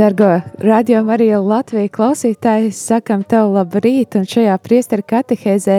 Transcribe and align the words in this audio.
Dargo 0.00 0.40
radio 0.58 1.02
Marija 1.04 1.40
Latvija 1.44 1.90
klausītāji, 1.92 2.70
sakam 2.72 3.20
tev 3.28 3.50
labrīt, 3.52 4.14
un 4.16 4.22
šajā 4.24 4.54
priesteru 4.64 5.04
katehēzē 5.04 5.74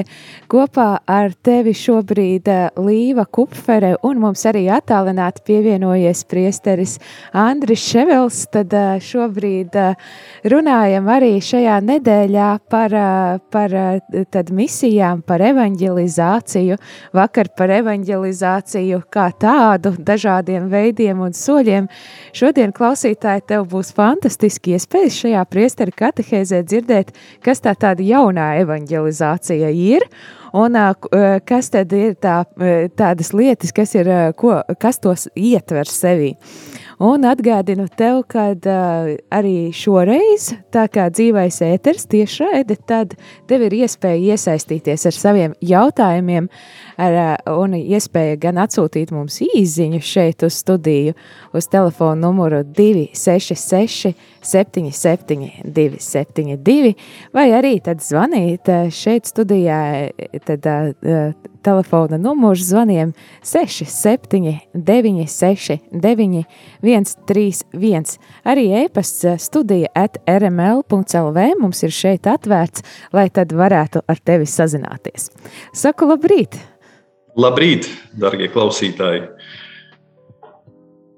kopā 0.52 1.00
ar 1.10 1.32
tevi 1.42 1.72
šobrīd 1.74 2.52
eh, 2.54 2.68
Līva 2.78 3.26
Kupfere, 3.26 3.96
un 4.06 4.20
mums 4.22 4.44
arī 4.46 4.68
attālināti 4.70 5.42
pievienojies 5.48 6.22
priesteris 6.30 7.00
Andris 7.34 7.82
Ševels, 7.82 8.44
tad 8.54 8.76
eh, 8.78 9.00
šobrīd 9.02 9.80
eh, 9.82 10.12
runājam 10.54 11.10
arī 11.16 11.32
šajā 11.42 11.80
nedēļā 11.88 12.52
par, 12.70 12.98
par 13.50 13.76
tad 14.30 14.54
misijām, 14.54 15.26
par 15.26 15.42
evanģelizāciju, 15.48 16.78
vakar 17.18 17.50
par 17.58 17.74
evanģelizāciju 17.80 19.02
kā 19.10 19.32
tādu, 19.48 19.96
dažādiem 19.98 20.70
veidiem 20.70 21.26
un 21.26 21.34
soļiem. 21.34 21.90
Šodien 22.38 22.78
klausītāji 22.78 23.48
tev 23.56 23.66
būs 23.74 23.90
fantastiski 23.90 24.11
fantastiski 24.12 24.76
iespējas 24.76 25.20
šajā 25.24 25.46
priestera 25.52 25.96
katehēzē 26.04 26.62
dzirdēt, 26.68 27.14
kas 27.46 27.64
tā 27.64 27.74
tāda 27.80 28.04
jaunā 28.06 28.52
evanģelizācija 28.66 29.72
ir, 29.72 30.06
un 30.58 30.78
kas 31.48 31.72
tad 31.74 31.96
ir 31.96 32.18
tā, 32.22 32.42
tādas 33.00 33.32
lietas, 33.36 33.74
kas, 33.76 33.96
ir, 33.96 34.12
ko, 34.40 34.60
kas 34.82 35.00
tos 35.04 35.30
ietver 35.36 35.90
sevī. 35.90 36.34
Un 37.02 37.24
atgādinu 37.26 37.88
tev, 37.98 38.20
ka 38.30 38.52
uh, 38.54 39.08
arī 39.34 39.72
šoreiz, 39.74 40.52
tā 40.70 40.84
kā 40.92 41.08
dzīvais 41.10 41.56
ēters 41.66 42.04
tiešraide, 42.12 42.76
tad 42.86 43.16
tev 43.50 43.64
ir 43.66 43.74
iespēja 43.80 44.36
iesaistīties 44.36 45.08
ar 45.10 45.16
saviem 45.18 45.56
jautājumiem 45.66 46.46
ar, 47.02 47.18
uh, 47.18 47.56
un 47.64 47.74
iespēja 47.80 48.38
gan 48.44 48.62
atsūtīt 48.62 49.10
mums 49.16 49.40
īziņu 49.48 50.02
šeit 50.06 50.46
uz 50.46 50.60
studiju 50.62 51.16
uz 51.58 51.70
telefonu 51.74 52.28
numuru 52.28 52.62
266 52.70 54.14
77 54.46 55.50
272 55.66 56.94
vai 57.34 57.48
arī 57.58 57.80
tad 57.82 58.06
zvanīt 58.06 58.70
šeit 58.94 59.26
studijā 59.32 59.82
tad 60.46 60.70
uh, 60.70 61.34
telefona 61.64 62.18
numurs 62.22 62.66
zvaniem 62.70 63.14
67 63.44 64.60
969 64.74 66.44
131. 66.82 68.18
Arī 68.46 68.68
e-pasts 68.84 69.26
studija 69.46 69.92
at 69.96 70.18
rml.lv 70.28 71.48
mums 71.62 71.84
ir 71.84 71.96
šeit 71.96 72.30
atvērts, 72.30 72.86
lai 73.14 73.30
tad 73.30 73.54
varētu 73.56 74.04
ar 74.08 74.22
tevi 74.26 74.50
sazināties. 74.50 75.30
Saku 75.74 76.10
labrīt! 76.12 76.60
Labrīt, 77.40 77.88
darbie 78.20 78.50
klausītāji! 78.52 79.28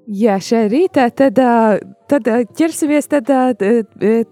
Jā, 0.04 0.34
šajā 0.36 0.66
rītā 0.68 1.06
tad, 1.16 1.38
tad 2.12 2.26
ķersimies 2.58 3.06
tad, 3.08 3.30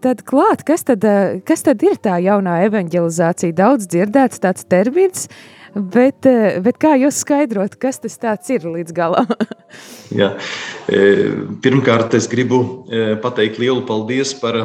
tad 0.05 0.21
klāt. 0.29 0.65
Kas 0.69 0.85
tad, 0.85 1.07
kas 1.49 1.65
tad 1.65 1.85
ir 1.87 1.97
tā 1.97 2.19
jaunā 2.21 2.59
evanģelizācija? 2.67 3.57
Daudz 3.57 3.89
dzirdēts 3.89 4.43
tāds 4.45 4.69
termins, 4.69 5.31
bet, 5.75 6.27
bet 6.65 6.79
kā 6.81 6.95
jūs 7.01 7.23
skaidrot, 7.25 7.77
kas 7.81 8.01
tas 8.03 8.51
ir 8.51 8.67
līdz 8.69 8.95
galam? 8.97 9.31
Jā. 10.21 10.35
Pirmkārt, 11.65 12.15
es 12.19 12.29
gribu 12.29 12.85
pateikt 13.23 13.61
lielu 13.63 13.81
paldies 13.89 14.35
par 14.37 14.59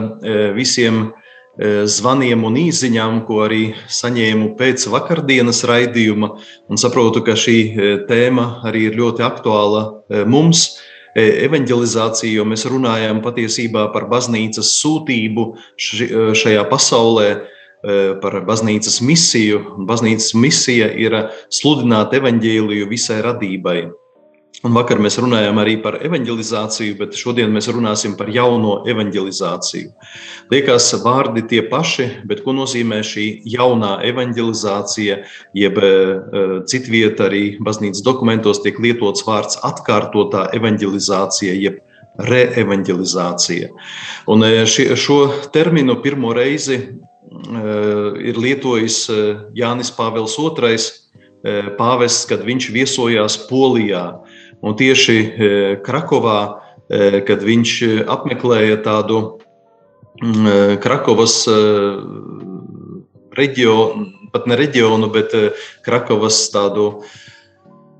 visiem 0.57 1.11
zvaniem 1.57 2.43
un 2.45 2.57
īsiņām, 2.59 3.23
ko 3.25 3.39
arī 3.47 3.61
saņēmu 3.89 4.51
pēc 4.59 4.83
vakardienas 4.93 5.63
raidījuma. 5.65 6.35
Un 6.69 6.77
saprotu, 6.77 7.23
ka 7.25 7.33
šī 7.39 7.57
tēma 8.09 8.49
arī 8.67 8.89
ir 8.91 8.99
ļoti 8.99 9.25
aktuāla 9.25 9.87
mums 10.29 10.67
E, 11.17 11.23
evanģelizāciju, 11.47 12.35
jo 12.37 12.43
mēs 12.45 12.67
runājam 12.69 13.23
patiesībā 13.25 13.87
par 13.93 14.05
baznīcas 14.11 14.69
sūtību 14.77 15.45
e, 15.49 16.07
šajā 16.37 16.65
pasaulē, 16.69 17.29
e, 17.33 17.37
par 18.21 18.39
baznīcas 18.47 19.01
misiju. 19.05 19.61
Baznīcas 19.87 20.33
misija 20.35 20.89
ir 20.97 21.15
sludināt 21.53 22.15
evaņģēliju 22.17 22.89
visai 22.89 23.21
radībai. 23.25 23.79
Un 24.65 24.73
vakar 24.73 24.97
mēs 24.97 25.19
runājām 25.21 25.59
arī 25.61 25.75
par 25.83 25.99
evanģelizāciju, 26.01 26.95
bet 26.97 27.17
šodien 27.19 27.51
mēs 27.53 27.67
runāsim 27.69 28.15
par 28.17 28.31
jauno 28.33 28.79
evanģelizāciju. 28.89 29.91
Liekas, 30.49 30.87
vārdi 31.03 31.43
tie 31.51 31.59
paši, 31.69 32.07
bet 32.25 32.41
ko 32.45 32.55
nozīmē 32.57 33.03
šī 33.05 33.27
jaunā 33.53 33.99
evanģelizācija, 34.09 35.19
jeb 35.61 35.77
uh, 35.77 36.55
citvieta 36.65 37.27
arī 37.27 37.43
baznīcas 37.61 38.01
dokumentos 38.07 38.63
tiek 38.63 38.81
lietots 38.81 39.27
vārds 39.27 39.61
atkārtotā 39.67 40.47
evanģelizācija, 40.57 41.53
jeb 41.61 41.77
reevanģelizācija. 42.17 43.69
Un 44.33 44.41
e, 44.41 44.65
šo 44.65 45.19
terminu 45.53 45.99
pirmo 46.01 46.33
reizi 46.33 46.79
ir 48.23 48.39
lietojis 48.39 49.05
Jānis 49.57 49.91
Pāvils 49.95 50.37
II, 50.39 50.77
pāvests, 51.77 52.25
kad 52.29 52.43
viņš 52.45 52.69
viesojās 52.73 53.37
Polijā. 53.49 54.05
Un 54.65 54.75
tieši 54.77 55.17
Krakovā, 55.85 56.39
kad 57.27 57.45
viņš 57.45 57.73
apmeklēja 58.09 58.79
tādu 58.83 59.19
mm, 60.23 60.79
Krakovas 60.83 61.43
reģionu, 63.37 64.07
pat 64.33 64.49
ne 64.49 64.57
reģionu, 64.59 65.11
bet 65.13 65.35
Krakovas 65.85 66.41
tādu 66.53 66.89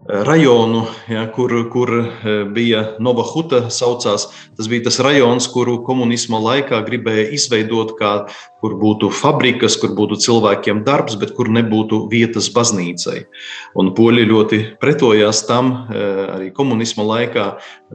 rajonu, 0.07 0.85
ja, 1.12 1.25
kur, 1.35 1.51
kur 1.72 1.91
bija 2.56 2.84
Nova 3.03 3.25
Huta 3.28 3.68
saucās. 3.73 4.28
Tas 4.57 4.69
bija 4.72 4.88
tas 4.88 5.00
rajons, 5.03 5.50
kuru 5.51 5.81
komunisma 5.85 6.40
laikā 6.41 6.79
gribēja 6.88 7.28
izveidot 7.35 7.95
kā 8.00 8.13
kur 8.62 8.73
būtu 8.79 9.09
fabrikas, 9.13 9.78
kur 9.78 9.94
būtu 9.97 10.17
cilvēkiem 10.23 10.81
darbs, 10.88 11.17
bet 11.19 11.34
kur 11.38 11.50
nebūtu 11.53 12.07
vietas 12.12 12.50
baznīcai. 12.53 13.19
Un 13.78 13.91
poļi 13.97 14.25
ļoti 14.29 14.59
pretojās 14.81 15.44
tam 15.50 15.73
eh, 15.73 16.23
arī 16.38 16.50
komunisma 16.56 17.06
laikā. 17.06 17.47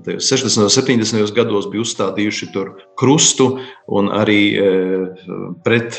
60. 0.07 0.63
un 0.63 0.71
70. 0.73 1.35
gados 1.37 1.69
bija 1.73 1.83
uzstādījuši 1.83 2.51
tur 2.55 2.75
krustu 2.99 3.49
un 3.91 4.13
arī 4.15 4.41
eh, 4.55 5.27
pret 5.67 5.99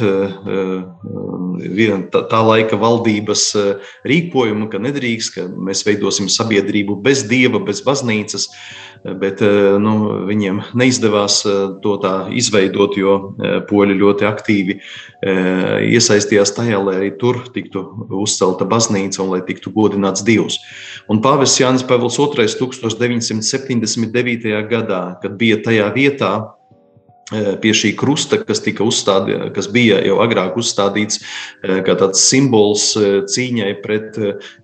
tā 2.14 2.40
laika 2.48 2.80
valdības 2.80 3.44
rīkojumu, 4.08 4.70
ka 4.72 4.82
nedrīkst, 4.82 5.36
ka 5.36 5.46
mēs 5.52 5.84
veidosim 6.04 6.30
sabiedrību 6.30 7.00
bez 7.04 7.24
dieva, 7.30 7.62
bez 7.64 7.84
baznīcas 7.86 8.50
bet 9.04 9.42
eh, 9.44 9.76
nu, 9.84 10.24
viņiem 10.30 10.62
neizdevās 10.80 11.42
eh, 11.48 11.52
to 11.84 11.98
tā 12.04 12.14
izveidot, 12.32 12.96
jo 12.98 13.36
eh, 13.36 13.60
poļi 13.68 14.00
ļoti 14.00 14.28
aktīvi 14.28 14.80
iesaistījās 15.24 16.52
tajā, 16.52 16.76
lai 16.84 16.98
arī 16.98 17.10
tur 17.16 17.38
tiktu 17.56 17.80
uzcelta 18.20 18.66
baznīca 18.68 19.22
un 19.24 19.30
lai 19.32 19.40
tiktu 19.48 19.72
godināts 19.72 20.20
Dievs. 20.28 20.58
Un 21.08 21.22
Pāvests 21.24 21.62
Jānis 21.62 21.86
Pavils 21.88 22.20
II 22.20 22.36
1979. 22.36 24.52
gadā, 24.68 25.16
kad 25.24 25.40
bija 25.40 25.64
tajā 25.64 25.88
vietā, 25.96 26.60
pie 27.62 27.74
šī 27.76 27.94
krusta, 28.00 28.40
kas, 28.46 28.62
uzstādī, 28.84 29.38
kas 29.56 29.70
bija 29.74 30.00
jau 30.06 30.20
agrāk 30.24 30.58
uzstādīts 30.60 31.22
kā 31.62 31.98
tāds 32.00 32.24
simbols 32.30 32.92
cīņai 33.34 33.72
pret 33.84 34.20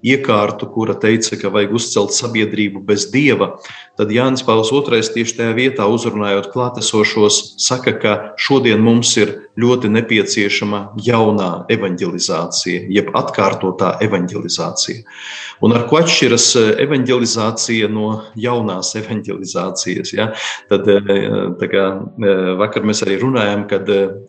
iekārtu, 0.06 0.69
kura 0.74 0.97
teica, 1.00 1.38
ka 1.40 1.53
vajag 1.53 1.75
uzcelt 1.80 2.16
sabiedrību 2.16 2.84
bez 2.85 3.09
dieva 3.13 3.56
tad 4.00 4.13
Jānis 4.16 4.45
Pāvils 4.48 4.71
II 4.71 5.01
tieši 5.16 5.36
tajā 5.42 5.56
vietā 5.57 5.88
uzrunājot 5.92 6.48
klātesošos, 6.54 7.39
saka, 7.60 7.92
ka 8.00 8.13
šodien 8.39 8.80
mums 8.80 9.12
ir 9.19 9.33
ļoti 9.59 9.89
nepieciešama 9.91 10.81
jaunā 11.03 11.50
evanģelizācija, 11.73 12.85
jeb 12.94 13.11
atkārtotā 13.17 13.95
evanģelizācija. 14.06 15.03
Un 15.65 15.75
ar 15.75 15.85
ko 15.89 16.00
atšķiras 16.00 16.47
eh, 16.59 16.69
evanģelizācija 16.85 17.89
no 17.91 18.09
jaunās 18.39 18.94
evanģelizācijas? 19.00 20.13
Ja? 20.15 20.29
Tad, 20.71 20.88
eh, 20.88 21.67
kā, 21.71 21.85
eh, 22.00 22.41
vakar 22.59 22.88
mēs 22.88 23.03
arī 23.06 23.19
runājām, 23.21 23.67
ka 23.69 23.81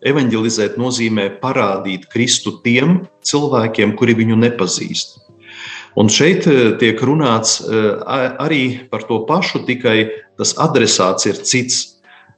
evanģelizēt 0.07 0.77
nozīmē 0.81 1.29
parādīt 1.41 2.07
Kristu 2.11 2.57
tiem 2.65 3.01
cilvēkiem, 3.27 3.95
kuri 3.99 4.17
viņu 4.21 4.39
nepazīst. 4.41 5.19
Un 5.99 6.07
šeit 6.07 6.45
tiek 6.79 7.01
runāts 7.03 7.57
arī 8.07 8.87
par 8.89 9.03
to 9.03 9.25
pašu, 9.27 9.65
tikai 9.67 10.07
tas 10.39 10.53
adresāts 10.55 11.27
ir 11.27 11.41
cits. 11.43 11.90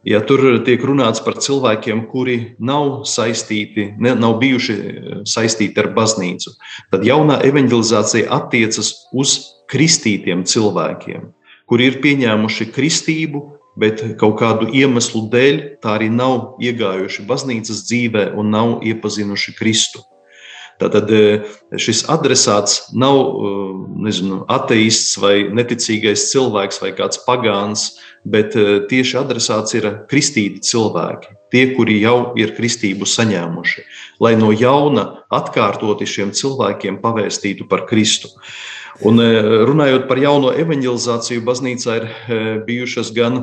Ja 0.04 0.20
tur 0.28 0.42
tiek 0.68 0.82
runāts 0.84 1.24
par 1.24 1.38
cilvēkiem, 1.40 2.06
kuri 2.12 2.38
nav 2.60 3.06
saistīti, 3.08 3.94
ne, 4.04 4.16
nav 4.20 4.36
bijuši 4.42 4.74
eh, 4.76 5.16
saistīti 5.30 5.80
ar 5.80 5.94
baznīcu, 5.96 6.56
tad 6.92 7.08
jaunā 7.08 7.40
evanģelizācija 7.48 8.28
attiecas 8.36 8.94
uz 9.16 9.38
kristītiem 9.72 10.44
cilvēkiem, 10.44 11.30
kuri 11.72 11.92
ir 11.92 12.02
pieņēmuši 12.04 12.72
kristību 12.76 13.46
bet 13.80 14.04
kaut 14.22 14.38
kādu 14.42 14.70
iemeslu 14.74 15.28
dēļ 15.34 15.60
tā 15.82 15.98
arī 15.98 16.10
nav 16.14 16.60
iegājuši 16.62 17.26
baznīcas 17.30 17.86
dzīvē 17.88 18.32
un 18.38 18.52
nav 18.54 18.74
iepazinuši 18.86 19.56
Kristu. 19.58 20.04
Tātad 20.82 21.10
e, 21.14 21.24
šis 21.80 22.04
adresāts 22.12 22.80
nav 22.98 23.18
e, 23.20 23.52
nezinu, 24.08 24.42
ateists 24.52 25.20
vai 25.22 25.36
neticīgais 25.54 26.28
cilvēks 26.32 26.82
vai 26.82 26.92
kāds 26.98 27.22
pagāns, 27.28 27.92
bet 28.26 28.56
e, 28.56 28.84
tieši 28.90 29.18
adresāts 29.22 29.76
ir 29.78 29.90
kristīti 30.12 30.64
cilvēki, 30.66 31.34
tie, 31.54 31.66
kuri 31.76 32.00
jau 32.02 32.34
ir 32.40 32.56
kristību 32.58 33.08
saņēmuši, 33.10 33.84
lai 34.24 34.36
no 34.40 34.52
jauna 34.56 35.26
atkārtoti 35.34 36.08
šiem 36.10 36.32
cilvēkiem 36.36 37.02
pavēstītu 37.04 37.68
par 37.70 37.88
Kristu. 37.90 38.32
Un 39.04 39.18
runājot 39.18 40.06
par 40.06 40.20
jauno 40.22 40.52
evanģelizāciju, 40.54 41.42
baznīcā 41.48 41.96
ir 41.98 42.10
bijušas 42.68 43.10
gan 43.16 43.40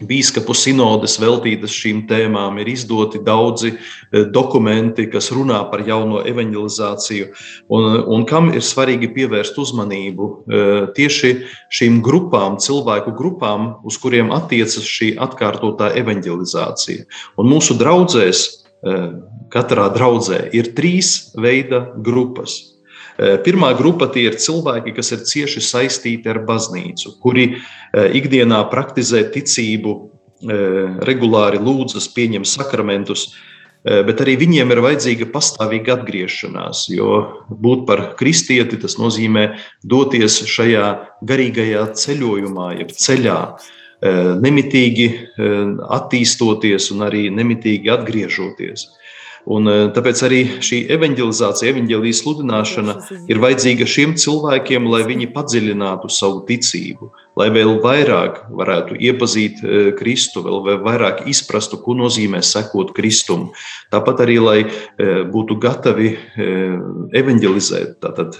Bīskapu 0.00 0.54
sinodes 0.56 1.18
veltītas 1.20 1.74
šīm 1.76 2.04
tēmām 2.08 2.56
ir 2.62 2.70
izdoti 2.72 3.20
daudzi 3.22 3.74
e, 3.74 4.22
dokumenti, 4.32 5.08
kas 5.12 5.30
runā 5.34 5.60
par 5.70 5.84
jauno 5.86 6.22
evanģelizāciju, 6.28 7.28
un, 7.76 7.88
un 8.16 8.24
kam 8.28 8.50
ir 8.54 8.64
svarīgi 8.64 9.12
pievērst 9.12 9.60
uzmanību 9.60 10.28
e, 10.30 10.64
tieši 10.96 11.32
šīm 11.76 12.00
grupām, 12.04 12.58
cilvēku 12.62 13.14
grupām, 13.18 13.68
uz 13.84 14.00
kuriem 14.00 14.32
attiecas 14.34 14.88
šī 14.88 15.12
atkārtotā 15.22 15.92
evanģelizācija. 16.00 17.06
Un 17.36 17.52
mūsu 17.52 17.76
draudzēs, 17.78 18.44
e, 18.82 18.98
katrā 19.52 19.90
draudzē, 19.92 20.46
ir 20.56 20.72
trīs 20.76 21.32
veida 21.36 21.90
grupas. 22.00 22.71
Eh, 23.18 23.36
pirmā 23.44 23.74
grupa 23.76 24.08
tie 24.08 24.24
ir 24.30 24.38
cilvēki, 24.40 24.94
kas 24.96 25.12
ir 25.12 25.24
cieši 25.28 25.60
saistīti 25.64 26.30
ar 26.32 26.40
baznīcu, 26.48 27.18
kuri 27.20 27.48
eh, 27.52 28.08
ikdienā 28.16 28.62
praktizē 28.72 29.26
ticību, 29.34 29.96
eh, 30.48 30.84
regulāri 31.08 31.60
lūdzas, 31.60 32.08
pieņem 32.16 32.48
sakramentus, 32.48 33.32
bet 33.82 34.20
arī 34.22 34.36
viņiem 34.38 34.70
ir 34.70 34.78
vajadzīga 34.78 35.26
pastāvīga 35.34 35.96
atgriešanās, 35.96 36.84
jo 36.94 37.16
būt 37.50 37.80
par 37.88 38.02
kristieti 38.14 38.76
tas 38.78 38.94
nozīmē 38.94 39.56
doties 39.82 40.36
šajā 40.46 40.84
garīgajā 41.26 41.88
ceļojumā, 41.98 42.68
jeb 42.78 42.92
ceļā, 42.94 43.40
nemitīgi 44.38 45.08
attīstoties 45.98 46.92
un 46.94 47.02
arī 47.08 47.24
nemitīgi 47.34 47.90
atgriežoties. 47.90 48.86
Un, 49.50 49.66
eh, 49.66 49.88
tāpēc 49.94 50.22
arī 50.28 50.40
šī 50.62 50.78
evanģelizācija, 50.94 51.72
evanģēlijas 51.72 52.20
sludināšana 52.22 52.94
ir 53.30 53.40
vajadzīga 53.42 53.88
šiem 53.90 54.14
cilvēkiem, 54.14 54.86
lai 54.86 55.02
viņi 55.08 55.32
padziļinātu 55.34 56.10
savu 56.10 56.44
ticību, 56.46 57.10
lai 57.38 57.48
vēl 57.52 57.78
vairāk 57.82 58.42
varētu 58.52 58.98
iepazīt 59.00 59.62
eh, 59.64 59.90
Kristu, 59.96 60.42
vēl 60.44 60.82
vairāk 60.84 61.24
izprastu, 61.30 61.78
ko 61.82 61.96
nozīmē 61.98 62.42
sekot 62.44 62.92
Kristum. 62.96 63.50
Tāpat 63.92 64.24
arī, 64.26 64.38
lai 64.42 64.58
eh, 64.64 65.22
būtu 65.32 65.56
gatavi 65.62 66.12
evanģelizēt, 67.12 67.98
tātad 68.02 68.36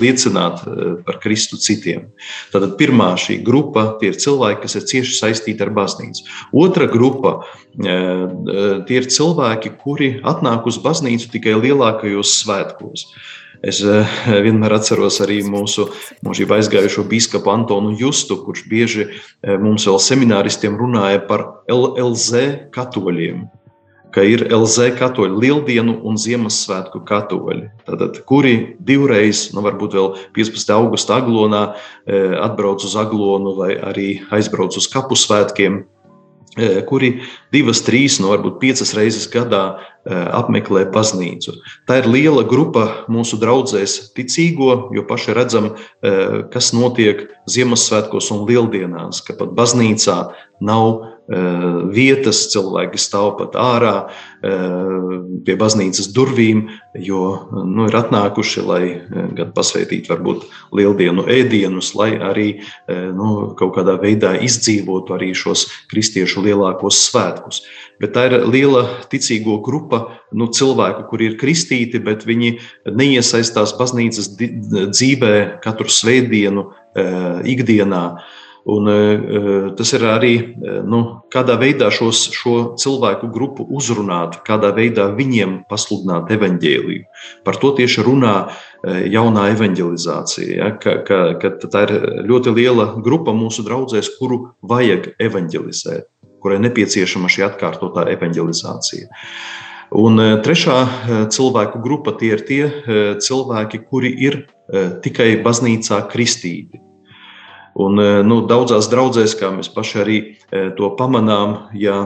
liecināt 0.00 0.62
par 1.06 1.18
Kristu 1.22 1.58
citiem. 1.60 2.08
Tātad 2.52 2.74
pirmā 2.80 3.12
šī 3.20 3.38
grupa 3.46 3.86
tie 4.00 4.10
ir 4.12 4.18
cilvēki, 4.20 4.62
kas 4.64 4.76
ir 4.78 4.86
cieši 4.90 5.16
saistīti 5.20 5.64
ar 5.64 5.72
baznīcu. 5.76 6.26
Otra 6.56 6.88
grupa 6.90 7.38
tie 7.76 8.98
ir 9.00 9.08
cilvēki, 9.12 9.74
kuri 9.82 10.10
atnāk 10.26 10.68
uz 10.68 10.78
baznīcu 10.82 11.30
tikai 11.34 11.56
lielākajos 11.60 12.38
svētkos. 12.42 13.06
Es 13.64 13.80
eh, 13.84 14.16
vienmēr 14.44 14.76
atceros 14.76 15.20
arī 15.24 15.40
mūsu 15.46 15.88
mūžībā 16.26 16.60
aizgājušo 16.60 17.06
biskupu 17.08 17.52
Antonu 17.52 17.94
Justu, 17.96 18.40
kurš 18.44 18.66
bieži 18.70 19.06
eh, 19.06 19.56
mums 19.60 19.86
vēl 19.88 20.00
semināristiem 20.02 20.76
runāja 20.80 21.22
par 21.28 21.46
LLZ 21.70 22.72
katoļiem 22.74 23.46
ka 24.16 24.24
ir 24.24 24.46
LZ 24.48 24.94
katoļi, 24.96 25.36
Lieldienu 25.42 25.98
un 26.08 26.16
Ziemassvētku 26.16 27.02
katoļi, 27.04 27.66
tātad, 27.84 28.22
kuri 28.28 28.54
divreiz, 28.80 29.50
nu, 29.52 29.60
varbūt 29.66 29.96
vēl 29.98 30.08
15. 30.36 30.72
augusta 30.72 31.18
aglonā, 31.20 31.62
eh, 32.08 32.32
atbrauc 32.40 32.84
uz 32.86 32.96
aglonu 32.96 33.52
vai 33.58 33.74
arī 33.76 34.08
aizbrauc 34.32 34.78
uz 34.80 34.88
kapu 34.88 35.18
svētkiem, 35.20 35.82
kuri 36.88 37.20
divas, 37.52 37.82
trīs, 37.84 38.18
no 38.20 38.28
nu, 38.28 38.32
varbūt 38.34 38.58
piecas 38.62 38.94
reizes 38.96 39.28
gadā 39.32 39.78
apmeklē 40.06 40.84
baznīcu. 40.94 41.56
Tā 41.88 42.00
ir 42.00 42.08
liela 42.10 42.44
grupa 42.46 42.86
mūsu 43.10 43.38
draugzēs 43.42 44.12
ticīgo, 44.16 44.92
jo 44.94 45.04
paši 45.08 45.34
redzam, 45.36 45.72
kas 46.52 46.70
notiek 46.76 47.26
Ziemassvētkos 47.50 48.30
un 48.34 48.44
Lieldienās, 48.48 49.20
ka 49.26 49.34
pat 49.38 49.52
baznīcā 49.58 50.16
nav 50.60 51.06
vietas, 51.26 52.44
cilvēki 52.52 53.00
stāv 53.02 53.32
pat 53.40 53.56
ārā 53.58 53.94
pie 55.46 55.56
baznīcas 55.58 56.12
durvīm, 56.14 56.68
jo 57.02 57.22
nu, 57.50 57.88
ir 57.88 57.96
atnākuši, 57.98 58.62
lai 58.62 58.82
gan 59.34 59.50
pasveitītu 59.56 60.12
varbūt 60.12 60.46
lieldienu 60.76 61.24
ēdienus, 61.26 61.96
lai 61.98 62.12
arī 62.22 62.46
nu, 62.86 63.50
kaut 63.58 63.74
kādā 63.74 63.96
veidā 64.02 64.36
izdzīvotu 64.46 65.16
arī 65.18 65.32
šos 65.34 65.66
kristiešu 65.90 66.46
lielākos 66.46 67.02
svētkus. 67.08 67.64
Bet 67.98 68.14
tā 68.14 68.28
ir 68.30 68.46
liela 68.46 68.86
ticīgo 69.10 69.58
grupa 69.66 70.04
nu, 70.30 70.46
cilvēku, 70.46 71.08
kuri 71.10 71.32
ir 71.32 71.38
kristīti, 71.42 71.98
bet 72.06 72.22
viņi 72.28 72.58
neiesaistās 72.86 73.74
baznīcas 73.80 74.30
dzīvē 74.38 75.36
katru 75.64 75.90
svētdienu, 75.90 76.70
ikdienā. 77.50 78.04
Un, 78.66 78.88
uh, 78.90 79.66
tas 79.78 79.92
ir 79.94 80.02
arī 80.10 80.32
uh, 80.42 80.80
nu, 80.82 81.00
kādā 81.30 81.54
veidā 81.60 81.86
šos, 81.94 82.24
šo 82.34 82.54
cilvēku 82.82 83.28
grupu 83.30 83.66
uzrunāt, 83.78 84.40
kādā 84.46 84.72
veidā 84.74 85.06
viņiem 85.14 85.60
pasludināt 85.70 86.32
evaņģēliju. 86.34 87.04
Par 87.46 87.60
to 87.62 87.70
tieši 87.78 88.02
runā 88.06 88.36
jaunā 88.86 89.48
evanģelizācija. 89.54 90.56
Ja, 90.56 90.70
ka, 90.78 90.98
ka, 91.06 91.20
ka 91.42 91.50
tā 91.62 91.84
ir 91.86 91.92
ļoti 92.28 92.54
liela 92.54 92.88
grupa 93.02 93.34
mūsu 93.34 93.64
draugzēs, 93.66 94.12
kuru 94.18 94.52
vajag 94.66 95.12
evanģelizēt, 95.22 96.06
kurai 96.42 96.58
nepieciešama 96.62 97.30
šī 97.32 97.46
atkārtotā 97.48 98.06
evanģelizācija. 98.14 99.10
Un 99.96 100.18
trešā 100.42 100.78
cilvēku 101.34 101.82
grupa 101.82 102.14
tie 102.18 102.32
ir 102.34 102.42
tie 102.46 102.62
cilvēki, 103.22 103.84
kuri 103.86 104.10
ir 104.26 104.40
tikai 105.02 105.36
baznīcā 105.44 106.02
kristīti 106.10 106.85
Un, 107.76 107.98
e, 108.00 108.12
nu, 108.24 108.40
daudzās 108.48 108.88
draudzēs, 108.92 109.36
kā 109.36 109.50
mēs 109.52 109.68
paši 109.72 109.98
arī 110.00 110.18
e, 110.24 110.68
to 110.78 110.88
pamanām, 110.96 111.56
ja 111.76 111.96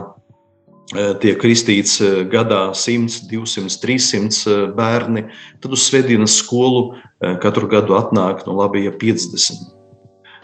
e, 0.91 1.13
tiek 1.23 1.39
kristīts 1.39 2.01
gadā 2.33 2.63
100, 2.75 3.29
200, 3.31 3.77
300 3.83 4.57
bērni, 4.75 5.29
tad 5.63 5.77
uz 5.77 5.87
Svētdienas 5.87 6.41
skolu 6.43 6.89
katru 7.43 7.69
gadu 7.71 7.95
atnāk 7.99 8.47
no 8.47 8.55
nu, 8.55 8.63
labi, 8.63 8.87
ja 8.87 8.95
50. 8.97 9.77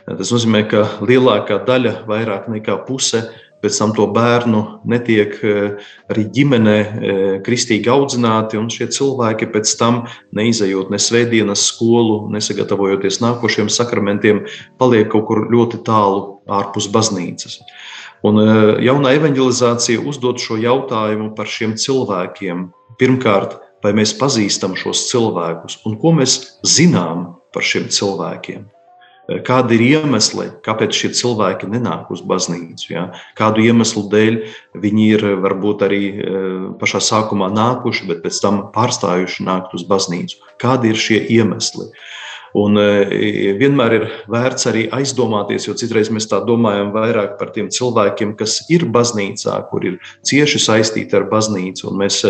Tas 0.07 0.31
nozīmē, 0.31 0.61
ka 0.71 0.85
lielākā 1.03 1.59
daļa, 1.67 2.05
vairāk 2.07 2.47
nekā 2.53 2.77
puse, 2.87 3.25
pēc 3.67 3.81
tam 3.81 3.93
to 3.97 4.07
bērnu 4.15 4.63
netiek 4.87 5.35
eh, 5.43 5.89
arī 6.13 6.27
ģimenē 6.37 6.77
eh, 6.79 7.25
kristīgi 7.47 7.91
audzināti, 7.91 8.61
un 8.61 8.71
šie 8.71 8.87
cilvēki 8.95 9.51
pēc 9.51 9.75
tam, 9.81 10.05
neizejot 10.37 10.93
ne 10.95 11.01
svētdienas 11.03 11.67
skolu, 11.73 12.23
nesagatavojoties 12.35 13.21
nākošiem 13.25 13.71
sakramentiem, 13.73 14.45
paliek 14.79 15.11
kaut 15.11 15.27
kur 15.29 15.47
ļoti 15.51 15.83
tālu 15.87 16.41
ārpus 16.47 16.87
baznīcas. 16.95 17.59
Un 18.27 18.41
eh, 18.43 18.73
jaunā 18.87 19.17
evanģelizācija 19.19 20.07
uzdod 20.07 20.41
šo 20.43 20.61
jautājumu 20.63 21.33
par 21.37 21.51
šiem 21.51 21.75
cilvēkiem. 21.81 22.69
Pirmkārt, 23.01 23.59
vai 23.85 23.93
mēs 23.99 24.15
pazīstam 24.17 24.79
šos 24.79 25.09
cilvēkus 25.11 25.83
un 25.87 25.99
ko 26.01 26.15
mēs 26.17 26.39
zinām 26.65 27.33
par 27.53 27.67
šiem 27.67 27.91
cilvēkiem? 27.93 28.65
Kādi 29.27 29.75
ir 29.75 29.83
iemesli, 29.83 30.47
kāpēc 30.63 30.95
šie 30.95 31.09
cilvēki 31.19 31.67
nenāk 31.73 32.13
uz 32.15 32.21
baznīcu? 32.23 32.91
Ja? 32.93 33.07
Kādu 33.39 33.65
iemeslu 33.65 34.05
dēļ 34.13 34.37
viņi 34.79 35.07
ir 35.17 35.25
varbūt 35.43 35.83
arī 35.83 36.03
e, 36.07 36.45
pašā 36.79 37.01
sākumā 37.03 37.49
nākuši, 37.51 38.07
bet 38.07 38.23
pēc 38.23 38.39
tam 38.45 38.61
pārstājuši 38.77 39.47
nākt 39.49 39.75
uz 39.75 39.83
baznīcu? 39.89 40.39
Kādi 40.63 40.95
ir 40.95 41.03
šie 41.03 41.19
iemesli? 41.39 41.91
Un 42.57 42.79
vienmēr 43.61 43.95
ir 43.99 44.05
vērts 44.33 44.69
arī 44.71 44.87
aizdomāties, 44.95 45.67
jo 45.67 45.75
citreiz 45.77 46.09
mēs 46.15 46.29
tā 46.31 46.39
domājam 46.47 46.89
vairāk 46.95 47.35
par 47.37 47.51
tiem 47.53 47.67
cilvēkiem, 47.75 48.33
kas 48.39 48.63
ir 48.73 48.87
baznīcā, 48.95 49.59
kur 49.69 49.85
ir 49.85 49.99
cieši 50.25 50.63
saistīti 50.65 51.19
ar 51.19 51.27
baznīcu, 51.29 51.91
un 51.91 51.99
mēs 52.01 52.23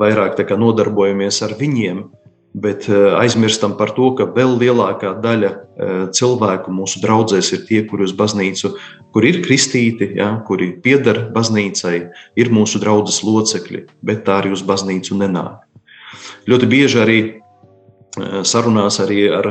vairāk 0.00 0.40
nodarbojamies 0.56 1.42
ar 1.44 1.52
viņiem 1.60 2.06
bet 2.56 2.88
eh, 2.88 3.12
aizmirstam 3.20 3.76
par 3.76 3.92
to, 3.96 4.10
ka 4.16 4.26
vēl 4.32 4.56
lielākā 4.60 5.12
daļa 5.20 5.50
eh, 5.52 5.94
cilvēku 6.16 6.72
mūsu 6.72 7.02
draugzēs 7.04 7.52
ir 7.52 7.64
tie, 7.68 7.82
kuri 7.88 8.06
uz 8.08 8.14
baznīcu, 8.16 8.72
kur 9.12 9.26
ir 9.28 9.42
kristīti, 9.44 10.14
ja, 10.16 10.32
kuri 10.48 10.72
pieder 10.82 11.26
baznīcai, 11.34 11.96
ir 12.40 12.52
mūsu 12.52 12.80
draudzes 12.82 13.22
locekļi, 13.26 13.86
bet 14.06 14.24
tā 14.28 14.40
arī 14.40 14.54
uz 14.56 14.64
baznīcu 14.66 15.18
nenāk. 15.20 15.60
Ļoti 16.48 16.70
bieži 16.70 17.02
arī 17.02 17.18
sarunās 18.48 18.96
arī 19.02 19.26
ar 19.34 19.46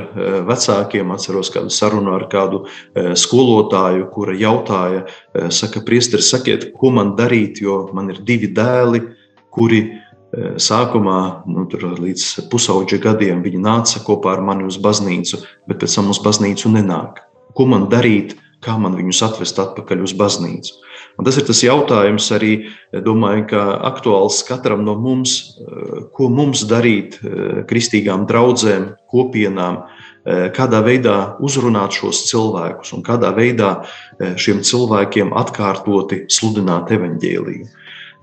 vecākiem. 0.48 1.12
Atceros 1.14 1.52
kādu 1.54 1.70
sarunu 1.70 2.16
ar 2.16 2.24
kādu 2.32 2.64
skolotāju, 2.96 4.08
kura 4.16 4.34
jautāja, 4.40 5.04
saka, 5.54 5.84
priesteri, 5.86 6.26
sakiet, 6.26 6.72
ko 6.80 6.90
man 6.96 7.14
darīt, 7.20 7.62
jo 7.62 7.84
man 7.94 8.10
ir 8.16 8.24
divi 8.26 8.50
dēli, 8.56 9.04
kuri 9.54 9.84
sākumā, 10.62 11.20
nu, 11.48 11.68
līdz 11.72 12.50
pusaudža 12.52 13.00
gadiem, 13.04 13.44
viņi 13.46 13.62
nāca 13.62 14.02
kopā 14.06 14.36
ar 14.36 14.44
mani 14.46 14.68
uz 14.68 14.80
baznīcu, 14.82 15.44
bet 15.70 15.80
pēc 15.84 16.00
tam 16.00 16.12
uz 16.12 16.20
baznīcu 16.24 16.72
nenāk. 16.74 17.22
Ko 17.56 17.68
man 17.70 17.88
darīt, 17.92 18.36
kā 18.66 18.76
man 18.82 18.98
viņus 18.98 19.22
atvest 19.30 19.60
atpakaļ 19.62 20.04
uz 20.04 20.16
baznīcu? 20.18 20.74
Un 21.16 21.24
tas 21.24 21.38
ir 21.40 21.46
tas 21.48 21.62
jautājums 21.64 22.28
arī, 22.36 22.52
domāju, 23.06 23.46
ka 23.54 23.62
aktuāls 23.88 24.42
katram 24.48 24.84
no 24.84 24.98
mums, 25.00 25.56
ko 26.18 26.28
mums 26.28 26.66
darīt 26.68 27.22
kristīgām 27.70 28.26
draudzēm, 28.28 28.90
kopienām, 29.08 29.86
kādā 30.26 30.82
veidā 30.84 31.18
uzrunāt 31.46 31.96
šos 31.96 32.26
cilvēkus 32.28 32.92
un 32.98 33.06
kādā 33.06 33.32
veidā 33.38 33.86
šiem 34.20 34.64
cilvēkiem 34.66 35.32
atkārtoti 35.38 36.26
sludināt 36.34 36.92
evaņģēliju. 36.92 37.68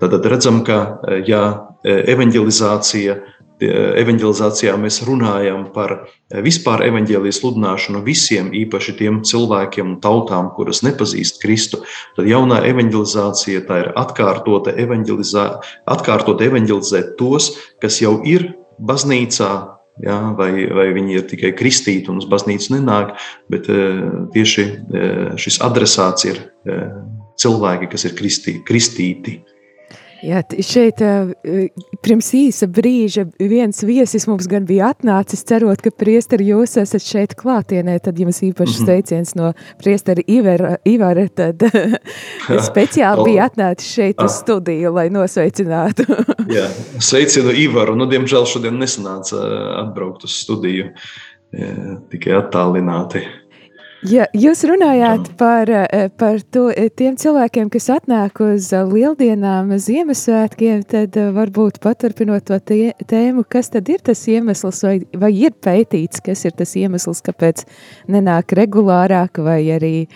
Tad 0.03 0.25
redzam, 0.27 0.61
ka 0.67 0.99
ja 1.25 1.72
evanģelizācija 1.83 3.19
evanģelizācijā 3.63 4.73
mēs 4.81 5.01
runājam 5.07 5.67
par 5.75 5.93
vispār 6.43 6.83
evanģēlijas 6.87 7.39
sludināšanu 7.41 8.01
visiem, 8.05 8.51
īpaši 8.55 8.95
tiem 8.99 9.21
cilvēkiem 9.27 9.93
un 9.93 9.99
tautām, 10.03 10.49
kuras 10.55 10.83
nepazīst 10.85 11.41
Kristu, 11.41 11.83
tad 12.17 12.27
jaunā 12.29 12.63
evanģelizācija 12.69 13.63
tā 13.67 13.79
ir 13.83 13.91
atkārtota, 13.99 14.73
evanģelizā, 14.83 15.45
atkārtot 15.85 16.41
evanģelizēt 16.43 17.15
tos, 17.19 17.53
kas 17.83 18.01
jau 18.01 18.17
ir 18.27 18.49
baznīcā, 18.83 19.51
ja, 20.03 20.19
vai, 20.37 20.51
vai 20.73 20.89
viņi 20.95 21.19
ir 21.19 21.27
tikai 21.29 21.53
kristīti 21.57 22.11
un 22.11 22.21
uz 22.23 22.27
baznīcu 22.29 22.75
nenāk, 22.77 23.15
bet 23.53 23.69
tieši 24.33 24.69
šis 25.39 25.61
adresāts 25.63 26.29
ir 26.29 26.41
cilvēki, 27.39 27.91
kas 27.91 28.09
ir 28.09 28.17
kristī, 28.17 28.59
kristīti. 28.65 29.41
Jā, 30.23 30.39
šeit 30.63 31.01
pirms 32.03 32.29
īsa 32.37 32.67
brīža 32.71 33.25
viens 33.41 33.81
viesis 33.83 34.23
mums 34.29 34.47
gan 34.47 34.63
bija 34.67 34.93
atnācis, 34.93 35.43
cerot, 35.49 35.81
ka 35.83 35.91
priesteri 35.91 36.47
jūs 36.51 36.77
esat 36.79 37.03
šeit 37.03 37.35
klātienē, 37.39 37.97
tad 38.03 38.21
jums 38.21 38.39
īpaši 38.47 38.77
mhm. 38.77 38.85
sveiciens 38.87 39.33
no 39.39 39.51
priesteri 39.83 40.23
Ivara, 40.31 40.77
Ivara 40.87 41.27
tad 41.27 41.65
speciāli 42.69 43.27
bija 43.27 43.49
atnācis 43.51 43.91
šeit 43.97 44.23
uz 44.23 44.39
studiju, 44.39 44.93
lai 44.95 45.09
nosveicinātu. 45.13 46.07
Jā, 46.57 46.69
sveicinu 47.03 47.51
Ivaru, 47.65 47.97
nu, 47.99 48.07
diemžēl 48.11 48.47
šodien 48.47 48.79
nesanāca 48.79 49.43
atbraukt 49.83 50.23
uz 50.23 50.39
studiju, 50.39 50.93
tikai 52.13 52.37
attālināti. 52.39 53.27
Ja, 54.03 54.25
jūs 54.35 54.65
runājāt 54.67 55.29
par, 55.39 55.69
eh, 55.71 56.09
par 56.17 56.41
to, 56.51 56.67
eh, 56.75 56.89
tiem 56.89 57.15
cilvēkiem, 57.15 57.69
kas 57.71 57.87
atnāk 57.87 58.41
uz 58.43 58.73
eh, 58.73 58.83
lieldienām, 58.83 59.71
Ziemassvētkiem, 59.79 60.83
tad 60.83 61.15
varbūt 61.15 61.79
paturpinot 61.79 62.43
to 62.43 62.59
tie, 62.59 62.93
tēmu, 63.07 63.45
kas 63.47 63.69
tad 63.69 63.87
ir 63.87 63.99
tas 64.03 64.19
iemesls, 64.27 64.83
vai, 64.83 64.97
vai 65.15 65.31
ir 65.31 65.51
pētīts, 65.51 66.19
kas 66.23 66.43
ir 66.43 66.51
tas 66.51 66.75
iemesls, 66.75 67.21
kāpēc 67.23 67.63
nenāk 68.09 68.51
regulārāk, 68.51 69.39
vai 69.39 69.61
arī 69.71 70.07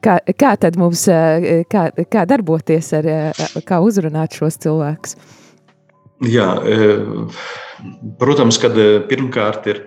kā, 0.00 0.20
kā 0.38 0.56
tad 0.56 0.78
mums, 0.78 1.06
kā, 1.06 1.90
kā 2.06 2.26
darboties 2.26 2.92
ar, 2.92 3.04
kā 3.66 3.82
uzrunāt 3.82 4.38
šos 4.38 4.60
cilvēkus? 4.62 5.16
Jā, 6.22 6.46
protams, 8.22 8.58
kad 8.62 8.78
pirmkārt 9.10 9.66
ir 9.66 9.82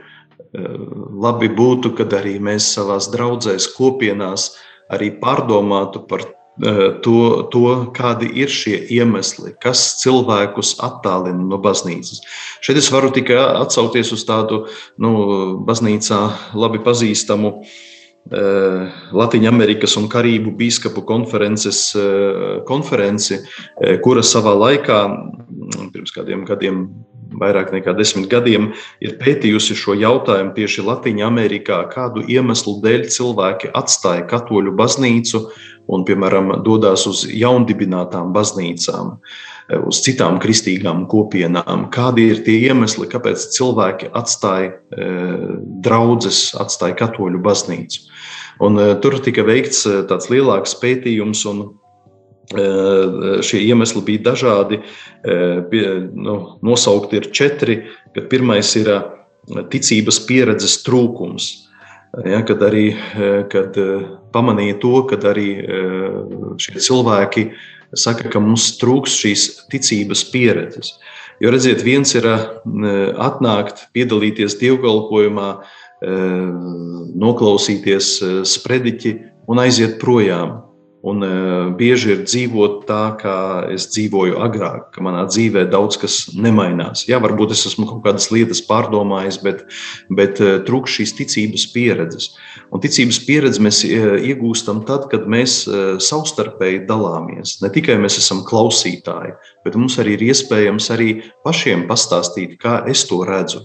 labi 1.25 1.49
būtu, 1.51 1.93
kad 1.97 2.13
arī 2.17 2.37
mēs 2.43 2.71
savās 2.75 3.09
draudzēs, 3.13 3.69
kopienās 3.75 4.53
arī 4.93 5.11
pārdomātu 5.21 6.03
par 6.09 6.25
e, 6.25 6.29
to, 7.05 7.17
to, 7.53 7.65
kādi 7.95 8.29
ir 8.43 8.51
šie 8.51 8.77
iemesli, 8.97 9.55
kas 9.61 9.87
cilvēkus 10.03 10.75
attālina 10.85 11.47
no 11.49 11.59
baznīcas. 11.61 12.21
Šeit 12.65 12.79
es 12.81 12.91
varu 12.93 13.11
tikai 13.15 13.39
atsaukties 13.65 14.13
uz 14.15 14.25
tādu 14.27 14.65
nu, 15.01 15.11
baznīcā 15.67 16.21
labi 16.57 16.83
pazīstamu 16.85 17.55
e, 17.61 17.94
Latvijas 18.25 19.51
Amerikas 19.51 19.93
un 19.99 20.07
Karību 20.09 20.55
biskupu 20.57 21.03
konferences 21.05 21.91
e, 21.93 22.05
konferenci, 22.65 23.37
kura 24.01 24.23
savā 24.25 24.55
laikā, 24.57 25.01
pirms 25.93 26.15
kādiem 26.15 26.41
gadiem, 26.47 26.87
vairāk 27.37 27.71
nekā 27.75 27.93
desmit 27.97 28.29
gadiem 28.31 28.71
ir 29.03 29.17
pētījusi 29.19 29.77
šo 29.77 29.95
jautājumu 29.99 30.55
tieši 30.57 30.85
Latvijā, 30.87 31.27
Amerikā, 31.27 31.83
kādu 31.91 32.25
iemeslu 32.25 32.79
dēļ 32.83 33.07
cilvēki 33.13 33.73
atstāja 33.77 34.25
katoļu 34.29 34.73
baznīcu 34.77 35.45
un, 35.85 36.05
piemēram, 36.07 36.55
dodas 36.65 37.05
uz 37.09 37.25
jaundibinātām 37.29 38.33
baznīcām, 38.33 39.19
uz 39.73 40.01
citām 40.05 40.37
kristīgām 40.41 41.05
kopienām. 41.09 41.87
Kādi 41.93 42.29
ir 42.31 42.43
tie 42.45 42.57
iemesli, 42.67 43.07
kāpēc 43.09 43.47
cilvēki 43.55 44.11
atstāja 44.17 44.75
e, 44.75 45.07
draugus, 45.85 46.51
atstāja 46.61 46.97
katoļu 47.01 47.41
baznīcu? 47.45 48.05
Un, 48.65 48.77
e, 48.79 48.91
tur 49.01 49.17
tika 49.25 49.45
veikts 49.47 49.85
e, 49.89 49.97
tāds 50.09 50.29
lielāks 50.33 50.77
pētījums, 50.81 51.47
un 51.51 51.65
Šie 52.45 53.57
iemesli 53.65 54.03
bija 54.05 54.21
dažādi. 54.27 54.77
Nu, 55.25 56.35
nosaukti 56.61 57.17
ir 57.17 57.31
četri. 57.33 57.79
Pirmais 58.29 58.69
ir 58.77 58.91
ticības 59.73 60.19
pieredzes 60.27 60.75
trūkums. 60.85 61.47
Ja, 62.21 62.43
kad 62.45 62.61
arī 62.61 62.91
kad 63.49 63.73
pamanīja 64.29 64.77
to, 64.77 64.93
ka 65.09 65.17
arī 65.31 65.47
šie 66.61 66.77
cilvēki 66.77 67.47
saka, 67.99 68.29
ka 68.31 68.41
mums 68.43 68.75
trūks 68.81 69.15
šīs 69.23 69.45
ticības 69.71 70.25
pieredzes. 70.31 70.95
Jo 71.43 71.51
redziet, 71.51 71.83
viens 71.83 72.13
ir 72.15 72.27
atnākt, 72.27 73.87
piedalīties 73.95 74.55
dievkalpojumā, 74.61 75.49
noklausīties 77.25 78.11
sprediķi 78.47 79.15
un 79.51 79.61
aiziet 79.63 79.97
projām. 79.99 80.61
Un 81.05 81.21
uh, 81.21 81.67
bieži 81.77 82.15
ir 82.15 82.21
dzīvot 82.25 82.79
tā, 82.89 83.01
kā 83.19 83.37
es 83.69 83.85
dzīvoju 83.93 84.39
agrāk, 84.41 84.87
ka 84.95 85.03
manā 85.05 85.27
dzīvē 85.29 85.67
daudz 85.69 85.99
kas 86.01 86.15
nemainās. 86.33 87.03
Jā, 87.05 87.19
varbūt 87.21 87.53
es 87.53 87.61
esmu 87.69 87.85
kaut 87.91 88.01
kādas 88.07 88.31
lietas 88.33 88.63
pārdomājis, 88.65 89.37
bet, 89.45 89.61
bet 90.17 90.41
uh, 90.41 90.55
trūkst 90.65 90.97
šīs 90.97 91.13
ticības 91.19 91.67
pieredzes. 91.75 92.31
Un 92.73 92.81
ticības 92.81 93.21
pieredzi 93.27 93.61
mēs 93.61 93.83
uh, 93.85 94.15
iegūstam 94.17 94.81
tad, 94.89 95.05
kad 95.13 95.29
mēs 95.29 95.59
savstarpēji 96.01 96.83
dalāmies. 96.89 97.59
Ne 97.61 97.69
tikai 97.73 97.99
mēs 98.01 98.17
esam 98.23 98.41
klausītāji, 98.47 99.35
bet 99.67 99.77
mums 99.77 99.99
arī 100.01 100.17
ir 100.17 100.27
iespējams 100.31 100.89
arī 100.95 101.11
pašiem 101.45 101.85
pastāstīt, 101.89 102.57
kā 102.61 102.79
es 102.89 103.05
to 103.05 103.21
redzu. 103.27 103.61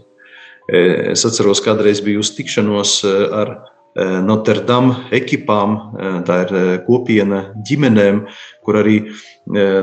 Es 0.71 1.25
atceros, 1.27 1.63
kādreiz 1.65 1.99
biju 2.05 2.21
uz 2.23 2.31
tikšanos 2.37 3.01
ar 3.35 3.57
Eh, 3.97 4.21
Notre 4.23 4.63
Dame 4.63 4.95
ekipām. 5.11 5.73
Eh, 5.99 6.19
tā 6.23 6.37
ir 6.45 6.53
eh, 6.55 6.79
kopiena 6.87 7.41
ģimenēm, 7.67 8.23
kur 8.65 8.79
arī 8.79 9.01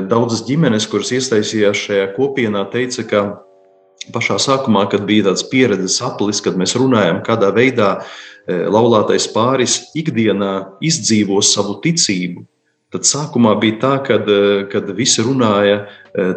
daudzas 0.08 0.46
ģimenes, 0.48 0.86
kuras 0.88 1.10
iesaistījās 1.12 1.76
šajā 1.76 2.04
kopienā, 2.14 2.62
teica, 2.72 3.02
ka 3.04 3.20
pašā 4.14 4.38
sākumā, 4.40 4.86
kad 4.88 5.02
bija 5.04 5.26
tāds 5.26 5.42
pieredzes 5.44 5.98
aplis, 6.00 6.40
kad 6.40 6.56
mēs 6.56 6.72
runājam, 6.78 7.18
kādā 7.26 7.50
veidā 7.52 7.88
laulātais 8.48 9.26
pāris 9.28 9.90
ikdienā 9.98 10.78
izdzīvo 10.80 11.42
savu 11.44 11.82
ticību, 11.84 12.46
Tad 12.88 13.04
sākumā 13.04 13.50
bija 13.60 13.76
tā, 13.82 13.90
kad, 14.00 14.30
kad 14.72 14.86
visi 14.96 15.20
runāja 15.20 15.82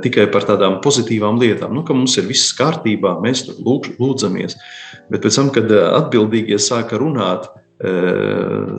tikai 0.04 0.26
par 0.34 0.44
tādām 0.44 0.82
pozitīvām 0.84 1.40
lietām, 1.40 1.72
nu, 1.72 1.86
ka 1.88 1.96
mums 1.96 2.18
ir 2.20 2.28
viss 2.28 2.52
kārtībā, 2.58 3.14
mēs 3.24 3.46
lūdz, 3.54 3.94
lūdzamies. 3.96 4.58
Bet 5.08 5.24
pēc 5.24 5.38
tam, 5.40 5.54
kad 5.56 5.72
atbildīgie 5.72 6.60
sāka 6.60 7.00
runāt, 7.00 7.48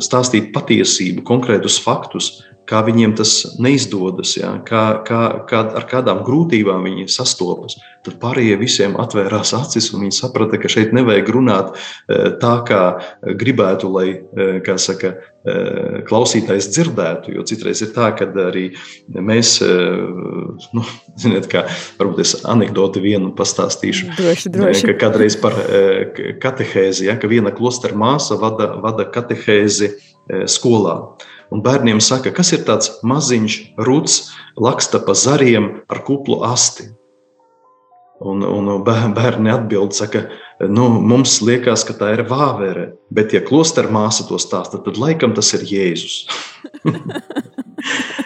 stāstīt 0.03 0.53
patiesību, 0.55 1.25
konkrētus 1.27 1.79
faktus, 1.83 2.33
kā 2.69 2.83
viņiem 2.87 3.17
tas 3.19 3.33
neizdodas, 3.63 4.37
ja, 4.39 4.53
kā, 4.67 5.03
kā, 5.07 5.23
kā, 5.51 5.65
ar 5.79 5.87
kādām 5.91 6.23
grūtībām 6.27 6.85
viņi 6.87 7.09
sastopas. 7.11 7.79
Tad 8.07 8.17
pārējie 8.23 8.57
visiem 8.59 8.95
atvērās 8.99 9.53
acis, 9.55 9.93
un 9.95 10.05
viņi 10.07 10.17
saprata, 10.17 10.59
ka 10.59 10.71
šeit 10.71 10.95
nevajag 10.95 11.29
runāt 11.35 11.77
tā, 12.43 12.55
kā 12.67 12.81
gribētu, 13.39 13.91
lai 13.95 14.07
kā 14.67 14.75
saka, 14.83 15.15
klausītājs 16.07 16.71
dzirdētu. 16.71 17.35
Jo 17.37 17.45
citreiz 17.47 17.83
ir 17.83 17.93
tā, 17.95 18.13
ka 18.19 18.29
arī 18.45 18.69
mēs, 19.11 19.57
nu, 20.75 20.87
ziniet, 21.19 21.49
kā 21.51 21.65
varbūt 21.99 22.23
es 22.23 22.37
anekdoti 22.47 23.03
vienu 23.03 23.33
pastāstīšu. 23.39 24.13
Droši, 24.19 24.55
droši. 24.55 24.87
Ka 24.93 24.99
kādreiz 25.07 25.39
par 25.43 25.59
katehēzi, 26.43 27.07
ja, 27.11 27.19
ka 27.19 27.31
viena 27.31 27.55
klostera 27.55 27.99
māsa 27.99 28.39
vada, 28.39 28.73
vada 28.83 29.07
katehēzi 29.11 29.95
skolā. 30.51 30.97
Un 31.53 31.61
bērniem 31.61 32.01
saka, 32.01 32.33
kas 32.33 32.53
ir 32.57 32.65
tāds 32.65 32.89
maziņš 33.05 33.59
ruds, 33.85 34.31
laksta 34.57 35.03
pa 35.05 35.13
zariem 35.19 35.85
ar 35.93 36.03
kuplu 36.07 36.41
asti. 36.49 36.89
Un, 38.23 38.45
un 38.47 38.71
bērni 38.87 39.51
atbild, 39.51 39.93
saka, 39.99 40.29
nu, 40.71 40.87
mums 41.11 41.41
liekas, 41.43 41.83
ka 41.89 41.97
tā 41.99 42.13
ir 42.15 42.23
vāvere, 42.31 42.93
bet, 43.11 43.35
ja 43.35 43.43
klostera 43.43 43.91
māsa 43.91 44.29
to 44.29 44.39
stāsta, 44.39 44.79
tad 44.85 45.01
laikam 45.03 45.35
tas 45.35 45.51
ir 45.59 45.67
Jēzus. 45.67 46.21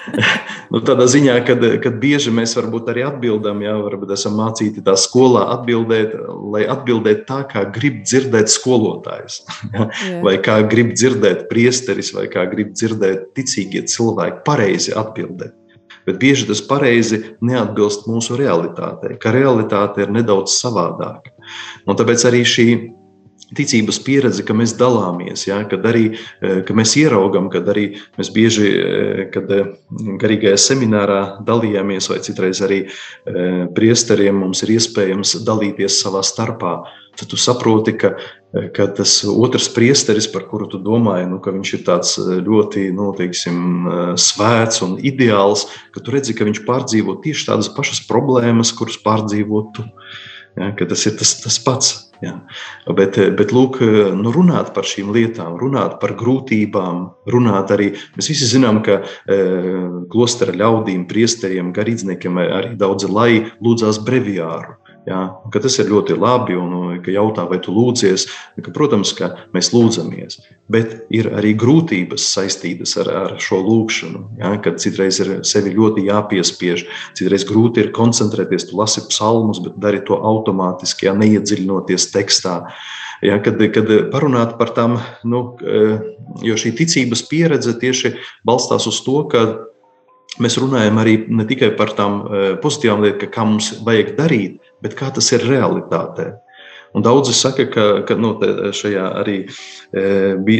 nu, 0.77 0.83
tādā 0.85 1.07
ziņā, 1.11 1.37
kad, 1.49 1.65
kad 1.83 1.99
bieži 2.03 2.33
mēs 2.35 2.53
varbūt 2.59 2.91
arī 2.93 3.07
atbildam, 3.09 3.63
jā, 3.65 3.75
varbūt 3.81 4.13
esam 4.17 4.37
mācīti 4.41 4.85
tā 4.85 4.95
skolā 5.01 5.47
atbildēt, 5.57 6.15
lai 6.53 6.67
atbildētu 6.71 7.25
tā, 7.29 7.41
kā 7.51 7.65
grib 7.73 8.03
dzirdēt 8.05 8.53
skolotājs, 8.53 9.41
jā, 9.75 9.91
vai 10.27 10.37
kā 10.45 10.61
grib 10.69 10.93
dzirdēt 10.95 11.47
priesteris, 11.51 12.13
vai 12.17 12.29
kā 12.33 12.45
grib 12.53 12.75
dzirdēt 12.77 13.31
ticīgie 13.39 13.87
cilvēki 13.89 14.45
pareizi 14.47 14.95
atbildēt. 14.97 15.57
Bet 16.07 16.21
bieži 16.23 16.47
tas 16.47 16.61
pareizi 16.63 17.19
neatbilst 17.43 18.05
mūsu 18.07 18.37
realitātei, 18.39 19.17
ka 19.19 19.33
realitāte 19.35 20.05
ir 20.05 20.13
nedaudz 20.15 20.55
savādāka. 20.55 21.33
Un 21.87 21.99
tāpēc 21.99 22.23
arī 22.29 22.45
šī 22.47 22.67
ticības 23.55 24.01
pieredze, 24.03 24.43
ka 24.47 24.55
mēs 24.57 24.75
dalāmies, 24.79 25.47
ja, 25.47 25.61
kad 25.71 25.85
arī 25.87 26.09
e, 26.11 26.61
ka 26.67 26.75
mēs 26.75 26.97
ieraugām, 26.99 27.47
kad 27.53 27.69
arī 27.71 27.87
mēs 28.19 28.33
bieži, 28.35 28.67
e, 28.67 29.27
kad 29.35 29.51
e, 29.55 29.63
garīgajā 30.23 30.59
seminārā 30.59 31.21
dalījāmies, 31.47 32.11
vai 32.11 32.19
citreiz 32.27 32.63
arī 32.67 32.85
priesteriem 33.77 34.43
mums 34.43 34.65
ir 34.65 34.77
iespējams 34.77 35.39
dalīties 35.47 36.01
savā 36.03 36.25
starpā 36.27 36.81
tad 37.17 37.31
tu 37.33 37.39
saproti, 37.41 37.95
ka, 37.97 38.13
ka 38.77 38.87
tas 38.97 39.19
otrs 39.29 39.71
priesteris, 39.73 40.29
par 40.29 40.47
kuru 40.51 40.69
tu 40.71 40.81
domāji, 40.83 41.29
nu, 41.31 41.41
viņš 41.41 41.73
ir 41.79 41.85
tāds 41.87 42.15
ļoti 42.21 42.91
nu, 42.97 43.11
teiksim, 43.17 43.89
svēts 44.21 44.83
un 44.85 44.97
ideāls, 45.01 45.67
ka 45.95 46.05
tu 46.05 46.15
redzi, 46.15 46.37
ka 46.37 46.49
viņš 46.49 46.63
pārdzīvo 46.69 47.19
tieši 47.25 47.49
tādas 47.51 47.73
pašas 47.73 48.05
problēmas, 48.09 48.75
kuras 48.77 49.01
pārdzīvo 49.01 49.63
tu. 49.77 49.87
Ja, 50.57 50.73
tas 50.77 51.03
ir 51.09 51.17
tas, 51.21 51.35
tas 51.43 51.59
pats. 51.61 51.95
Ja. 52.25 52.33
Bet, 52.97 53.19
bet 53.37 53.53
lūk, 53.53 53.81
nu, 54.17 54.33
runāt 54.33 54.73
par 54.77 54.89
šīm 54.89 55.11
lietām, 55.13 55.59
runāt 55.61 55.99
par 56.01 56.15
grūtībām, 56.17 57.03
runāt 57.33 57.75
arī. 57.75 57.91
Mēs 58.17 58.31
visi 58.33 58.49
zinām, 58.49 58.81
ka 58.87 59.03
e, 59.03 59.39
klostera 60.13 60.55
ļaudīm, 60.57 61.05
priesteriem, 61.11 61.75
garīdzniekiem 61.77 62.41
arī 62.47 62.75
daudzi 62.81 63.13
lai 63.13 63.31
lūdzās 63.61 64.01
breviāru. 64.07 64.79
Ja, 65.07 65.21
tas 65.55 65.77
ir 65.79 65.87
ļoti 65.87 66.17
labi, 66.19 66.57
un 66.59 66.97
ka 67.05 67.13
jautā, 67.15 67.45
vai 67.47 67.61
tu 67.63 67.71
lūdzies. 67.71 68.25
Ka, 68.59 68.73
protams, 68.75 69.13
ka 69.15 69.29
mēs 69.55 69.71
lūdzamies, 69.71 70.41
bet 70.73 70.97
ir 71.15 71.29
arī 71.31 71.53
grūtības 71.55 72.25
saistītas 72.33 72.97
ar, 72.99 73.13
ar 73.21 73.37
šo 73.43 73.61
lūgšanu. 73.63 74.25
Ja, 74.41 74.57
kad 74.63 74.81
citreiz 74.83 75.21
ir 75.23 75.31
sevi 75.47 75.77
ļoti 75.77 76.09
jāpiespiež, 76.09 76.89
citreiz 77.19 77.47
grūti 77.47 77.85
ir 77.85 77.93
koncentrēties. 77.95 78.67
Tu 78.67 78.81
lasi 78.81 79.05
psalmus, 79.07 79.63
bet 79.63 79.79
dari 79.79 80.03
to 80.03 80.19
automātiski, 80.19 81.07
ja 81.07 81.15
neiedziļinoties 81.15 82.11
tekstā. 82.11 82.59
Ja, 83.23 83.39
kad, 83.41 83.63
kad 83.73 83.95
parunāt 84.11 84.59
par 84.59 84.75
tām, 84.75 84.99
nu, 85.23 85.45
jo 86.43 86.59
šī 86.59 86.75
ticības 86.83 87.23
pieredze 87.31 87.79
tieši 87.79 88.17
balstās 88.47 88.91
uz 88.91 88.99
to, 89.07 89.23
ka 89.31 89.47
mēs 90.43 90.59
runājam 90.61 90.99
arī 91.03 91.19
ne 91.29 91.47
tikai 91.49 91.73
par 91.79 91.95
tām 91.97 92.23
pozitīvām 92.63 93.05
lietām, 93.05 93.31
kā 93.33 93.47
mums 93.49 93.71
vajag 93.87 94.17
darīt, 94.19 94.59
bet 94.85 94.99
kā 94.99 95.13
tas 95.15 95.33
ir 95.33 95.47
realitātē. 95.49 96.35
Un 96.97 97.03
daudzi 97.03 97.35
saka, 97.37 97.67
ka, 97.69 97.83
ka 98.09 98.15
nu, 98.17 98.31
šajā 98.73 99.05
arī 99.21 99.35
e, 99.45 100.05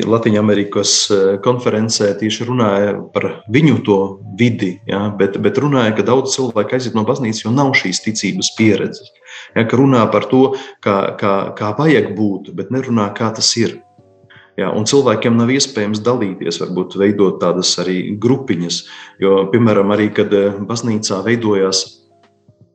Latvijas 0.05 0.43
Amerikas 0.43 0.91
e, 1.09 1.21
konferencē 1.41 2.11
tieši 2.21 2.45
runāja 2.45 2.91
par 3.15 3.29
viņu 3.53 3.79
to 3.87 3.97
vidi, 4.37 4.75
ja, 4.85 5.07
bet, 5.17 5.39
bet 5.41 5.57
runāja, 5.63 5.95
ka 5.97 6.05
daudz 6.05 6.35
cilvēku 6.37 6.77
aiziet 6.77 6.99
no 6.99 7.07
baznīcas, 7.09 7.41
jo 7.47 7.55
nav 7.57 7.73
šīs 7.81 8.03
ticības 8.05 8.53
pieredzes. 8.59 9.15
Ja, 9.57 9.65
runā 9.65 10.05
par 10.13 10.29
to, 10.29 10.43
kā, 10.85 10.99
kā, 11.17 11.35
kā 11.57 11.73
vajag 11.79 12.13
būt, 12.19 12.53
bet 12.59 12.75
nerunā, 12.75 13.09
kā 13.17 13.33
tas 13.33 13.49
ir. 13.57 13.79
Ja, 14.57 14.71
un 14.73 14.89
cilvēkiem 14.89 15.37
nav 15.37 15.51
iespējams 15.53 16.01
dalīties, 16.01 16.63
varbūt 16.63 16.97
veidot 16.97 17.43
tādas 17.43 17.75
arī 17.83 18.17
grupiņas. 18.17 18.83
Jo, 19.21 19.43
piemēram, 19.53 19.93
arī 19.93 20.09
kad 20.17 20.33
e, 20.33 20.47
baznīcā 20.65 21.21
veidojās 21.27 21.85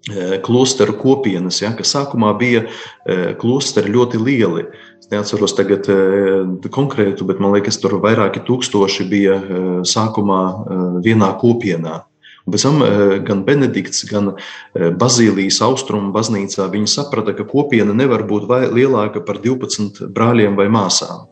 Eh, 0.10 0.39
klosteru 0.41 0.96
kopienas, 0.98 1.60
ja, 1.62 1.70
kas 1.78 1.91
sākumā 1.94 2.32
bija 2.39 2.63
eh, 2.65 3.36
klosteri 3.38 3.91
ļoti 3.94 4.17
lieli. 4.17 4.63
Es 4.98 5.12
neatceros 5.12 5.54
tagad 5.54 5.86
eh, 5.94 6.72
konkrētu, 6.74 7.28
bet 7.30 7.38
man 7.38 7.54
liekas, 7.54 7.78
tur 7.78 8.00
vairāki 8.02 8.41
tūkstoši 8.48 9.06
bija 9.12 9.36
sākumā 9.86 10.41
vienā 11.06 11.30
kopienā. 11.38 12.00
Pēc 12.50 12.63
tam 12.65 12.82
gan 13.22 13.44
Benedikts, 13.46 14.02
gan 14.10 14.32
Bazīlijas 14.74 15.60
austrumu 15.62 16.10
baznīcā 16.15 16.65
viņi 16.74 16.89
saprata, 16.89 17.36
ka 17.38 17.46
kopiena 17.46 17.94
nevar 17.94 18.26
būt 18.26 18.50
lielāka 18.74 19.22
par 19.22 19.38
12 19.46 20.10
brāļiem 20.10 20.58
vai 20.58 20.65
māsām 20.74 21.30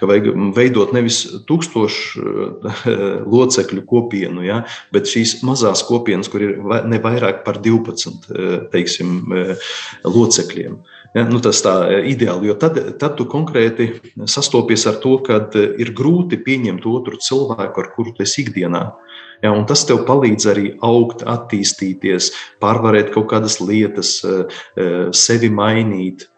ka 0.00 0.08
vajag 0.08 0.30
veidot 0.56 0.94
nevis 0.96 1.20
tūkstošu 1.48 2.22
eh, 2.24 2.86
locekļu 3.28 3.84
kopienu, 3.88 4.44
ja, 4.46 4.62
bet 4.94 5.10
šīs 5.10 5.40
mazās 5.46 5.84
kopienas, 5.86 6.30
kur 6.32 6.44
ir 6.46 6.56
ne 6.88 7.00
vairāk 7.02 7.44
par 7.44 7.60
12 7.60 8.08
eh, 8.08 8.56
teiksim, 8.72 9.20
eh, 9.36 9.52
locekļiem. 10.08 10.80
Ja, 11.10 11.24
nu 11.26 11.40
tas 11.42 11.58
tā 11.64 11.74
ideāli, 12.06 12.46
jo 12.46 12.54
tad, 12.54 12.76
tad 13.00 13.16
tu 13.18 13.26
konkrēti 13.26 13.88
sastopies 14.30 14.86
ar 14.86 15.00
to, 15.02 15.16
ka 15.26 15.40
ir 15.58 15.90
grūti 15.98 16.38
pieņemt 16.38 16.86
otru 16.86 17.18
cilvēku, 17.18 17.82
ar 17.82 17.88
kuru 17.96 18.14
tu 18.14 18.22
esi 18.22 18.44
ikdienā. 18.44 18.84
Ja, 19.42 19.50
tas 19.66 19.82
tev 19.88 20.04
palīdz 20.06 20.46
arī 20.52 20.66
augt, 20.86 21.24
attīstīties, 21.26 22.30
pārvarēt 22.62 23.10
kaut 23.10 23.26
kādas 23.32 23.58
lietas, 23.58 24.20
sevi 25.16 25.50
mainīt. 25.50 26.28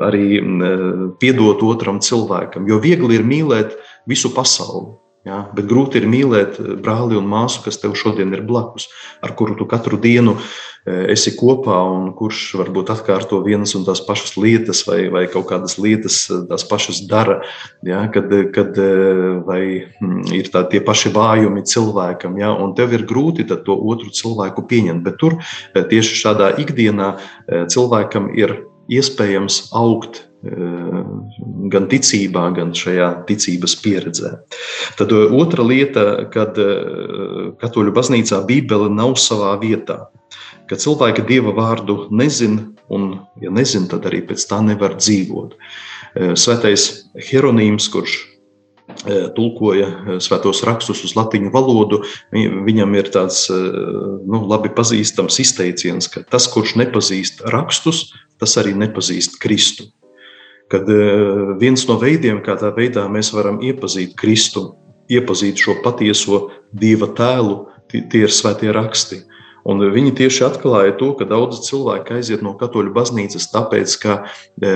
Eh, 0.00 0.06
arī 0.06 0.40
eh, 0.40 1.12
piedot 1.20 1.62
otram 1.62 2.00
cilvēkam. 2.00 2.68
Jo 2.68 2.80
viegli 2.80 3.14
ir 3.18 3.24
mīlēt 3.24 3.76
visu 4.06 4.32
pasauli. 4.34 4.96
Ja, 5.20 5.50
bet 5.52 5.66
grūti 5.68 6.00
ir 6.00 6.06
mīlēt 6.08 6.56
brāli 6.80 7.18
un 7.18 7.26
māsu, 7.28 7.60
kas 7.60 7.76
tev 7.76 7.92
šodien 7.92 8.32
ir 8.32 8.40
blakus, 8.40 8.86
ar 9.20 9.34
kuru 9.36 9.52
tu 9.58 9.66
katru 9.68 9.98
dienu 10.00 10.32
e, 10.40 10.94
esi 11.12 11.34
kopā 11.36 11.76
un 11.92 12.06
kurš 12.16 12.54
varbūt 12.56 12.88
atkārto 12.94 13.42
vienas 13.44 13.74
un 13.76 13.84
tās 13.84 14.00
pašas 14.00 14.38
lietas, 14.40 14.80
vai, 14.88 15.10
vai 15.12 15.26
kaut 15.28 15.44
kādas 15.50 15.76
lietas 15.76 16.22
tās 16.48 16.64
pašas 16.64 17.02
dara. 17.04 17.42
Ja, 17.84 18.00
kad, 18.08 18.32
kad 18.56 18.80
mm, 18.80 20.24
ir 20.40 20.48
tā, 20.48 20.64
tie 20.72 20.80
paši 20.80 21.12
vājumi 21.12 21.66
cilvēkam, 21.68 22.40
ja, 22.40 22.54
un 22.56 22.72
tev 22.72 22.96
ir 22.96 23.04
grūti 23.04 23.44
to 23.44 23.76
otru 23.76 24.08
cilvēku 24.08 24.64
pieņemt. 24.72 25.04
Bet 25.04 25.20
tur 25.20 25.36
tieši 25.76 26.16
šādā 26.24 26.54
ikdienā 26.64 27.12
cilvēkam 27.68 28.32
ir 28.40 28.56
iespējams 28.90 29.68
augt 29.76 30.24
Eh, 30.40 31.00
gan 31.68 31.84
ticībā, 31.92 32.46
gan 32.56 32.70
šajā 32.72 33.10
ticības 33.28 33.74
pieredzē. 33.82 34.30
Tad 34.96 35.10
eh, 35.12 35.34
otra 35.36 35.66
lieta, 35.66 36.04
kad 36.32 36.56
eh, 36.56 37.50
katoļu 37.60 37.92
baznīcā 37.92 38.38
Bībele 38.48 38.88
nav 38.88 39.18
savā 39.20 39.52
vietā. 39.60 40.06
Kad 40.70 40.80
cilvēki 40.80 41.26
dieva 41.28 41.52
vārdu 41.52 42.06
nezina, 42.08 42.70
un, 42.88 43.18
ja 43.42 43.52
nezina, 43.52 43.90
tad 43.92 44.08
arī 44.08 44.22
pēc 44.30 44.46
tā 44.48 44.62
nevar 44.64 44.96
dzīvot. 44.96 45.58
Svētais 46.38 46.86
Hieronīms, 47.28 47.90
kurš 47.92 48.16
tulkoja 49.36 50.18
svētos 50.22 50.62
rakstus 50.66 51.02
uz 51.06 51.14
latviešu 51.18 51.52
valodu, 51.54 52.00
viņam 52.32 52.96
ir 52.98 53.10
tāds 53.14 53.44
nu, 53.50 54.40
labi 54.50 54.72
pazīstams 54.74 55.38
izteiciens, 55.42 56.10
ka 56.10 56.22
tas, 56.26 56.48
kurš 56.50 56.76
nepazīst 56.80 57.44
rakstus, 57.54 58.08
tas 58.40 58.56
arī 58.60 58.74
nepazīst 58.78 59.38
Kristu 59.42 59.90
kad 60.70 60.90
eh, 60.90 61.56
viens 61.58 61.84
no 61.88 61.98
veidiem, 62.00 62.40
kā 62.46 62.54
tā 62.60 62.70
veidā 62.76 63.06
mēs 63.10 63.32
varam 63.34 63.58
iepazīt 63.64 64.14
Kristu, 64.18 64.70
iepazīt 65.10 65.58
šo 65.58 65.80
patieso 65.84 66.46
Dieva 66.70 67.10
tēlu, 67.18 67.64
tie, 67.90 68.04
ir 68.22 68.30
svētie 68.30 68.70
raksti. 68.74 69.24
Un 69.66 69.82
viņi 69.92 70.14
tieši 70.16 70.44
atklāja 70.46 70.94
to, 70.96 71.10
ka 71.18 71.26
daudzi 71.28 71.66
cilvēki 71.66 72.14
aiziet 72.16 72.44
no 72.46 72.54
katoļu 72.56 72.94
baznīcas, 72.94 73.50
tāpēc, 73.52 73.96
ka 74.00 74.14
e, 74.56 74.70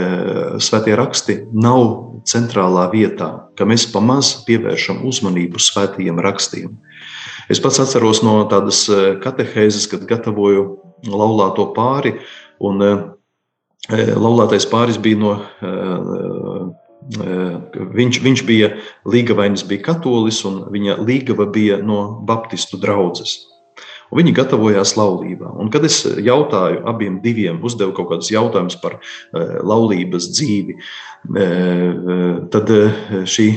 svētie 0.61 0.93
raksti 1.01 1.39
nav 1.57 2.21
centrālā 2.29 2.85
vietā, 2.93 3.31
ka 3.57 3.65
mēs 3.65 3.87
pamaz 3.95 4.35
pievēršam 4.45 5.01
uzmanību 5.09 5.63
svētajiem 5.63 6.21
rakstiem. 6.27 6.75
Es 7.49 7.65
pats 7.65 7.81
atceros 7.81 8.21
no 8.27 8.43
tādas 8.53 8.85
eh, 8.93 9.15
katehēzes, 9.25 9.89
kad 9.89 10.05
gatavoju 10.11 10.67
laulāto 11.09 11.71
pāri, 11.73 12.19
un 12.61 12.85
Laulātais 13.93 14.65
pāris 14.69 14.99
bija 15.01 15.21
no. 15.21 15.33
Viņš, 17.05 18.21
viņš 18.25 18.43
bija 18.49 18.71
līgavainis, 19.05 19.67
bija 19.69 19.91
katolis, 19.91 20.41
un 20.49 20.63
viņa 20.73 21.03
līgava 21.05 21.45
bija 21.53 21.83
no 21.85 22.23
Baptistu 22.25 22.81
draugas. 22.81 23.43
Un 24.09 24.21
viņi 24.21 24.33
gatavojās 24.37 24.95
laulībā. 24.97 25.51
Un, 25.61 25.69
kad 25.75 25.85
es 25.85 25.99
jautāju 26.07 26.85
abiem 26.89 27.19
diviem, 27.21 27.59
uzdevu 27.67 27.93
kaut 27.97 28.13
kādus 28.13 28.31
jautājumus 28.33 28.77
par 28.81 29.01
laulības 29.35 30.31
dzīvi, 30.33 30.77
tad 32.55 32.75
šī 33.35 33.49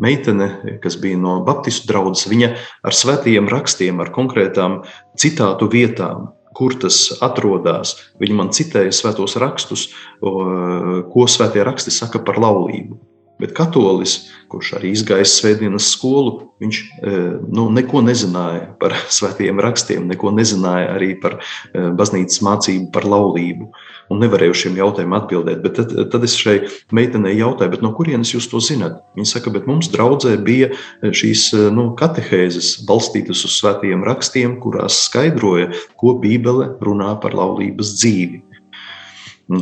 meitene, 0.00 0.50
kas 0.80 0.96
bija 1.00 1.20
no 1.20 1.40
Baptistu 1.44 1.90
draugas, 1.90 2.28
viņa 2.30 2.52
ar 2.86 2.96
svētajiem 2.96 3.50
rakstiem, 3.50 4.00
ar 4.00 4.12
konkrētām 4.14 4.84
citātu 5.20 5.68
vietām 5.72 6.30
kur 6.56 6.74
tas 6.80 6.98
atrodas. 7.22 7.96
Viņi 8.20 8.36
man 8.36 8.50
citēja 8.54 8.92
svētos 8.94 9.36
rakstus, 9.40 9.88
ko 10.20 11.28
svētie 11.30 11.64
raksti 11.66 11.94
saka 11.94 12.22
par 12.24 12.40
laulību. 12.42 12.98
Bet 13.40 13.54
katolis, 13.56 14.16
kurš 14.50 14.74
arī 14.78 14.90
izgājis 14.94 15.36
svētdienas 15.38 15.86
skolu, 15.94 16.50
viņš 16.60 16.78
e, 16.80 17.20
nu, 17.56 17.68
neko 17.72 18.02
nezināja 18.04 18.74
par 18.80 18.96
svētajiem 19.18 19.62
rakstiem, 19.64 20.08
neko 20.10 20.34
nezināja 20.36 20.90
arī 20.96 21.14
par 21.22 21.38
e, 21.40 21.86
baznīcas 21.96 22.42
mācību 22.44 22.90
par 22.94 23.06
laulību 23.08 23.70
un 24.10 24.20
nevarēju 24.24 24.56
šiem 24.64 24.78
jautājumiem 24.80 25.16
atbildēt. 25.20 25.62
Bet 25.64 25.78
tad, 25.78 25.94
tad 26.12 26.26
es 26.26 26.34
šai 26.38 26.56
meitenei 26.96 27.36
jautāju, 27.38 27.78
no 27.84 27.92
kurienes 27.96 28.34
jūs 28.34 28.50
to 28.50 28.60
zinat? 28.64 28.98
Viņa 29.16 29.32
saka, 29.32 29.52
bet 29.54 29.68
mums 29.70 29.88
draudzē 29.92 30.34
bija 30.44 30.72
šīs 31.00 31.46
nu, 31.76 31.90
katehēzes 31.98 32.72
balstītas 32.88 33.44
uz 33.46 33.56
svētajiem 33.60 34.02
rakstiem, 34.06 34.58
kurās 34.62 35.04
skaidroja, 35.06 35.70
ko 36.00 36.16
Bībele 36.20 36.72
runā 36.82 37.14
par 37.22 37.38
laulības 37.38 37.94
dzīvi. 38.00 38.42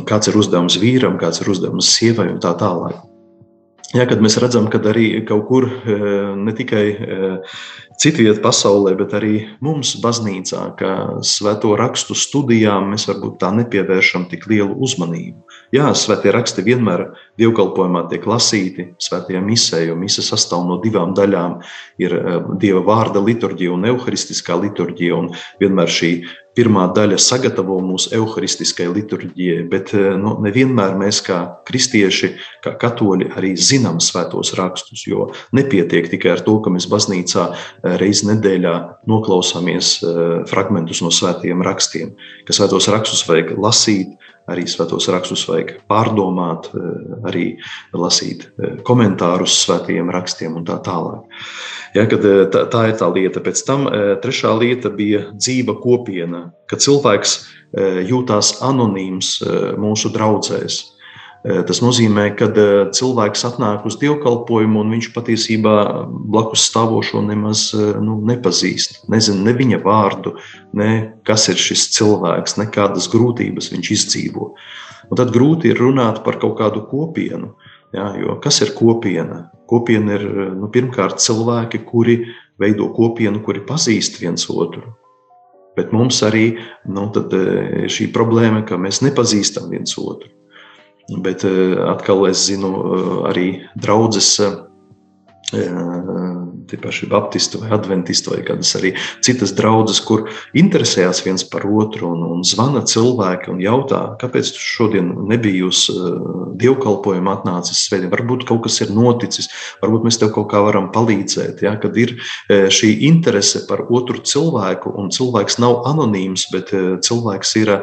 Kāds 0.09 0.29
ir 0.29 0.35
uzdevums 0.37 0.77
vīram, 0.81 1.15
kāds 1.21 1.41
ir 1.41 1.49
uzdevums 1.49 1.93
sievai 1.95 2.27
un 2.33 2.41
tā 2.41 2.51
tālāk. 2.57 3.08
Jā, 3.89 4.03
kad 4.05 4.19
mēs 4.21 4.37
redzam, 4.37 4.67
ka 4.69 4.77
arī 4.91 5.23
kaut 5.25 5.47
kur 5.49 5.65
ne 6.37 6.53
tikai 6.53 6.83
citviet 7.99 8.39
pasaulē, 8.43 8.93
bet 8.99 9.13
arī 9.17 9.33
mums, 9.65 9.95
baznīcā, 9.99 10.61
ka 10.79 10.91
svēto 11.25 11.73
rakstu 11.79 12.15
studijām 12.15 12.93
mēs 12.93 13.07
varbūt 13.09 13.39
tā 13.41 13.49
nepievēršam 13.57 14.29
tik 14.31 14.47
lielu 14.51 14.77
uzmanību. 14.85 15.41
Jā, 15.75 15.89
svētie 15.97 16.31
raksti 16.33 16.63
vienmēr 16.65 17.09
dievkalpojumā 17.41 18.05
tiek 18.09 18.23
lasīti 18.29 18.87
svētajā 19.03 19.41
misē, 19.43 19.83
jo 19.89 19.97
mise 19.99 20.23
sastāv 20.25 20.63
no 20.69 20.79
divām 20.83 21.11
daļām. 21.17 21.59
Ir 22.01 22.15
eh, 22.15 22.37
dieva 22.61 22.85
vārda 22.87 23.21
liturģija 23.25 23.75
un 23.75 23.89
evaharistiskā 23.91 24.57
liturģija, 24.63 25.19
un 25.19 25.33
vienmēr 25.61 25.91
šī 25.99 26.13
pirmā 26.59 26.89
daļa 26.95 27.19
sagatavo 27.23 27.79
mūsu 27.83 28.11
evaharistiskai 28.17 28.89
liturģijai, 28.91 29.63
bet 29.71 29.93
eh, 29.95 30.11
nu, 30.19 30.35
nevienmēr 30.43 30.97
mēs 30.99 31.21
kā 31.25 31.39
kristieši, 31.69 32.33
kā 32.65 32.75
katoļi 32.81 33.31
arī 33.39 33.53
zinām 33.55 34.01
svētos 34.03 34.51
rakstus, 34.59 35.05
jo 35.07 35.29
nepietiek 35.55 36.11
tikai 36.11 36.35
ar 36.35 36.43
to, 36.43 36.57
ka 36.63 36.73
mēs 36.73 36.89
baznīcā 36.91 37.47
eh, 37.53 37.95
reizi 38.01 38.27
nedēļā 38.29 38.75
noklausāmies 39.09 39.95
fragmentus 40.49 40.99
no 41.01 41.09
svētajiem 41.13 41.63
rakstiem, 41.65 42.11
ka 42.45 42.55
svētos 42.55 42.89
rakstus 42.91 43.23
vajag 43.27 43.55
lasīt, 43.57 44.17
arī 44.49 44.65
svētos 44.69 45.07
rakstus 45.11 45.45
vajag 45.49 45.75
pārdomāt, 45.89 46.69
eh, 46.73 47.15
arī 47.29 47.45
lasīt 47.93 48.47
eh, 48.49 48.77
komentārus 48.87 49.59
svētajiem 49.63 50.11
rakstiem 50.13 50.57
un 50.59 50.65
tā 50.67 50.79
tālāk. 50.85 51.23
Ja, 51.95 52.05
kad, 52.09 52.25
eh, 52.25 52.45
tā, 52.53 52.65
tā 52.71 52.85
ir 52.89 52.97
tā 52.99 53.09
lieta. 53.13 53.43
Pēc 53.43 53.63
tam 53.65 53.87
trešā 54.23 54.51
lieta 54.59 54.91
bija 54.93 55.29
dzīva 55.33 55.77
kopiena, 55.81 56.49
kad 56.69 56.79
cilvēks 56.83 57.39
jūtās 58.09 58.55
anonīms 58.65 59.43
mūsu 59.77 60.09
draudzēs. 60.09 60.98
Eh, 61.39 61.61
tas 61.63 61.79
nozīmē, 61.79 62.25
ka 62.35 62.49
eh, 62.51 62.89
cilvēks 62.91 63.45
atnāk 63.47 63.85
uz 63.87 63.95
dievkalpojumu, 64.01 64.81
un 64.83 64.89
viņš 64.91 65.07
patiesībā 65.15 65.75
blakus 66.11 66.65
stāvošo 66.67 67.21
nemaz 67.23 67.69
eh, 67.77 67.93
nu, 68.03 68.17
nepazīst. 68.27 69.05
Nezina 69.11 69.45
ne 69.47 69.53
viņa 69.55 69.79
vārdu, 69.85 70.33
ne 70.75 70.89
kas 71.23 71.47
ir 71.47 71.61
šis 71.61 71.85
cilvēks, 71.95 72.57
ne 72.59 72.67
kādas 72.67 73.07
grūtības 73.13 73.71
viņš 73.71 73.91
izdzīvo. 73.95 74.49
Un 75.07 75.19
tad 75.19 75.31
grūti 75.31 75.71
ir 75.71 75.79
runāt 75.79 76.19
par 76.25 76.41
kaut 76.41 76.57
kādu 76.59 76.83
kopienu. 76.89 77.53
Ja, 77.95 78.11
kas 78.43 78.59
ir 78.61 78.75
kopiena? 78.75 79.45
Kopiena 79.69 80.19
ir 80.19 80.25
nu, 80.59 80.67
pirmkārt 80.69 81.23
cilvēki, 81.23 81.81
kuri 81.87 82.17
veido 82.59 82.91
kopienu, 82.93 83.39
kuri 83.45 83.63
pazīst 83.65 84.19
viens 84.19 84.43
otru. 84.51 84.91
Bet 85.79 85.95
mums 85.95 86.19
arī 86.27 86.51
nu, 86.91 87.07
šī 87.89 88.09
problēma, 88.13 88.65
ka 88.67 88.77
mēs 88.77 88.99
nepazīstam 89.07 89.71
viens 89.71 89.95
otru. 89.97 90.35
Bet 91.17 91.43
eh, 91.43 91.75
atkal 91.89 92.27
es 92.29 92.45
zinu 92.45 92.69
eh, 92.69 93.13
arī 93.29 93.47
draudzes 93.79 94.35
eh, 94.45 94.57
tie 96.69 96.77
paši 96.77 97.07
baptisti 97.09 97.57
vai 97.57 97.71
adventisti 97.73 98.29
vai 98.29 98.43
kādas 98.45 98.75
arī 98.77 98.91
citas 99.25 99.55
draudzes, 99.57 99.97
kur 100.05 100.27
interesējas 100.53 101.23
viens 101.25 101.41
par 101.49 101.65
otru 101.65 102.11
un, 102.11 102.21
un 102.35 102.45
zvana 102.45 102.83
cilvēki 102.85 103.49
un 103.55 103.63
jautā, 103.63 104.03
kāpēc 104.21 104.51
tu 104.53 104.61
šodien 104.61 105.09
nebija 105.31 105.65
uz 105.65 105.87
dievkalpojumu 106.61 107.33
atnācis 107.33 107.81
svētdien, 107.87 108.13
varbūt 108.13 108.45
kaut 108.45 108.67
kas 108.67 108.77
ir 108.85 108.93
noticis, 108.93 109.49
varbūt 109.81 110.05
mēs 110.05 110.21
tev 110.21 110.35
kaut 110.37 110.51
kā 110.53 110.61
varam 110.69 110.91
palīdzēt, 110.93 111.65
ja, 111.65 111.73
kad 111.81 111.97
ir 111.97 112.19
šī 112.45 112.93
interese 113.09 113.65
par 113.65 113.87
otru 113.89 114.21
cilvēku 114.21 114.93
un 115.01 115.09
cilvēks 115.09 115.57
nav 115.65 115.81
anonīms, 115.89 116.51
bet 116.53 116.75
cilvēks 117.09 117.57
ir, 117.63 117.79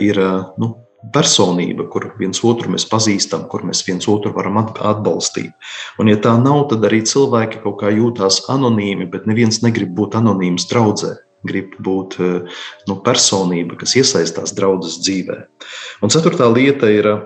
ir 0.00 0.24
nu, 0.56 0.78
personība, 1.14 1.86
kur 1.90 2.10
viens 2.20 2.42
otru 2.44 2.72
mēs 2.74 2.84
pazīstam, 2.90 3.46
kur 3.50 3.64
mēs 3.66 3.82
viens 3.86 4.06
otru 4.10 4.32
varam 4.36 4.60
atbalstīt. 4.60 5.52
Un, 5.98 6.10
ja 6.12 6.20
tā 6.20 6.36
nav, 6.40 6.66
tad 6.72 6.84
arī 6.88 7.00
cilvēki 7.08 7.62
kaut 7.64 7.80
kā 7.80 7.92
jūtās 7.94 8.44
anonīmi, 8.52 9.08
bet 9.10 9.28
neviens 9.30 9.62
negrib 9.64 9.94
būt 9.96 10.18
anonīms 10.20 10.68
draudzē. 10.70 11.16
Grib 11.48 11.72
būt 11.80 12.18
eh, 12.20 12.56
nu, 12.88 12.98
personība, 13.00 13.78
kas 13.80 13.96
iesaistās 13.96 14.52
draudzes 14.56 14.98
dzīvē. 15.00 15.38
Un 16.04 16.12
ceturtā 16.12 16.50
lieta 16.52 16.90
ir 16.92 17.08
eh, 17.08 17.22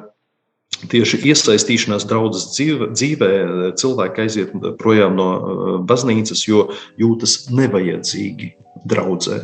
tieši 0.93 1.25
iesaistīšanās 1.33 2.07
draudzes 2.07 2.53
dzīvē, 2.55 2.93
dzīvē. 2.95 3.33
Cilvēki 3.81 4.23
aiziet 4.23 4.55
projām 4.79 5.19
no 5.19 5.29
eh, 5.35 5.75
baznīcas, 5.91 6.47
jo 6.47 6.69
jūtas 7.03 7.49
nevajadzīgi 7.51 8.55
draudzē. 8.87 9.41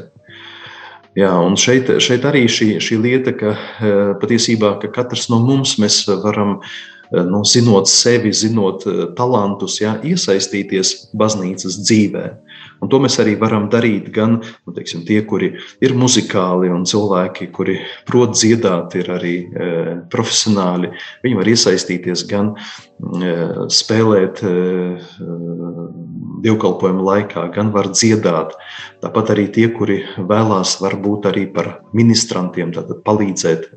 Jā, 1.18 1.32
un 1.42 1.56
šeit, 1.58 1.88
šeit 1.98 2.22
arī 2.28 2.44
šī, 2.46 2.76
šī 2.78 3.00
lieta, 3.02 3.34
ka 3.34 3.56
eh, 3.56 4.12
patiesībā 4.22 4.76
ka 4.82 4.92
katrs 4.94 5.26
no 5.32 5.40
mums 5.42 5.74
varam, 6.22 6.60
eh, 7.10 7.24
nu, 7.26 7.42
zinot 7.42 7.90
sevi, 7.90 8.30
zinot 8.30 8.86
eh, 8.86 9.00
talantus, 9.18 9.80
jā, 9.82 9.96
iesaistīties 10.06 11.10
baznīcas 11.18 11.80
dzīvē. 11.82 12.26
Un 12.80 12.88
to 12.88 13.00
mēs 13.02 13.18
arī 13.20 13.34
varam 13.40 13.66
darīt 13.72 14.08
gan 14.14 14.38
nu, 14.40 14.72
teiksim, 14.76 15.02
tie, 15.08 15.20
kuri 15.28 15.50
ir 15.84 15.94
muzikāli, 15.98 16.70
un 16.72 16.86
cilvēki, 16.88 17.50
kuri 17.52 17.76
prot 18.08 18.32
dziedāt, 18.38 18.96
ir 18.96 19.10
arī 19.12 19.34
e, 19.44 19.68
profesionāli. 20.12 20.92
Viņi 21.24 21.36
var 21.36 21.50
iesaistīties 21.52 22.24
gan 22.30 22.54
e, 22.56 23.34
spēlēt 23.76 24.40
e, 24.48 24.54
dievkalpojuma 26.44 27.06
laikā, 27.06 27.46
gan 27.54 27.72
var 27.74 27.90
dziedāt. 27.92 28.56
Tāpat 29.00 29.32
arī 29.32 29.46
tie, 29.52 29.68
kuri 29.72 30.02
vēlās, 30.18 30.76
varbūt 30.82 31.30
arī 31.30 31.46
par 31.54 31.70
ministrantiem, 31.96 32.74
tātad 32.76 33.00
palīdzēt 33.06 33.70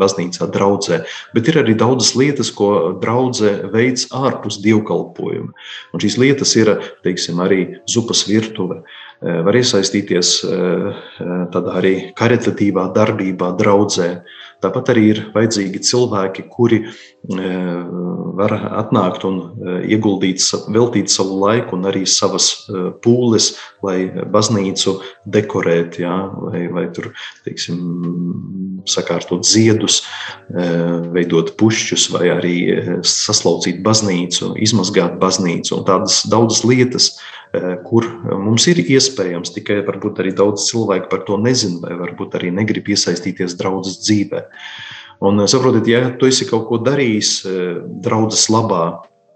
baznīcā, 0.00 0.48
draudzē. 0.50 1.02
Bet 1.34 1.50
ir 1.50 1.60
arī 1.62 1.76
daudzas 1.78 2.14
lietas, 2.18 2.50
ko 2.54 2.96
draudzē 3.02 3.70
veids 3.72 4.08
ārpus 4.14 4.58
dievkalpojuma. 4.64 5.54
Un 5.94 6.02
šīs 6.02 6.18
lietas 6.20 6.54
ir, 6.58 6.72
teiksim, 7.06 7.40
arī 7.42 7.60
zupas 7.90 8.24
virtuve, 8.28 8.82
eh, 9.22 9.40
var 9.46 9.56
iesaistīties 9.56 10.32
eh, 10.44 11.02
tādā 11.54 11.76
arī 11.80 11.94
karitatīvā 12.18 12.90
darbībā, 12.96 13.54
draudzē. 13.60 14.10
Tāpat 14.60 14.92
arī 14.92 15.04
ir 15.14 15.20
vajadzīgi 15.34 15.80
cilvēki, 15.88 16.44
kuri 16.52 16.82
var 18.40 18.54
atnākt 18.80 19.24
un 19.28 19.40
ieguldīt, 19.88 20.42
veltīt 20.72 21.12
savu 21.12 21.38
laiku 21.42 21.76
un 21.76 21.88
arī 21.90 22.06
savas 22.08 22.50
pūles, 23.04 23.50
lai 23.84 24.10
baznīcu 24.32 24.98
dekorētu, 25.32 26.04
ja, 26.04 26.14
vai, 26.46 26.66
vai 26.72 26.86
tur, 26.96 27.10
teiksim, 27.44 27.80
sakārtot 28.88 29.44
ziedus, 29.48 30.02
veidot 30.50 31.52
pušķus, 31.60 32.08
vai 32.14 32.30
arī 32.36 32.54
saslaucīt 33.04 33.82
baznīcu, 33.84 34.54
izmazgāt 34.60 35.18
baznīcu 35.20 35.76
un 35.76 35.84
tādas 35.88 36.22
daudzas 36.30 36.64
lietas, 36.68 37.12
kur 37.84 38.06
mums 38.38 38.68
ir 38.70 38.78
iespējams, 38.84 39.52
tikai 39.56 39.80
varbūt 39.86 40.20
arī 40.22 40.32
daudz 40.38 40.68
cilvēku 40.70 41.10
par 41.10 41.24
to 41.26 41.38
nezina, 41.40 41.80
vai 41.82 41.96
varbūt 41.98 42.36
arī 42.38 42.52
negrib 42.54 42.92
iesaistīties 42.94 43.56
draudzes 43.58 43.98
dzīvē. 44.04 44.44
Un 45.26 45.42
eh, 45.42 45.50
saprotiet, 45.50 45.88
ja 45.90 46.02
tu 46.16 46.30
esi 46.30 46.48
kaut 46.48 46.68
ko 46.70 46.80
darījis 46.84 47.34
draudzes 48.04 48.48
labā, 48.52 48.84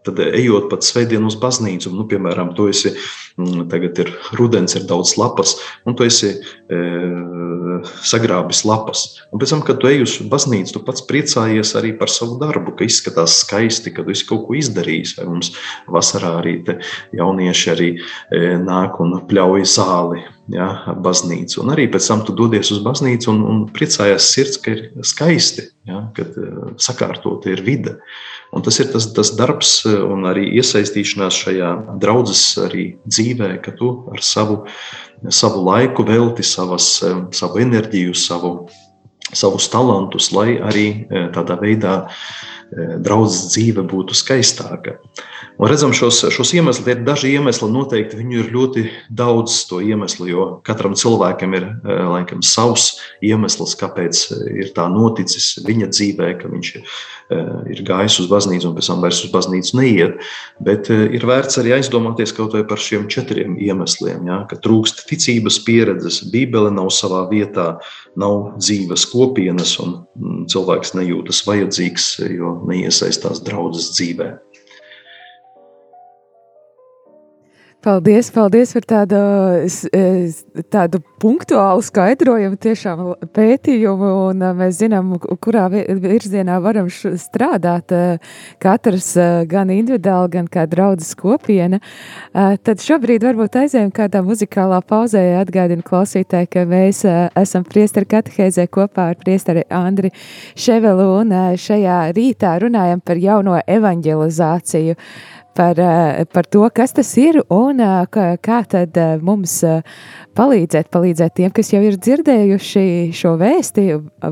tad 0.05 0.21
ejot 0.21 0.69
pat 0.73 0.85
svētdienu 0.85 1.31
uz 1.31 1.37
baznīcu, 1.41 1.93
nu, 1.97 2.05
piemēram, 2.09 2.53
tu 2.57 2.69
esi, 2.69 2.93
mm, 3.41 3.67
tagad 3.73 4.01
ir 4.05 4.13
rudens, 4.39 4.77
ir 4.77 4.85
daudz 4.89 5.17
lapas, 5.21 5.57
un 5.89 5.97
tu 5.97 6.05
esi 6.05 6.35
e, 6.35 6.81
sagrābis 8.07 8.65
lapas. 8.69 9.05
Un 9.33 9.43
pēc 9.43 9.55
tam, 9.55 9.65
kad 9.67 9.81
tu 9.83 9.91
ej 9.91 10.05
uz 10.05 10.17
baznīcu, 10.31 10.77
tu 10.77 10.83
pats 10.87 11.05
priecājies 11.09 11.75
arī 11.81 11.95
par 11.99 12.13
savu 12.13 12.39
darbu, 12.41 12.77
ka 12.79 12.89
izskatās 12.89 13.41
skaisti, 13.43 13.95
ka 13.95 14.05
tu 14.05 14.15
esi 14.15 14.27
kaut 14.29 14.47
ko 14.49 14.59
izdarījis. 14.59 15.17
Vai 15.19 15.29
mums 15.31 15.55
vasarā 15.91 16.37
arī 16.43 16.59
jaunieši 17.17 17.75
arī 17.75 17.91
e, 17.95 18.45
nāk 18.63 19.01
un 19.05 19.19
pļauj 19.31 19.67
zāli 19.75 20.25
ja, 20.53 20.69
baznīcu. 21.05 21.63
Un 21.63 21.73
arī 21.75 21.87
pēc 21.93 22.09
tam 22.11 22.25
tu 22.27 22.35
dodies 22.37 22.73
uz 22.75 22.83
baznīcu 22.85 23.33
un, 23.33 23.43
un 23.49 23.65
priecājies 23.75 24.31
sirds, 24.35 24.61
ka 24.61 24.75
ir 24.75 24.85
skaisti, 25.07 25.69
ja, 25.89 26.07
kad 26.17 26.37
sakārtot 26.83 27.49
ir 27.51 27.65
vide. 27.65 27.99
Un 28.55 28.63
tas 28.63 28.77
ir 28.79 28.91
tas, 28.93 29.09
tas 29.17 29.33
darbs 29.35 29.81
un 29.89 30.29
arī 30.31 30.47
iesaistīšanās 30.61 31.41
šajā 31.43 31.71
draudzes 32.03 32.43
arī 32.63 32.93
dzīvē, 33.09 33.57
ka 33.65 33.75
tu 33.75 33.91
ar 34.15 34.23
savu, 34.23 34.61
savu 35.31 35.65
laiku 35.67 36.05
velti 36.07 36.45
savas, 36.47 36.89
savu 37.33 37.61
enerģiju, 37.63 38.15
savu, 38.15 38.55
savus 39.33 39.69
talantus, 39.73 40.31
lai 40.35 40.59
arī 40.63 40.87
tādā 41.35 41.59
veidā 41.61 41.95
draudzes 42.75 43.53
dzīve 43.55 43.85
būtu 43.91 44.17
skaistāka. 44.19 44.99
Un 45.55 45.71
redzam, 45.71 45.93
šos, 45.95 46.25
šos 46.35 46.51
iemeslus, 46.57 46.89
ir 46.91 47.03
daži 47.07 47.31
iemesli, 47.37 47.69
noteikti 47.71 48.19
viņu 48.19 48.39
ir 48.41 48.49
ļoti 48.51 48.83
daudz 49.15 49.61
to 49.71 49.79
iemeslu, 49.85 50.27
jo 50.27 50.47
katram 50.67 50.97
cilvēkam 50.99 51.55
ir 51.55 51.69
eh, 51.69 52.01
laikam 52.11 52.43
savs 52.43 52.97
iemesls, 53.23 53.77
kāpēc 53.79 54.23
eh, 54.35 54.41
ir 54.65 54.73
tā 54.75 54.89
noticis 54.91 55.53
viņa 55.63 55.91
dzīvē, 55.93 56.33
ka 56.41 56.51
viņš 56.51 56.73
ir, 56.75 56.97
eh, 57.37 57.85
gājis 57.87 58.19
uz 58.25 58.31
baznīcu 58.33 58.71
un 58.71 58.75
pēc 58.75 58.91
tam 58.91 59.05
vairs 59.05 59.23
uz 59.29 59.31
baznīcu 59.35 59.79
neiet. 59.79 60.19
Bet 60.67 60.91
ir 60.91 61.29
vērts 61.31 61.61
arī 61.63 61.77
aizdomāties 61.79 62.35
kaut 62.35 62.59
vai 62.59 62.65
par 62.67 62.83
šiem 62.83 63.07
četriem 63.11 63.55
iemesliem, 63.55 64.27
ja, 64.27 64.43
ka 64.51 64.59
trūkst 64.59 65.07
ticības 65.07 65.61
pieredzes, 65.63 66.25
bībele 66.35 66.75
nav 66.75 66.91
savā 66.95 67.23
vietā, 67.31 67.77
nav 68.21 68.55
dzīves 68.61 69.07
kopienas 69.11 69.75
un 69.83 69.97
mm, 70.15 70.47
cilvēks 70.53 70.95
nejūtas 70.99 71.43
vajadzīgs, 71.49 72.09
jo 72.35 72.57
neiesaistās 72.69 73.43
draudzes 73.47 73.93
dzīvē. 73.97 74.31
Paldies, 77.85 78.31
paldies 78.33 78.71
par 78.73 78.85
tādu, 78.89 79.19
tādu 80.73 81.01
punktuālu 81.21 81.83
skaidrojumu, 81.85 82.57
tiešām 82.57 83.03
pētījumu, 83.37 84.09
un 84.31 84.45
mēs 84.57 84.79
zinām, 84.79 85.11
kurā 85.45 85.67
virzienā 85.69 86.57
varam 86.65 86.89
strādāt, 86.89 87.93
katrs 88.65 89.11
gan 89.51 89.73
individuāli, 89.75 90.33
gan 90.39 90.49
kā 90.49 90.65
draudzes 90.71 91.13
kopiena. 91.21 91.83
Tad 92.33 92.81
šobrīd 92.81 93.29
varbūt 93.29 93.61
aizējām 93.67 93.93
kādā 94.01 94.25
muzikālā 94.25 94.81
pauzē, 94.89 95.27
atgādinu 95.43 95.85
klausītāji, 95.85 96.55
ka 96.57 96.65
mēs 96.71 97.05
esam 97.05 97.69
priesteri 97.69 98.09
katehēzē 98.17 98.65
kopā 98.73 99.11
ar 99.13 99.21
priesteri 99.21 99.69
Andri 99.69 100.15
Ševelu, 100.57 101.11
un 101.21 101.37
šajā 101.61 102.01
rītā 102.17 102.57
runājam 102.65 103.05
par 103.05 103.21
jauno 103.21 103.61
evanģelizāciju 103.61 104.97
par, 105.55 105.79
eh, 105.79 106.25
par 106.25 106.47
to, 106.47 106.69
kas 106.75 106.93
tas 106.93 107.17
ir 107.19 107.41
un 107.53 107.81
eh, 107.81 108.07
kā 108.43 108.61
tad 108.69 108.97
eh, 108.97 109.17
mums 109.23 109.57
palīdzēt, 110.35 110.91
palīdzēt 110.91 111.37
tiem, 111.39 111.55
kas 111.55 111.73
jau 111.73 111.83
ir 111.85 111.97
dzirdējuši 111.97 112.85
šo 113.15 113.37
vēsti, 113.41 113.87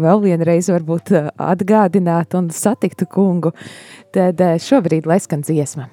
vēl 0.05 0.23
vienreiz 0.27 0.71
varbūt 0.73 1.15
atgādināt 1.39 2.35
un 2.39 2.51
satiktu 2.51 3.07
kungu. 3.07 3.55
Tad 4.13 4.43
šobrīd 4.61 5.07
lai 5.09 5.23
skan 5.23 5.47
dziesma. 5.47 5.89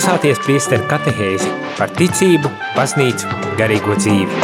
Klausāties 0.00 0.38
priesteru 0.40 0.86
katehēzi 0.88 1.50
par 1.76 1.90
ticību, 1.92 2.48
baznīcu, 2.72 3.28
garīgo 3.58 3.92
dzīvi. 3.98 4.38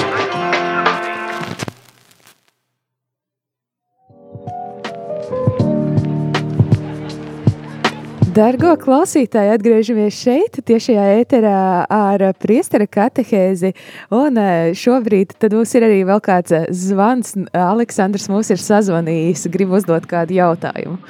Dargo 8.36 8.74
klausītāji, 8.84 9.54
atgriežamies 9.56 10.20
šeit, 10.20 10.60
tiešajā 10.60 11.08
ēterā 11.22 11.64
ar 11.88 12.28
priestera 12.36 12.84
katehēzi, 12.84 13.72
un 14.12 14.36
eh, 14.36 14.76
šobrīd 14.76 15.38
tad 15.40 15.56
mums 15.56 15.72
ir 15.72 15.88
arī 15.88 16.02
vēl 16.04 16.20
kāds 16.20 16.52
zvans. 16.84 17.32
Aleksandrs 17.56 18.28
mūs 18.28 18.52
ir 18.52 18.60
sazvanījis, 18.60 19.48
grib 19.56 19.72
uzdot 19.80 20.04
kādu 20.10 20.36
jautājumu. 20.36 21.00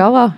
Halo! 0.00 0.32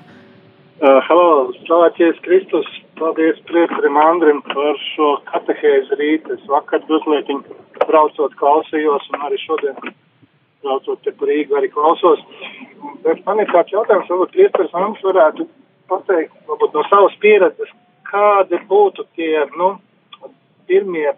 Uh, 0.76 1.00
halo, 1.08 1.54
slavēties 1.64 2.20
Kristus! 2.20 2.82
Paldies 2.96 3.36
priekšsakam 3.44 3.96
Andrim 4.00 4.38
par 4.46 4.78
šo 4.80 5.08
katehēzi 5.28 5.98
rīt. 6.00 6.28
Es 6.32 6.44
vakar 6.48 6.80
drusmētiņu 6.88 7.56
braucot 7.82 8.36
klausījos 8.40 9.08
un 9.12 9.26
arī 9.26 9.40
šodien 9.42 9.76
braucot 10.64 11.02
te 11.04 11.12
par 11.18 11.28
Rīgu 11.28 11.58
arī 11.58 11.68
klausos. 11.74 12.22
Bet 13.04 13.20
man 13.26 13.42
ir 13.42 13.50
kāds 13.52 13.74
jautājums, 13.74 14.08
varbūt 14.08 14.32
priekšsakam 14.38 14.88
Andris 14.88 15.04
varētu 15.10 15.48
pateikt, 15.92 16.34
varbūt 16.48 16.78
no 16.78 16.86
savas 16.88 17.20
pieredzes, 17.20 17.76
kādi 18.08 18.62
būtu 18.70 19.04
tie, 19.18 19.44
nu, 19.60 19.74
pirmie, 20.70 21.12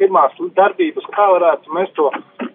pirmās 0.00 0.40
darbības, 0.56 1.12
kā 1.12 1.28
varētu 1.36 1.76
mēs 1.76 1.92
to 1.98 2.08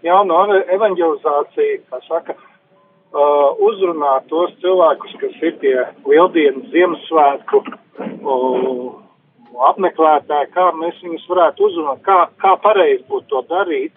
jauno 0.06 0.44
evanģelizāciju, 0.66 1.82
kā 1.92 2.02
saka, 2.10 2.36
uh, 2.38 3.50
uzrunāt 3.70 4.28
tos 4.34 4.54
cilvēkus, 4.64 5.18
kas 5.22 5.44
ir 5.46 5.60
tie 5.62 5.76
lieldienas 6.10 6.72
Ziemassvētku 6.74 7.64
apmeklētāji, 9.72 10.52
kā 10.54 10.70
mēs 10.78 11.00
viņus 11.04 11.26
varētu 11.30 11.66
uzrunāt, 11.68 12.02
kā, 12.06 12.18
kā 12.42 12.54
pareizi 12.62 13.04
būtu 13.10 13.28
to 13.32 13.42
darīt, 13.50 13.94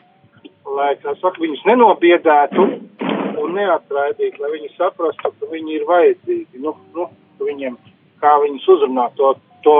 lai, 0.76 0.94
kā 1.02 1.14
saka, 1.20 1.40
viņus 1.42 1.64
nenobiedētu 1.68 2.66
un 3.40 3.54
neatraidītu, 3.56 4.42
lai 4.42 4.52
viņi 4.56 4.72
saprastu, 4.76 5.32
ka 5.32 5.48
viņi 5.52 5.78
ir 5.78 5.86
vajadzīgi, 5.88 6.60
nu, 6.64 6.74
nu, 6.96 7.08
viņiem, 7.44 7.78
kā 8.22 8.34
viņus 8.42 8.68
uzrunāt 8.76 9.16
to, 9.20 9.32
to 9.64 9.78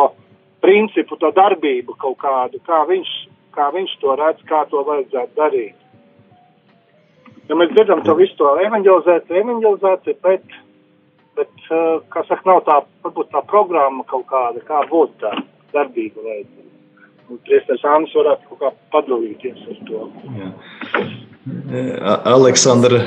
principu, 0.65 1.19
to 1.21 1.31
darbību 1.37 1.97
kaut 2.01 2.19
kādu, 2.23 2.61
kā 2.67 2.83
viņš, 2.89 3.13
kā 3.57 3.69
viņš 3.75 3.95
to 4.01 4.17
redz, 4.21 4.43
kā 4.49 4.65
to 4.73 4.83
vajadzētu 4.89 5.37
darīt. 5.39 5.77
Ja 7.51 7.57
mēs 7.59 7.73
dzirdam 7.75 8.05
to 8.07 8.15
visu 8.15 8.37
to 8.39 8.53
evanģelizēt, 8.63 9.31
evanģelizēt, 9.41 10.13
bet, 10.23 10.59
bet, 11.39 11.55
kā 12.13 12.23
saka, 12.29 12.45
nav 12.47 12.61
tā, 12.69 12.77
varbūt 13.05 13.33
tā 13.33 13.43
programma 13.49 14.05
kaut 14.11 14.29
kāda, 14.31 14.63
kā 14.69 14.85
būtu 14.91 15.19
tā 15.25 15.33
darbība 15.75 16.25
vajadzīga. 16.27 16.69
Un 17.31 17.39
priestars 17.47 17.83
Ānis 17.87 18.15
varētu 18.19 18.49
kaut 18.51 18.63
kā 18.63 18.71
padalīties 18.95 19.67
ar 19.71 19.83
to. 19.87 20.07
Jā. 20.35 20.49
Aleksandra, 22.29 22.99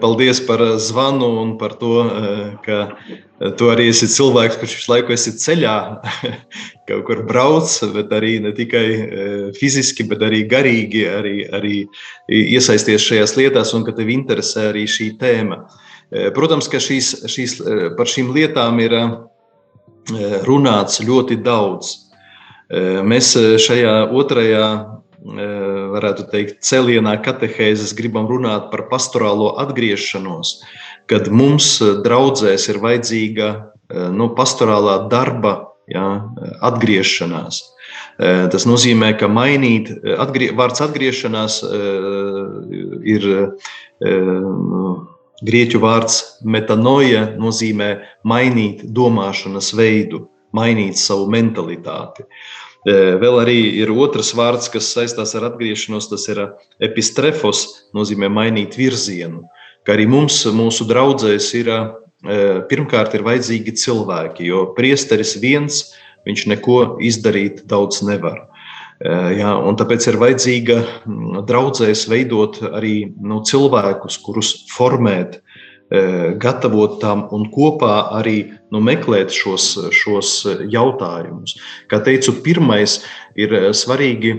paldies 0.00 0.38
par 0.46 0.62
zvanu 0.80 1.26
un 1.42 1.50
par 1.60 1.74
to, 1.80 2.04
ka 2.64 2.78
tu 3.58 3.68
arī 3.68 3.90
esi 3.90 4.08
cilvēks, 4.08 4.56
kurš 4.60 4.76
visu 4.78 4.92
laiku 4.92 5.12
esi 5.12 5.34
ceļā, 5.42 5.74
kaut 6.88 7.02
kur 7.10 7.24
brauc, 7.28 7.74
bet 7.96 8.14
arī 8.16 8.38
ne 8.46 8.54
tikai 8.56 8.86
fiziski, 9.58 10.06
bet 10.08 10.22
arī 10.24 10.44
garīgi, 10.48 11.04
arī, 11.10 11.36
arī 11.58 11.82
iesaisties 12.30 13.04
šajās 13.04 13.36
lietās 13.40 13.74
un 13.76 13.84
ka 13.84 13.92
tev 13.98 14.14
interesē 14.14 14.70
arī 14.70 14.86
šī 14.88 15.10
tēma. 15.20 15.60
Protams, 16.34 16.70
ka 16.70 16.78
šīs, 16.80 17.10
šīs, 17.28 17.58
par 17.98 18.08
šīm 18.08 18.32
lietām 18.32 18.80
ir 18.86 18.96
runāts 20.48 21.02
ļoti 21.04 21.42
daudz. 21.42 22.03
Mēs 22.74 23.34
šajā 23.62 23.94
otrajā, 24.10 24.68
varētu 25.94 26.26
teikt, 26.32 26.58
celienā 26.66 27.14
katehēzes 27.24 27.94
gribam 27.96 28.26
runāt 28.28 28.70
par 28.72 28.86
pastorālo 28.90 29.54
atgriešanos, 29.62 30.58
kad 31.08 31.30
mums 31.32 31.78
draudzēs 32.04 32.66
ir 32.72 32.80
vajadzīga 32.82 33.52
nu, 34.12 34.28
pastorālā 34.36 35.04
darba 35.12 35.54
ja, 35.90 36.26
atgriešanās. 36.64 37.62
Tas 38.18 38.66
nozīmē, 38.66 39.14
ka 39.18 39.28
mainīt, 39.30 39.90
atgrie, 40.18 40.50
vārds 40.54 40.82
atgriešanās 40.84 41.60
ir 43.14 43.26
grieķu 45.44 45.80
vārds 45.82 46.20
metanoja, 46.46 47.26
nozīmē 47.40 47.90
mainīt 48.26 48.84
domāšanas 48.96 49.72
veidu, 49.76 50.28
mainīt 50.54 51.00
savu 51.00 51.26
mentalitāti. 51.32 52.26
Vēl 52.84 53.38
arī 53.40 53.58
ir 53.80 53.88
otrs 53.94 54.34
vārds, 54.36 54.68
kas 54.68 54.90
saistās 54.92 55.32
ar 55.38 55.48
atgriešanos, 55.48 56.10
tas 56.10 56.26
ir 56.28 56.42
epistrefos, 56.84 57.64
nozīmē 57.96 58.28
mainīt 58.28 58.76
virzienu. 58.76 59.46
Kā 59.84 59.96
arī 59.96 60.04
mums, 60.08 60.42
mūsu 60.52 60.84
draugzēs, 60.88 61.48
ir 61.56 61.70
pirmkārt 62.68 63.16
ir 63.16 63.24
vajadzīgi 63.24 63.74
cilvēki, 63.80 64.48
jo 64.48 64.66
priesteris 64.76 65.36
viens, 65.40 65.84
viņš 66.28 66.46
neko 66.52 66.78
izdarīt 67.04 67.64
daudz 67.68 68.02
nevar. 68.04 68.46
Jā, 69.04 69.50
tāpēc 69.80 70.06
ir 70.08 70.20
vajadzīga 70.20 70.76
draudzēs 71.48 72.06
veidot 72.08 72.60
arī 72.70 73.10
nu, 73.20 73.40
cilvēkus, 73.44 74.20
kurus 74.24 74.54
formēt, 74.72 75.40
gatavot 76.40 76.96
tam 77.00 77.26
un 77.34 77.44
kopā 77.52 78.16
arī 78.16 78.38
nu, 78.72 78.80
meklēt 78.80 79.34
šos, 79.34 79.66
šos 79.92 80.30
jautājumus. 80.72 81.58
Kā 81.90 82.00
teicu, 82.04 82.32
pirmais 82.42 83.02
ir 83.36 83.52
svarīgi 83.76 84.34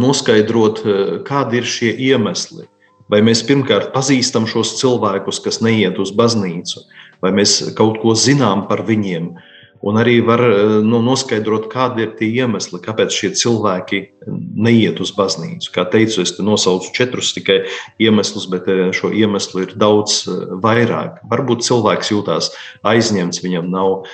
noskaidrot, 0.00 0.80
kādi 1.26 1.60
ir 1.60 1.68
šie 1.68 1.92
iemesli. 2.10 2.64
Vai 3.12 3.20
mēs 3.22 3.44
pirmkārt 3.46 3.92
pazīstam 3.94 4.48
šos 4.50 4.78
cilvēkus, 4.80 5.38
kas 5.44 5.60
neiet 5.62 6.00
uz 6.02 6.10
baznīcu, 6.16 6.80
vai 7.22 7.30
mēs 7.36 7.60
kaut 7.78 8.00
ko 8.02 8.16
zinām 8.18 8.64
par 8.66 8.82
viņiem, 8.88 9.28
uh, 9.30 9.52
Un 9.86 9.98
arī 10.00 10.18
var 10.26 10.42
eh, 10.42 10.76
nu, 10.82 10.98
noskaidrot, 11.04 11.68
kādi 11.70 12.06
ir 12.06 12.14
tie 12.18 12.28
iemesli, 12.42 12.80
kāpēc 12.82 13.14
šie 13.14 13.30
cilvēki 13.38 14.02
neiet 14.26 14.98
uz 15.02 15.12
baznīcu. 15.14 15.70
Kā 15.74 15.84
teicu, 15.92 16.24
es 16.24 16.34
nosaucu 16.42 16.90
četrus 16.96 17.30
tikai 17.36 17.60
iemeslus, 18.02 18.48
bet 18.50 18.66
eh, 18.72 18.88
šo 18.96 19.12
iemeslu 19.14 19.62
ir 19.62 19.76
daudz 19.78 20.18
eh, 20.26 20.42
vairāk. 20.64 21.20
Varbūt 21.30 21.62
cilvēks 21.68 22.10
jūtās 22.14 22.50
aizņemts, 22.86 23.42
viņam 23.44 23.68
nav 23.70 24.06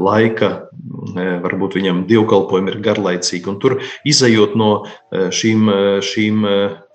laika, 0.00 0.48
varbūt 1.16 1.76
viņam 1.78 2.02
dievkalpojumi 2.08 2.72
ir 2.72 2.78
garlaicīgi. 2.84 3.48
Un 3.50 3.58
tur 3.62 3.76
izējot 4.08 4.56
no 4.58 4.70
šīm, 5.10 5.70
šīm 6.04 6.46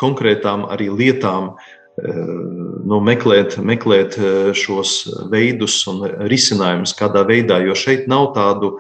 konkrētām 0.01 0.65
arī 0.71 0.89
lietām, 0.93 1.54
nu, 1.95 2.99
meklēt, 3.03 3.58
meklēt 3.63 4.17
eh, 4.19 4.51
šos 4.58 5.05
veidus 5.31 5.79
un 5.91 6.03
risinājumus 6.27 6.95
kādā 6.97 7.25
veidā, 7.27 7.62
jo 7.63 7.75
šeit 7.77 8.10
nav 8.12 8.34
tādu. 8.36 8.75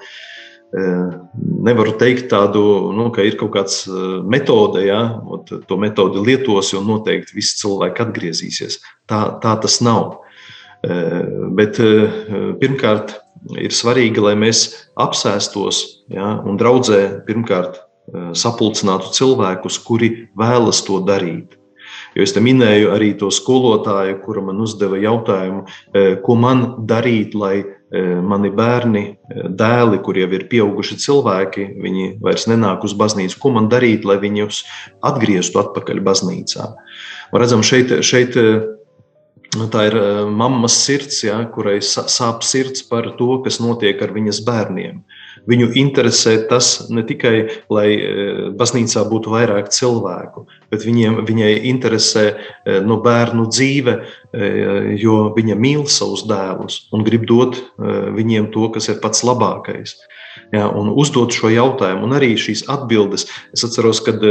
Eh, 0.75 1.13
nevaru 1.63 1.93
teikt 1.95 2.27
tādu, 2.33 2.91
nu, 2.95 3.07
ka 3.15 3.23
ir 3.23 3.37
kaut 3.39 3.53
kāds 3.55 3.85
eh, 3.87 4.19
metode, 4.27 4.83
ja, 4.83 5.21
to 5.47 5.79
metodi 5.79 6.23
lietosi 6.25 6.75
un 6.79 6.89
noteikti 6.91 7.37
visi 7.37 7.61
cilvēki 7.61 8.03
atgriezīsies. 8.07 8.81
Tā, 9.07 9.25
tā 9.43 9.57
tas 9.63 9.81
nav. 9.85 10.21
Bet 11.57 11.79
pirmkārt, 12.61 13.15
ir 13.57 13.73
svarīgi, 13.73 14.21
lai 14.21 14.35
mēs 14.37 14.59
apsēstos 15.01 15.79
ja, 16.13 16.35
un 16.45 16.59
draudzē 16.61 17.23
pirmkārt 17.25 17.79
sapulcinātu 18.37 19.09
cilvēkus, 19.17 19.79
kuri 19.81 20.11
vēlas 20.37 20.83
to 20.85 20.99
darīt. 21.07 21.55
Jo 22.15 22.23
es 22.23 22.31
te 22.31 22.39
minēju 22.43 22.93
arī 22.95 23.09
to 23.19 23.27
skolotāju, 23.33 24.21
kura 24.23 24.43
man 24.47 24.61
uzdeva 24.63 24.99
jautājumu, 25.03 25.65
e, 25.65 26.03
ko 26.23 26.37
man 26.39 26.63
darīt, 26.87 27.35
lai 27.35 27.57
e, 27.59 28.03
mani 28.23 28.51
bērni, 28.55 29.03
e, 29.11 29.49
dēli, 29.59 29.99
kuriem 30.05 30.37
ir 30.37 30.47
pieauguši 30.51 30.99
cilvēki, 31.03 31.67
viņi 31.83 32.07
vairs 32.23 32.47
nenāk 32.47 32.87
uz 32.87 32.95
baznīcu, 32.95 33.39
ko 33.41 33.51
man 33.57 33.67
darīt, 33.71 34.07
lai 34.07 34.15
viņus 34.23 34.63
atgrieztu 35.11 35.59
atpakaļ 35.59 35.99
baznīcā. 36.07 36.71
Un 37.33 37.43
redzam, 37.43 37.65
šeit, 37.67 37.91
šeit 38.05 38.39
tā 39.71 39.85
ir 39.89 39.95
mammas 40.31 40.77
sirds, 40.85 41.21
ja, 41.25 41.37
kurai 41.51 41.77
sāp 41.83 42.43
sirds 42.43 42.83
par 42.89 43.13
to, 43.19 43.39
kas 43.45 43.61
notiek 43.63 44.01
ar 44.03 44.13
viņas 44.15 44.41
bērniem. 44.47 45.03
Viņu 45.45 45.69
interesē 45.77 46.35
tas 46.49 46.87
ne 46.89 47.03
tikai, 47.05 47.35
lai 47.69 47.87
e, 47.93 48.11
baznīcā 48.57 49.03
būtu 49.11 49.33
vairāk 49.33 49.69
cilvēku, 49.73 50.45
bet 50.73 50.85
viņiem, 50.87 51.19
viņai 51.27 51.51
interesē 51.69 52.23
e, 52.31 52.79
no 52.81 52.97
bērnu 53.03 53.45
dzīve, 53.51 53.99
jo 54.33 55.17
viņa 55.35 55.55
mīl 55.59 55.85
savus 55.91 56.25
dēlus 56.29 56.85
un 56.95 57.05
grib 57.07 57.27
dot 57.29 57.59
viņiem 57.77 58.51
to, 58.53 58.69
kas 58.73 58.89
ir 58.91 59.01
pats 59.03 59.23
labākais. 59.27 59.97
Ja, 60.53 60.67
un 60.67 60.91
uzdot 60.91 61.33
šo 61.33 61.49
jautājumu, 61.51 62.05
un 62.05 62.15
arī 62.17 62.33
šīs 62.39 62.65
atbildes. 62.71 63.25
Es 63.55 63.63
atceros, 63.65 64.01
kad 64.05 64.21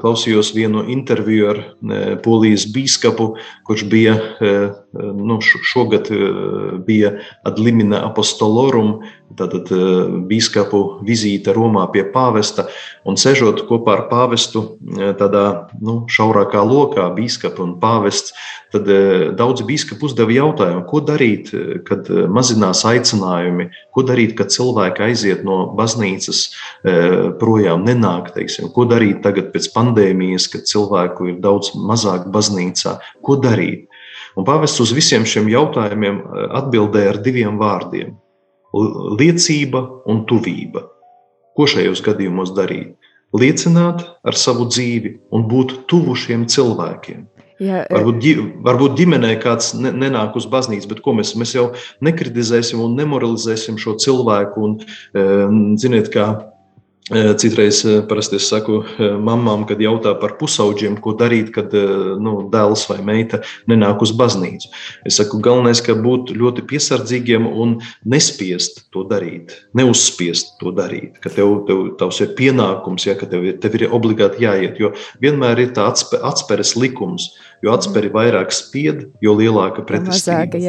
klausījos 0.00 0.52
vienu 0.56 0.84
interviju 0.90 1.50
ar 1.50 1.60
polijas 2.24 2.68
biskupu, 2.72 3.34
kurš 3.66 3.84
bija 3.90 4.16
nu, 4.92 5.38
šogad 5.40 6.10
bija 6.86 7.16
Adlimina 7.48 8.02
apostolorum, 8.08 9.00
Tātad 9.36 9.70
biskupu 10.28 10.80
vizīte 11.06 11.54
Romā 11.56 11.86
pie 11.92 12.02
pāvesta 12.12 12.66
un 13.08 13.16
sežot 13.20 13.62
kopā 13.68 13.94
ar 13.96 14.02
pāvestu 14.10 14.62
tādā 15.20 15.44
nu, 15.80 16.02
šaurākā 16.10 16.60
lokā, 16.66 17.06
biskupa 17.16 17.62
un 17.64 17.74
pāvests, 17.80 18.34
tad 18.74 18.88
daudzi 19.38 19.64
biskupi 19.68 20.08
uzdeva 20.08 20.34
jautājumu, 20.36 20.84
ko 20.88 21.00
darīt, 21.06 21.52
kad 21.88 22.10
mazinās 22.32 22.84
aicinājumi, 22.88 23.70
ko 23.94 24.04
darīt, 24.08 24.36
kad 24.36 24.52
cilvēki 24.52 25.06
aiziet 25.08 25.46
no 25.48 25.62
baznīcas 25.78 26.44
projām, 27.40 27.86
nenāk, 27.88 28.34
teiksim, 28.36 28.68
ko 28.74 28.84
darīt 28.90 29.22
tagad 29.24 29.52
pēc 29.54 29.70
pandēmijas, 29.76 30.50
kad 30.52 30.68
cilvēku 30.68 31.32
ir 31.32 31.40
daudz 31.44 31.72
mazāk 31.78 32.28
baznīcā, 32.32 32.98
ko 33.24 33.40
darīt. 33.40 33.88
Un 34.36 34.48
pāvests 34.48 34.80
uz 34.80 34.92
visiem 34.96 35.26
šiem 35.28 35.50
jautājumiem 35.52 36.22
atbildēja 36.58 37.14
ar 37.14 37.22
diviem 37.24 37.58
vārdiem 37.60 38.14
liecība 38.72 39.82
un 40.08 40.24
tuvība. 40.28 40.86
Ko 41.56 41.66
šajos 41.68 42.00
gadījumos 42.04 42.54
darīt? 42.56 42.94
Liecināt 43.36 44.04
ar 44.24 44.36
savu 44.36 44.66
dzīvi 44.68 45.18
un 45.32 45.44
būt 45.48 45.82
tuvu 45.88 46.16
šiem 46.16 46.46
cilvēkiem. 46.52 47.26
Jā, 47.62 47.84
e- 47.84 47.94
varbūt, 47.94 48.24
varbūt 48.64 48.96
ģimenē 48.98 49.36
kāds 49.40 49.72
nenāk 49.76 50.36
uz 50.36 50.48
baznīcu, 50.50 50.88
bet 50.88 51.00
ko 51.04 51.14
mēs, 51.14 51.34
mēs 51.38 51.54
jau 51.54 51.70
nekritizēsim 52.02 52.80
un 52.82 52.96
nemoralizēsim 52.98 53.78
šo 53.78 53.94
cilvēku. 54.02 54.64
Un, 54.66 54.78
e, 55.14 55.76
ziniet, 55.80 56.10
kā 56.12 56.51
Citreiz 57.10 57.80
parasti 58.06 58.38
es 58.38 58.44
saku 58.46 58.76
mamām, 59.26 59.64
kad 59.66 59.80
jautā 59.82 60.12
par 60.20 60.36
pusauģiem, 60.38 61.00
ko 61.02 61.16
darīt, 61.18 61.48
kad 61.50 61.74
nu, 62.22 62.34
dēls 62.52 62.84
vai 62.86 63.00
meita 63.02 63.40
nenāk 63.66 64.04
uz 64.06 64.12
baznīcu. 64.14 64.70
Es 65.08 65.18
saku, 65.18 65.40
galvenais, 65.42 65.82
ka 65.82 65.96
būt 65.98 66.30
ļoti 66.38 66.62
piesardzīgiem 66.70 67.48
un 67.50 67.74
nespiest 68.06 68.84
to 68.94 69.02
darīt, 69.10 69.56
neuzspiest 69.74 70.54
to 70.62 70.70
darīt, 70.76 71.18
ka 71.24 71.32
tev, 71.34 71.64
tev 71.66 71.88
tavs 71.98 72.22
ir 72.22 72.36
pienākums, 72.38 73.08
ja, 73.10 73.18
ka 73.18 73.26
tev, 73.26 73.50
tev 73.58 73.80
ir 73.80 73.88
obligāti 73.90 74.46
jāiet, 74.46 74.78
jo 74.78 74.94
vienmēr 75.24 75.66
ir 75.66 75.74
tā 75.74 75.90
atsperes 75.90 76.76
likums, 76.78 77.32
jo 77.62 77.72
atsperi 77.76 78.10
vairāk 78.12 78.52
spied, 78.54 79.06
jo 79.22 79.36
lielāka 79.38 79.84
pretestība. 79.86 80.60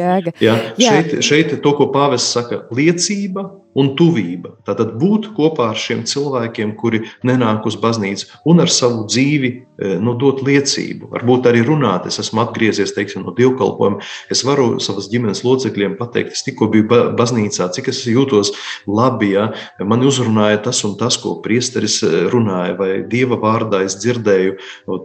Ja, 0.42 0.56
šeit, 0.78 1.18
šeit 1.26 1.54
to, 1.62 1.74
ko 1.78 1.90
pāvests 1.94 2.34
saka, 2.36 2.64
liecība 2.74 3.48
un 3.74 3.92
tuvība. 3.98 4.54
Tātad 4.66 4.94
būt 5.00 5.32
kopā 5.34 5.72
ar 5.72 5.78
šiem 5.78 6.04
cilvēkiem, 6.06 6.74
kuri 6.78 7.02
nenāk 7.26 7.66
uz 7.66 7.76
baznīcu 7.80 8.30
un 8.50 8.62
ar 8.62 8.70
savu 8.70 9.04
dzīvi 9.10 9.50
e, 9.50 9.94
nu, 10.02 10.14
dot 10.18 10.44
liecību. 10.46 11.10
Varbūt 11.14 11.48
arī 11.50 11.64
runāt, 11.66 12.06
es 12.10 12.20
esmu 12.22 12.44
atgriezies 12.44 12.94
teiksim, 12.94 13.24
no 13.26 13.34
dievkalpojuma. 13.34 14.00
Es 14.32 14.44
varu 14.46 14.78
savas 14.82 15.10
ģimenes 15.10 15.42
locekļiem 15.46 15.96
pateikt, 15.98 16.36
es 16.36 16.44
tikko 16.46 16.70
biju 16.70 16.86
baznīcā, 17.18 17.68
cik 17.74 17.90
es 17.90 18.04
jūtos 18.06 18.54
labi. 18.86 19.32
Ja? 19.34 19.48
Man 19.82 20.06
uzrunāja 20.06 20.62
tas 20.68 20.84
un 20.86 20.94
tas, 21.00 21.18
ko 21.20 21.36
priesteris 21.44 21.98
e, 22.06 22.12
runāja, 22.30 22.78
vai 22.78 22.90
dieva 23.10 23.40
vārdā 23.42 23.82
es 23.88 23.98
dzirdēju 23.98 24.56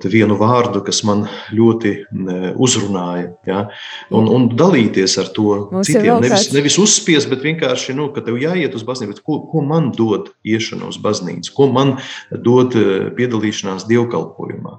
vienu 0.09 0.37
vārdu, 0.39 0.83
kas 0.85 1.01
man 1.07 1.25
ļoti 1.57 1.78
e, 1.87 1.93
uzrunāja. 2.59 3.29
Ja? 3.47 3.61
Un, 4.15 4.29
un 4.31 4.47
dalīties 4.57 5.17
ar 5.21 5.31
to 5.35 5.47
Mums 5.71 5.89
citiem. 5.89 6.19
Nevis, 6.23 6.49
nevis 6.55 6.77
uzspiest, 6.81 7.29
bet 7.31 7.43
vienkārši, 7.45 7.95
nu, 7.97 8.09
ka 8.15 8.23
tev 8.25 8.39
jāiet 8.41 8.75
uz 8.77 8.85
baznīcu, 8.87 9.23
ko, 9.25 9.39
ko 9.51 9.63
man 9.65 9.91
dod 9.95 10.31
iešana 10.47 10.89
uz 10.89 10.99
baznīcu, 11.01 11.53
ko 11.55 11.69
man 11.73 11.97
dod 12.31 12.77
eh, 12.79 13.09
piedalīšanās 13.17 13.87
dievkalpojumā. 13.89 14.77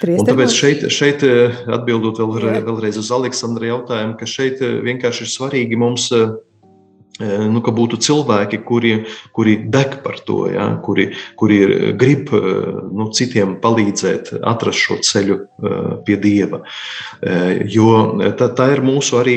Tāpēc 0.00 0.54
šeit, 0.56 0.86
šeit 0.92 1.24
eh, 1.26 1.58
atbildot 1.70 2.20
vēl, 2.22 2.62
vēlreiz 2.68 3.00
uz 3.00 3.10
Aleksandra 3.14 3.72
jautājumu, 3.72 4.16
ka 4.20 4.28
šeit 4.28 4.62
eh, 4.64 4.78
vienkārši 4.86 5.26
ir 5.26 5.34
svarīgi 5.34 5.80
mums 5.80 6.10
nu, 7.20 7.60
ka 7.64 7.72
būtu 7.74 7.98
cilvēki, 8.00 8.60
kuri, 8.66 8.92
kuri 9.36 9.56
deg 9.72 9.98
par 10.04 10.18
to, 10.26 10.44
ja, 10.52 10.66
kuri, 10.84 11.10
kuri 11.40 11.58
grib 12.00 12.32
nu, 12.32 13.08
citiem 13.16 13.56
palīdzēt, 13.62 14.32
atrast 14.40 14.84
šo 14.86 14.98
ceļu 15.04 15.38
pie 16.06 16.16
dieva. 16.20 16.62
Jo 17.68 17.90
tā, 18.38 18.50
tā 18.56 18.70
ir 18.74 18.84
mūsu 18.86 19.20
arī 19.20 19.36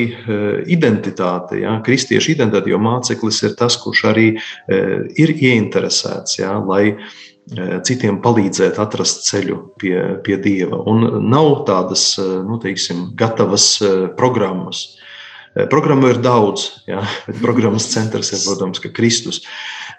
identitāte, 0.70 1.60
ja, 1.64 1.76
kristiešu 1.84 2.34
identitāte, 2.34 2.72
jo 2.72 2.80
māceklis 2.82 3.42
ir 3.44 3.58
tas, 3.58 3.76
kurš 3.82 4.06
arī 4.14 4.30
ir 5.20 5.36
ieinteresēts, 5.36 6.40
ja, 6.40 6.56
lai 6.64 6.96
citiem 7.84 8.22
palīdzēt 8.24 8.78
atrast 8.80 9.26
ceļu 9.28 9.58
pie, 9.80 9.96
pie 10.24 10.38
dieva. 10.40 10.78
Un 10.88 11.26
nav 11.28 11.66
tādas 11.68 12.14
nu, 12.18 12.56
teiksim, 12.62 13.10
gatavas 13.18 13.74
programmas. 14.16 14.86
Eh, 15.54 15.68
programmu 15.70 16.10
ir 16.10 16.18
daudz, 16.22 16.66
jā, 16.90 17.00
bet 17.28 17.38
programmas 17.42 17.86
centrs 17.92 18.32
ir, 18.34 18.42
protams, 18.42 18.82
Kristus, 18.94 19.42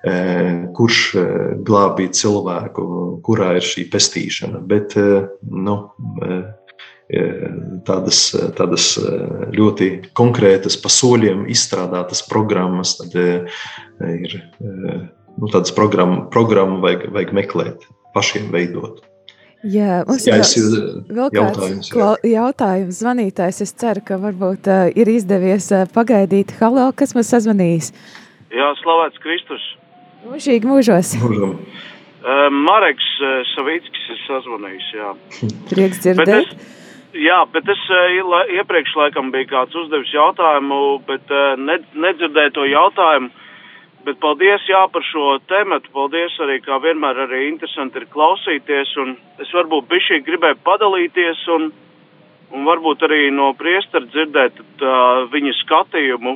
eh, 0.03 0.68
kurš 0.76 0.99
eh, 1.16 1.32
glābīja 1.66 2.16
cilvēku, 2.20 2.86
kurā 3.26 3.53
ir 3.60 3.66
šī 3.66 3.88
pestīšana. 3.93 4.62
Bet 4.68 4.95
nu, 4.95 5.80
tādas, 7.86 8.20
tādas 8.58 8.86
ļoti 9.53 9.89
konkrētas, 10.18 10.78
pa 10.82 10.89
soļiem 10.89 11.45
izstrādātas 11.53 12.24
programmas, 12.26 12.95
tad 12.97 13.14
ir 13.16 14.38
nu, 14.60 15.49
tādas 15.53 15.74
programmu, 15.78 16.26
programmu 16.34 16.82
vajag, 16.86 17.08
vajag 17.14 17.36
meklēt, 17.38 17.86
pašiem 18.18 18.49
veidot. 18.53 19.03
Jā, 19.66 20.03
mums 20.05 20.28
jā, 20.28 20.36
ir 20.38 20.76
vēl 21.09 21.32
jautājums, 21.34 21.89
kāds 21.89 22.28
jautājums. 22.30 22.99
Zvanītājs, 23.01 23.63
es 23.66 23.74
ceru, 23.82 24.03
ka 24.05 24.20
varbūt 24.22 24.70
uh, 24.70 24.91
ir 24.93 25.09
izdevies 25.09 25.72
uh, 25.74 25.88
pagaidīt. 25.89 26.53
Halo, 26.59 26.91
kas 26.93 27.16
mums 27.18 27.32
sazvanījis? 27.34 27.89
Jā, 28.53 28.70
slavēts 28.84 29.22
Kristus. 29.24 29.66
Mūžīgi 30.30 30.70
mūžos. 30.70 31.18
Mūžam. 31.24 31.57
Uh, 32.26 32.47
Mareks 32.49 33.05
uh, 33.22 33.43
Savickis 33.51 34.05
ir 34.09 34.18
sazvanījis, 34.26 34.86
jā. 34.97 35.09
Prieks 35.70 35.99
dzirdēt. 36.01 36.26
Bet 36.26 36.32
es, 36.55 36.72
jā, 37.22 37.36
bet 37.53 37.68
es 37.70 37.84
uh, 37.93 38.39
iepriekš 38.49 38.95
laikam 38.97 39.30
bija 39.30 39.45
kāds 39.51 39.78
uzdevis 39.78 40.09
jautājumu, 40.09 40.80
bet 41.05 41.30
uh, 41.30 41.53
ne, 41.61 41.76
nedzirdēju 41.93 42.55
to 42.55 42.66
jautājumu. 42.66 43.30
Bet 44.06 44.20
paldies 44.22 44.62
jā, 44.70 44.84
par 44.93 45.01
šo 45.08 45.39
tematu. 45.49 45.89
Paldies 45.93 46.36
arī, 46.43 46.60
kā 46.62 46.78
vienmēr, 46.84 47.24
arī 47.26 47.47
interesanti 47.47 48.01
ir 48.01 48.10
klausīties. 48.14 48.91
Un 49.01 49.16
es 49.41 49.53
varbūt 49.56 49.88
bišķi 49.89 50.22
gribēju 50.28 50.60
padalīties 50.68 51.41
un, 51.56 51.72
un 52.53 52.68
varbūt 52.70 53.08
arī 53.08 53.32
no 53.34 53.49
priestara 53.58 54.06
dzirdēt 54.06 54.62
tā, 54.82 54.99
viņa 55.34 55.56
skatījumu. 55.64 56.36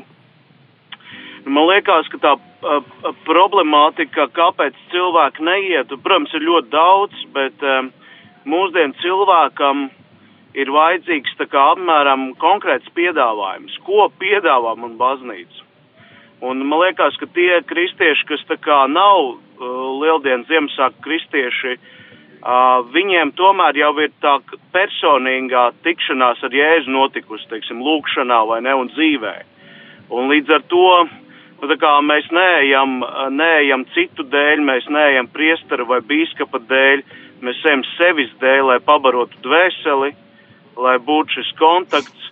Man 1.49 1.69
liekas, 1.69 2.09
ka 2.11 2.19
tā 2.25 2.33
a, 2.35 2.79
a, 2.81 3.13
problemātika, 3.29 4.27
kāpēc 4.33 4.75
cilvēki 4.91 5.45
neiet, 5.45 5.93
protams, 6.03 6.33
ir 6.35 6.49
ļoti 6.49 6.73
daudz, 6.73 7.23
bet 7.37 7.63
a, 7.63 7.79
mūsdienu 8.49 8.97
cilvēkam 9.05 9.87
ir 10.57 10.73
vajadzīgs 10.73 11.37
tā 11.37 11.45
kā 11.53 11.69
apmēram 11.75 12.31
konkrēts 12.41 12.89
piedāvājums. 12.97 13.77
Ko 13.85 14.09
piedāvā 14.17 14.73
man 14.81 14.97
baznīca? 14.97 15.68
Un 16.41 16.61
man 16.63 16.79
liekas, 16.79 17.17
ka 17.19 17.27
tie 17.35 17.59
kristieši, 17.67 18.25
kas 18.29 18.43
tā 18.47 18.55
kā 18.63 18.85
nav 18.87 19.17
uh, 19.27 19.39
Lieldienas 19.99 20.47
Ziemassvētku 20.47 21.03
kristieši, 21.03 21.73
uh, 21.75 22.79
viņiem 22.95 23.33
tomēr 23.35 23.75
jau 23.81 23.91
ir 23.99 24.13
tā 24.23 24.37
personīgā 24.71 25.65
tikšanās 25.83 26.39
ar 26.47 26.55
Jēzu 26.55 26.93
notikusi, 26.95 27.49
teiksim, 27.51 27.83
lūkšanā 27.83 28.39
vai 28.47 28.61
ne, 28.63 28.71
un 28.71 28.87
dzīvē. 28.93 29.35
Un 30.15 30.31
līdz 30.31 30.55
ar 30.55 30.63
to, 30.71 30.87
nu, 31.59 31.67
tā 31.73 31.75
kā 31.81 31.91
mēs 32.07 32.31
neejam, 32.31 33.01
uh, 33.03 33.27
neejam 33.35 33.83
citu 33.91 34.23
dēļ, 34.31 34.63
mēs 34.71 34.87
neejam 34.87 35.27
priestara 35.35 35.83
vai 35.91 35.99
bīskapa 35.99 36.63
dēļ, 36.71 37.03
mēs 37.43 37.63
ejam 37.67 37.83
sevis 37.97 38.31
dēļ, 38.39 38.63
lai 38.71 38.79
pabarotu 38.87 39.43
dvēseli, 39.43 40.15
lai 40.79 40.97
būtu 41.03 41.35
šis 41.35 41.51
kontakts 41.59 42.31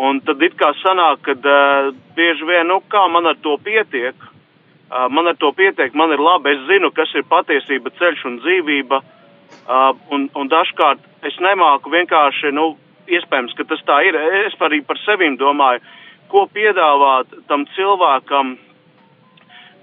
Un 0.00 0.22
tad 0.24 0.40
it 0.40 0.54
kā 0.56 0.70
sanāk, 0.80 1.20
ka 1.26 1.34
uh, 1.36 1.90
bieži 2.16 2.46
vien, 2.48 2.68
nu, 2.70 2.78
kā 2.88 3.02
man 3.12 3.28
ar 3.28 3.36
to 3.44 3.58
pietiek, 3.60 4.16
uh, 4.16 5.08
man 5.12 5.28
ar 5.28 5.36
to 5.36 5.50
pietiek, 5.52 5.92
man 5.92 6.14
ir 6.14 6.22
labi, 6.24 6.54
es 6.54 6.62
zinu, 6.70 6.88
kas 6.96 7.12
ir 7.18 7.26
patiesība, 7.28 7.92
ceļš 7.98 8.22
un 8.30 8.38
dzīvība, 8.40 9.00
uh, 9.02 9.90
un, 10.16 10.30
un 10.40 10.48
dažkārt 10.48 11.04
es 11.28 11.36
nemāku 11.44 11.92
vienkārši, 11.92 12.52
nu, 12.56 12.72
iespējams, 13.12 13.52
ka 13.58 13.66
tas 13.68 13.82
tā 13.84 13.98
ir, 14.08 14.16
es 14.46 14.56
arī 14.64 14.80
par 14.86 14.96
sevim 15.04 15.36
domāju, 15.36 15.84
ko 16.32 16.46
piedāvāt 16.54 17.34
tam 17.50 17.66
cilvēkam, 17.74 18.54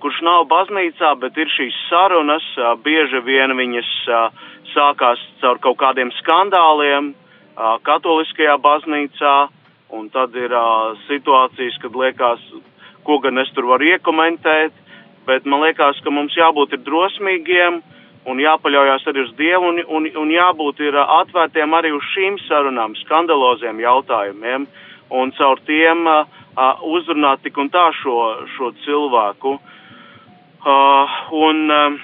kurš 0.02 0.22
nav 0.26 0.48
baznīcā, 0.50 1.14
bet 1.22 1.38
ir 1.38 1.52
šīs 1.52 1.78
sarunas, 1.92 2.46
bieži 2.86 3.22
vien 3.26 3.54
viņas 3.58 3.92
sākās 4.74 5.22
caur 5.42 5.62
kaut 5.62 5.78
kādiem 5.82 6.10
skandāliem, 6.22 7.12
katoliskajā 7.86 8.58
baznīcā, 8.62 9.36
Un 9.96 10.10
tad 10.12 10.36
ir 10.36 10.52
uh, 10.52 10.98
situācijas, 11.08 11.78
kad 11.80 11.96
liekas, 11.96 12.42
ko 13.08 13.20
gan 13.24 13.40
es 13.40 13.52
tur 13.56 13.70
varu 13.70 13.88
iekomentēt, 13.88 14.74
bet 15.28 15.46
man 15.48 15.64
liekas, 15.64 16.02
ka 16.04 16.12
mums 16.12 16.36
jābūt 16.36 16.76
ir 16.76 16.84
drosmīgiem 16.84 17.80
un 18.28 18.42
jāpaļaujas 18.44 19.08
arī 19.08 19.24
uz 19.24 19.32
Dievu 19.40 19.70
un, 19.72 19.80
un, 19.88 20.10
un 20.20 20.34
jābūt 20.34 20.82
ir 20.84 20.98
atvērtiem 21.00 21.76
arī 21.78 21.94
uz 21.96 22.04
šīm 22.12 22.36
sarunām, 22.48 22.98
skandaloziem 23.06 23.80
jautājumiem 23.80 24.68
un 25.16 25.32
caur 25.38 25.62
tiem 25.64 26.04
uh, 26.12 26.26
uzrunāt 26.84 27.46
tik 27.46 27.58
un 27.64 27.72
tā 27.72 27.88
šo, 28.02 28.18
šo 28.58 28.74
cilvēku. 28.84 29.56
Uh, 30.68 31.18
un, 31.48 31.64
uh, 31.72 31.96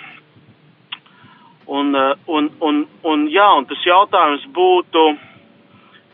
un, 1.67 1.95
un, 2.27 2.49
un, 2.61 2.81
un, 3.03 3.27
jā, 3.33 3.49
un 3.59 3.67
tas 3.67 3.83
jautājums 3.83 4.47
būtu, 4.55 5.07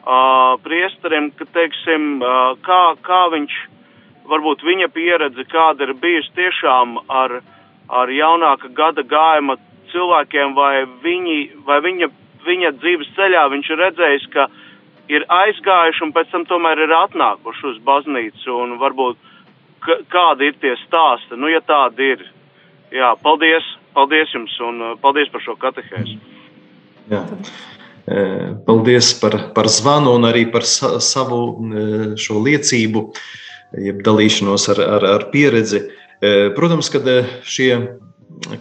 uh, 0.04 0.56
priesterim, 0.64 1.32
ka, 1.38 1.47
teiksim, 1.56 2.20
uh, 2.22 2.56
kā, 2.66 2.82
kā 3.06 3.22
viņš, 3.34 3.56
varbūt 4.30 4.64
viņa 4.66 4.89
pieredze, 4.93 5.45
kāda 5.50 5.88
ir 5.88 5.95
bijusi 6.02 6.34
tiešām 6.38 7.00
ar, 7.10 7.39
ar 7.89 8.14
jaunāka 8.14 8.72
gada 8.76 9.04
gājuma 9.04 9.58
cilvēkiem, 9.91 10.56
vai, 10.58 10.86
viņi, 11.04 11.38
vai 11.66 11.80
viņa, 11.86 12.10
viņa 12.45 12.74
dzīves 12.80 13.14
ceļā 13.18 13.47
viņš 13.54 13.72
ir 13.74 13.82
redzējis, 13.84 14.28
ka 14.34 14.50
ir 15.10 15.26
aizgājuši 15.34 16.06
un 16.06 16.14
pēc 16.14 16.30
tam 16.34 16.45
tomēr 16.50 16.86
ir 16.86 16.93
atnākuši 16.93 17.66
uz 17.72 17.80
baznīcu, 17.86 18.54
un 18.54 18.78
varbūt 18.82 19.18
kādi 20.14 20.52
ir 20.52 20.60
tie 20.62 20.76
stāsti, 20.86 21.38
nu, 21.39 21.50
ja 21.52 21.62
tādi 21.66 22.14
ir. 22.16 22.28
Jā, 22.89 23.12
paldies, 23.22 23.66
paldies 23.93 24.32
jums, 24.34 24.56
un 24.66 24.82
paldies 25.02 25.30
par 25.30 25.43
šo 25.45 25.54
katehēzi. 25.62 26.16
Jā. 27.12 27.22
Eh, 28.10 28.55
paldies 28.66 29.14
par, 29.22 29.36
par 29.53 29.68
zvanu 29.70 30.16
un 30.18 30.26
arī 30.26 30.47
par 30.49 30.64
sa, 30.66 30.95
savu 30.97 31.41
eh, 31.62 32.05
šo 32.18 32.39
liecību, 32.41 33.03
jeb 33.86 33.99
dalīšanos 34.01 34.66
ar, 34.74 34.82
ar, 34.97 35.05
ar 35.05 35.26
pieredzi. 35.30 35.84
Eh, 36.18 36.47
protams, 36.55 36.89
ka 36.89 37.03
šie 37.45 37.70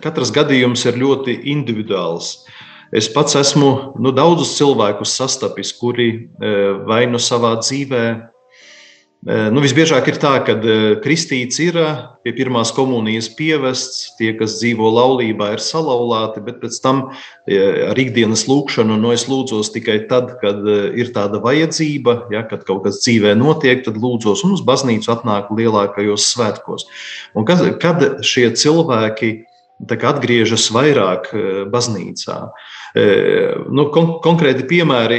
katrs 0.04 0.34
gadījums 0.36 0.84
ir 0.84 1.00
ļoti 1.00 1.38
individuāls. 1.48 2.42
Es 2.92 3.08
pats 3.08 3.38
esmu 3.40 3.70
nu, 4.04 4.12
daudzus 4.12 4.52
cilvēkus 4.58 5.16
sastapis, 5.16 5.74
kuri 5.76 6.30
vai 6.88 7.02
nu 7.04 7.20
savā 7.20 7.50
dzīvē 7.60 8.04
Nu, 9.26 9.58
visbiežāk 9.58 10.06
ir 10.12 10.18
tā, 10.22 10.36
ka 10.46 10.54
kristīts 11.02 11.58
ir 11.58 11.74
pie 12.22 12.30
pirmās 12.36 12.70
komunijas 12.70 13.26
pievests, 13.34 14.12
tie, 14.14 14.30
kas 14.38 14.54
dzīvo 14.60 14.92
laulībā, 14.94 15.48
ir 15.56 15.62
salauzti, 15.64 16.44
bet 16.46 16.60
pēc 16.62 16.78
tam 16.84 17.00
ar 17.50 17.98
ikdienas 17.98 18.46
lūgšanu 18.46 18.94
no 18.94 19.00
nu, 19.08 19.10
es 19.16 19.26
lūdzos 19.26 19.72
tikai 19.74 19.98
tad, 20.06 20.36
kad 20.38 20.62
ir 20.94 21.10
tāda 21.16 21.42
vajadzība, 21.42 22.14
ja, 22.30 22.44
kad 22.46 22.62
kaut 22.68 22.84
kas 22.86 23.02
dzīvē 23.02 23.34
notiek, 23.40 23.82
tad 23.82 23.98
lūdzos 23.98 24.46
un 24.46 24.54
uz 24.54 24.62
baznīcu 24.62 25.10
atnāk 25.10 25.50
lielākajos 25.50 26.30
svētkos. 26.36 26.86
Un 27.34 27.48
kad, 27.48 27.66
kad 27.82 28.06
šie 28.22 28.52
cilvēki 28.54 29.34
atgriežas 29.86 30.70
vairāk 30.74 31.30
baznīcā, 31.70 32.40
Nu, 33.68 33.88
kon 33.92 34.14
konkrēti 34.24 34.64
piemēri, 34.68 35.18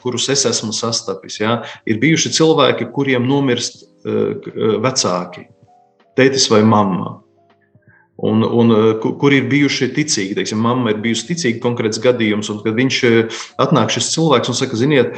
kurus 0.00 0.30
es 0.32 0.46
esmu 0.48 0.72
sastapis, 0.74 1.40
ja, 1.42 1.58
ir 1.86 2.00
bijuši 2.02 2.32
cilvēki, 2.38 2.88
kuriem 2.94 3.26
nomirst 3.28 3.84
vecāki, 4.02 5.46
tētis 6.18 6.48
vai 6.52 6.62
mamma. 6.66 7.18
Un, 8.22 8.44
un, 8.44 8.70
kur 9.00 9.34
ir 9.34 9.48
bijuši 9.50 9.88
ticīgi. 9.96 10.36
Teiksim, 10.36 10.60
mamma 10.62 10.92
ir 10.92 11.00
bijusi 11.02 11.32
ticīga 11.32 11.58
konkrēts 11.64 11.98
gadījums, 12.02 12.52
un 12.52 12.60
kad 12.62 12.76
viņš 12.76 12.98
atnāk 13.64 13.90
šis 13.90 14.12
cilvēks 14.12 14.52
un 14.52 14.58
saka, 14.58 14.78
ziniet, 14.78 15.16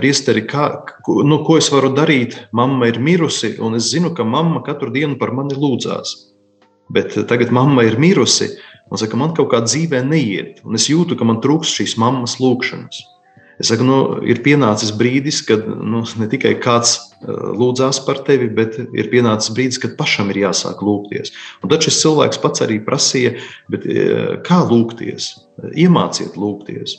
priesteri, 0.00 0.42
kā, 0.50 0.64
nu, 1.06 1.38
ko 1.46 1.60
es 1.60 1.70
varu 1.70 1.92
darīt? 1.94 2.40
Mamma 2.56 2.90
ir 2.90 2.98
mirusi, 2.98 3.54
un 3.62 3.78
es 3.78 3.92
zinu, 3.92 4.10
ka 4.16 4.26
mamma 4.26 4.64
katru 4.66 4.90
dienu 4.94 5.20
par 5.20 5.30
mani 5.36 5.54
lūdzās. 5.54 6.16
Bet 6.92 7.14
tagad 7.30 7.52
mamma 7.54 7.86
ir 7.86 7.96
mirusi, 8.00 8.52
Un 8.92 9.00
saka, 9.00 9.16
man 9.18 9.32
kaut 9.36 9.48
kā 9.52 9.62
dzīvē 9.64 10.04
neiet, 10.06 10.60
un 10.66 10.76
es 10.76 10.90
jūtu, 10.90 11.16
ka 11.18 11.26
man 11.26 11.40
trūks 11.44 11.72
šīs 11.78 11.96
mammas 12.00 12.36
lūgšanas. 12.42 13.00
Es 13.62 13.70
saku, 13.70 13.86
nu, 13.86 13.98
ir 14.26 14.40
pienācis 14.42 14.90
brīdis, 14.98 15.38
kad 15.46 15.62
nu, 15.66 16.02
ne 16.18 16.26
tikai 16.30 16.56
kāds 16.62 16.96
lūdzās 17.24 18.00
par 18.04 18.20
tevi, 18.26 18.48
bet 18.52 18.76
ir 18.82 19.08
pienācis 19.12 19.54
brīdis, 19.54 19.78
kad 19.80 19.94
pašam 19.98 20.32
ir 20.34 20.42
jāsāk 20.42 20.82
lūgties. 20.84 21.32
Un 21.62 21.70
tad 21.72 21.86
šis 21.86 22.00
cilvēks 22.02 22.42
pats 22.42 22.64
arī 22.66 22.80
prasīja, 22.84 23.36
kā 24.44 24.60
lūgties, 24.68 25.30
iemāciet 25.70 26.38
lūgties. 26.38 26.98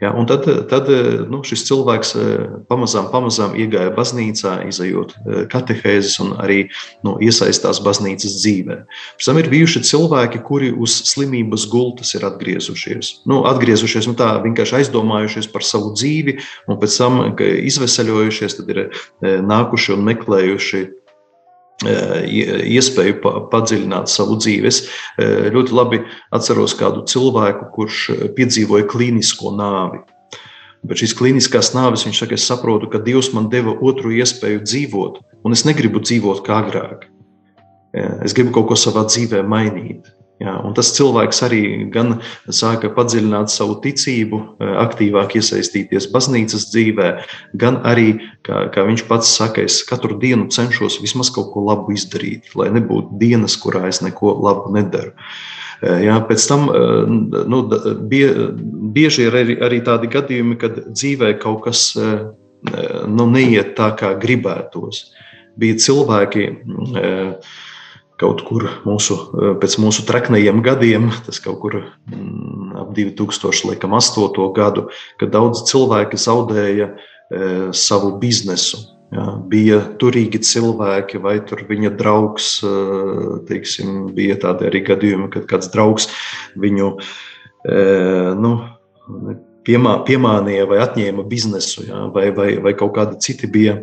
Ja, 0.00 0.14
un 0.16 0.24
tad, 0.24 0.46
tad 0.70 0.86
nu, 1.28 1.42
šis 1.44 1.66
cilvēks 1.68 2.14
eh, 2.16 2.44
pamazām, 2.70 3.10
pamazām 3.12 3.52
iegāja 3.60 3.90
baznīcā, 3.92 4.54
izējot 4.70 5.12
eh, 5.18 5.42
katehēzes 5.52 6.14
un 6.24 6.30
arī 6.40 6.62
nu, 7.04 7.18
iesaistās 7.20 7.82
baznīcas 7.84 8.38
dzīvē. 8.40 8.78
Pēc 9.20 9.28
tam 9.28 9.40
ir 9.42 9.50
bijuši 9.52 9.82
cilvēki, 9.90 10.40
kuri 10.46 10.70
uz 10.72 10.94
slimības 11.10 11.66
gultas 11.68 12.14
ir 12.16 12.24
atgriezušies. 12.30 13.12
Nu, 13.28 13.42
atgriezušies 13.50 14.08
nu, 14.08 14.16
tā, 14.16 14.30
vienkārši 14.46 14.78
aizdomājušies 14.80 15.50
par 15.52 15.68
savu 15.68 15.92
dzīvi, 15.92 16.38
un 16.70 16.80
pēc 16.80 16.96
tam, 17.02 17.20
kad 17.36 17.60
izveseļojušies, 17.68 18.56
tad 18.56 18.72
ir 18.72 18.82
eh, 18.86 19.36
nākuši 19.44 19.98
un 19.98 20.08
meklējuši 20.08 20.84
iespēju 21.80 23.20
padziļināt 23.52 24.10
savu 24.12 24.36
dzīvi. 24.40 24.68
Es 24.68 24.82
ļoti 25.54 25.76
labi 25.76 26.02
atceros 26.34 26.74
kādu 26.78 27.06
cilvēku, 27.08 27.70
kurš 27.74 28.00
piedzīvoja 28.36 28.88
klīnisko 28.90 29.54
nāvi. 29.56 30.02
Bet 30.84 31.02
šīs 31.02 31.12
klīniskās 31.16 31.74
nāves, 31.76 32.06
viņš 32.06 32.22
saka, 32.22 32.36
es 32.36 32.46
saprotu, 32.48 32.88
ka 32.88 33.00
Dievs 33.04 33.32
man 33.36 33.50
deva 33.52 33.74
otru 33.84 34.14
iespēju 34.16 34.62
dzīvot, 34.64 35.18
un 35.44 35.56
es 35.56 35.66
negribu 35.68 36.00
dzīvot 36.00 36.40
kā 36.46 36.62
agrāk. 36.62 37.04
Es 38.24 38.32
gribu 38.36 38.54
kaut 38.54 38.70
ko 38.70 38.78
savā 38.78 39.04
dzīvē 39.08 39.42
mainīt. 39.44 40.08
Jā, 40.40 40.54
un 40.64 40.72
tas 40.72 40.88
cilvēks 40.96 41.42
arī 41.44 41.62
gan 41.92 42.14
sāka 42.48 42.88
padziļināt 42.96 43.52
savu 43.52 43.74
ticību, 43.84 44.38
e, 44.56 44.68
aktīvāk 44.86 45.34
iesaistīties 45.36 46.06
baznīcas 46.14 46.64
dzīvē, 46.72 47.08
gan 47.60 47.76
arī, 47.84 48.14
kā, 48.48 48.62
kā 48.72 48.86
viņš 48.88 49.04
pats 49.10 49.34
saka, 49.36 49.66
es 49.68 49.82
katru 49.84 50.16
dienu 50.22 50.48
cenšos 50.48 50.96
vismaz 51.04 51.28
kaut 51.34 51.50
ko 51.52 51.66
labu 51.66 51.92
izdarīt, 51.92 52.54
lai 52.56 52.70
nebūtu 52.72 53.20
dienas, 53.20 53.58
kurā 53.60 53.84
es 53.90 54.00
neko 54.00 54.32
labu 54.40 54.72
nedaru. 54.78 55.12
E, 55.84 55.98
jā, 56.06 56.16
pēc 56.30 56.48
tam 56.48 56.68
e, 56.72 56.82
nu, 57.44 57.60
bie, 58.08 58.24
bieži 58.96 59.28
ir 59.28 59.36
arī, 59.42 59.60
arī 59.68 59.84
tādi 59.84 60.08
gadījumi, 60.16 60.56
kad 60.62 60.86
dzīvē 60.88 61.34
kaut 61.44 61.66
kas 61.68 61.90
nu, 61.92 63.28
neiet 63.28 63.76
tā, 63.76 63.92
kā 63.96 64.14
gribētos. 64.20 65.10
Bija 65.60 65.76
cilvēki, 65.80 66.48
kaut 68.20 68.44
kur 68.46 68.68
mūsu, 68.84 69.16
eh, 69.16 69.52
pēc 69.60 69.78
mūsu 69.80 70.04
traknajiem 70.08 70.62
gadiem, 70.64 71.10
tas 71.26 71.40
kaut 71.42 71.60
kur 71.62 71.78
mm, 71.80 72.76
ap 72.80 72.92
2008. 72.96 74.46
gadu, 74.56 74.88
kad 75.20 75.32
daudz 75.34 75.64
cilvēki 75.70 76.20
zaudēja 76.20 76.92
eh, 76.92 77.68
savu 77.72 78.16
biznesu. 78.20 78.84
Jā, 79.10 79.24
bija 79.50 79.80
turīgi 79.98 80.38
cilvēki, 80.46 81.18
vai 81.18 81.40
tur 81.42 81.64
viņa 81.66 81.90
draugs, 81.98 82.60
eh, 82.62 83.24
teiksim, 83.48 84.12
bija 84.14 84.38
tādi 84.44 84.68
arī 84.70 84.84
gadījumi, 84.86 85.30
kad 85.34 85.48
kāds 85.50 85.72
draugs 85.72 86.10
viņu 86.60 86.94
nu, 88.40 88.50
piemā, 89.66 89.98
piemānīja 90.06 90.64
vai 90.70 90.78
atņēma 90.80 91.26
biznesu, 91.28 91.84
jā, 91.90 92.06
vai, 92.14 92.30
vai, 92.32 92.54
vai 92.64 92.72
kaut 92.78 92.94
kādi 92.96 93.18
citi 93.20 93.50
bija 93.52 93.74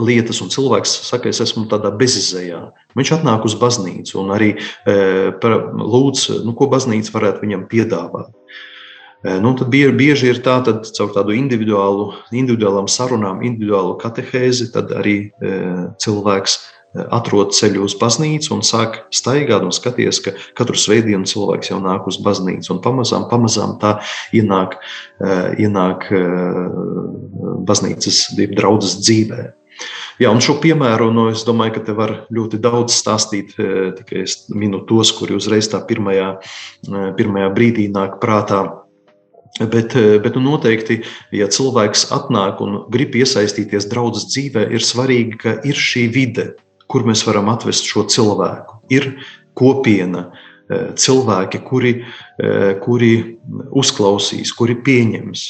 lietas, 0.00 0.40
un 0.44 0.50
cilvēks 0.52 0.92
saka, 1.08 1.30
es 1.32 1.40
esmu 1.44 1.66
tādā 1.70 1.92
bezizējā. 1.96 2.62
Viņš 2.98 3.14
atnāk 3.18 3.46
uz 3.48 3.56
baznīcu 3.60 4.18
un 4.22 4.32
arī 4.34 4.52
e, 4.56 4.96
lūdz, 5.36 6.28
nu, 6.46 6.56
ko 6.56 6.68
baznīca 6.72 7.14
varētu 7.14 7.44
viņam 7.44 7.66
piedāvāt. 7.70 8.32
E, 9.22 9.38
nu, 9.42 9.54
tad 9.58 9.68
bieži, 9.72 9.94
bieži 9.98 10.30
ir 10.32 10.42
tā, 10.44 10.58
ka 10.64 10.78
caur 10.96 11.12
tādu 11.14 11.36
individuālu, 11.36 12.12
individuālām 12.32 12.88
sarunām, 12.90 13.44
individuālu 13.46 13.98
katehēzi, 14.00 14.72
tad 14.74 14.94
arī 14.96 15.16
e, 15.28 15.54
cilvēks 16.02 16.56
e, 16.56 17.06
atrod 17.12 17.52
ceļu 17.54 17.84
uz 17.84 17.96
baznīcu 18.00 18.56
un 18.56 18.64
sāk 18.66 19.02
staigāt 19.14 19.62
un 19.66 19.76
skaties, 19.76 20.24
ka 20.24 20.34
katru 20.58 20.80
svētdienu 20.80 21.28
cilvēks 21.28 21.74
jau 21.74 21.82
nāk 21.84 22.08
uz 22.08 22.18
baznīcu 22.24 22.74
un 22.74 22.82
pamazām, 22.84 23.28
pamazām 23.30 23.76
tā 23.82 23.98
ienāk, 24.34 24.80
e, 25.20 25.40
ienāk 25.68 26.08
baznīcas 27.68 28.30
draudzes 28.56 29.02
dzīvē. 29.04 29.52
Jā, 30.20 30.30
un 30.30 30.42
šo 30.44 30.58
piemēru, 30.62 31.08
nu, 31.14 31.26
es 31.32 31.42
domāju, 31.46 31.76
ka 31.78 31.82
te 31.86 31.94
var 31.96 32.12
ļoti 32.34 32.60
daudz 32.62 32.94
stāstīt. 32.94 33.54
E, 33.56 33.90
tikai 33.96 34.24
es 34.26 34.36
minu 34.52 34.82
tos, 34.88 35.10
kuri 35.16 35.36
uzreiz 35.38 35.70
tā 35.72 35.80
pirmajā, 35.88 36.28
e, 36.36 37.02
pirmajā 37.18 37.48
brīdī 37.56 37.88
nāk 37.92 38.18
prātā. 38.22 38.62
Bet, 39.58 39.96
e, 39.98 40.20
bet 40.22 40.36
nu, 40.38 40.44
noteikti, 40.52 41.00
ja 41.36 41.48
cilvēks 41.52 42.06
atnāk 42.14 42.60
un 42.64 42.82
grib 42.92 43.16
iesaistīties 43.18 43.88
draudzes 43.90 44.28
dzīvē, 44.30 44.68
ir 44.76 44.84
svarīgi, 44.84 45.40
ka 45.40 45.56
ir 45.68 45.80
šī 45.80 46.06
vide, 46.12 46.52
kur 46.92 47.08
mēs 47.08 47.24
varam 47.28 47.50
atvest 47.52 47.88
šo 47.88 48.06
cilvēku. 48.12 48.82
Ir 48.92 49.14
kopiena, 49.58 50.30
cilvēki, 50.72 51.58
kuri, 51.66 51.90
kuri 52.80 53.10
uzklausīs, 53.76 54.54
kuri 54.56 54.78
pieņems 54.86 55.42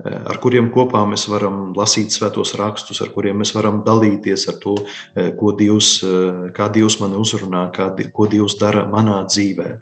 ar 0.00 0.38
kuriem 0.42 0.70
kopā 0.72 1.02
mēs 1.08 1.26
varam 1.30 1.72
lasīt 1.76 2.14
svētos 2.14 2.54
rakstus, 2.58 3.02
ar 3.04 3.12
kuriem 3.14 3.42
mēs 3.42 3.52
varam 3.54 3.82
dalīties 3.86 4.48
ar 4.48 4.58
to, 4.62 4.76
eh, 5.14 5.32
ko 5.38 5.52
Dievs, 5.52 6.02
eh, 6.02 6.50
kā 6.56 6.70
Dievs 6.72 7.00
mani 7.00 7.20
uzrunā, 7.20 7.70
kā, 7.72 7.92
ko 8.12 8.26
Dievs 8.26 8.58
dara 8.58 8.86
manā 8.86 9.24
dzīvē. 9.26 9.78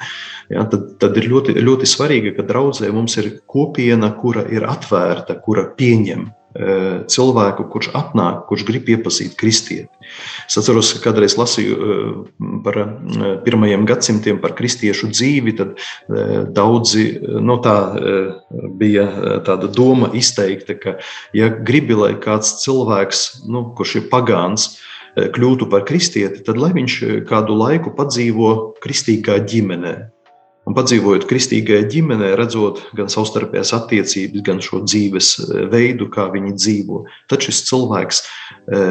Ja, 0.50 0.64
tad, 0.64 0.98
tad 0.98 1.16
ir 1.16 1.30
ļoti, 1.30 1.54
ļoti 1.54 1.86
svarīgi, 1.86 2.36
ka 2.36 2.42
draudzē 2.42 2.92
mums 2.92 3.16
ir 3.16 3.40
kopiena, 3.46 4.10
kura 4.20 4.42
ir 4.50 4.62
atvērta, 4.62 5.40
kura 5.40 5.70
pieņem 5.76 6.30
Eh, 6.30 6.39
cilvēku, 6.50 7.68
kurš 7.70 7.92
atnāk, 7.94 8.44
kurš 8.48 8.64
grib 8.66 8.88
iepazīt 8.90 9.36
kristieti. 9.38 9.88
Es 10.48 10.58
atceros, 10.58 10.90
ka 10.96 11.04
kādreiz 11.10 11.36
lasīju 11.38 11.76
eh, 11.76 12.50
par 12.64 12.78
eh, 12.82 12.90
pirmajiem 13.44 13.86
gadsimtiem, 13.86 14.40
par 14.42 14.56
kristiešu 14.58 15.12
dzīvi, 15.12 15.54
tad 15.60 15.78
daudzi 16.54 17.04
no 17.22 17.40
nu, 17.50 17.56
tā 17.62 17.74
bija 18.78 19.06
tāda 19.46 19.68
doma 19.70 20.10
izteikta, 20.16 20.76
ka, 20.78 20.96
ja 21.36 21.50
gribi, 21.50 21.96
lai 21.98 22.12
kāds 22.22 22.56
cilvēks, 22.64 23.24
nu, 23.50 23.68
kurš 23.78 24.00
ir 24.00 24.08
pagāns, 24.12 24.72
kļūtu 25.16 25.66
par 25.70 25.84
kristieti, 25.88 26.42
tad 26.46 26.58
lai 26.60 26.70
viņš 26.76 26.96
kādu 27.28 27.58
laiku 27.58 27.94
padzīvo 27.96 28.54
kristīgā 28.82 29.40
ģimenē. 29.50 29.94
Un 30.70 30.76
padzīvojot 30.76 31.24
kristīgajā 31.26 31.88
ģimenē, 31.90 32.28
redzot 32.38 32.84
gan 32.94 33.08
savstarpējās 33.10 33.72
attiecības, 33.74 34.42
gan 34.46 34.60
šo 34.62 34.84
dzīves 34.84 35.30
eh, 35.42 35.64
veidu, 35.72 36.06
kā 36.14 36.28
viņi 36.30 36.54
dzīvo, 36.54 37.00
tad 37.30 37.42
šis 37.42 37.64
cilvēks 37.66 38.20
e, 38.22 38.82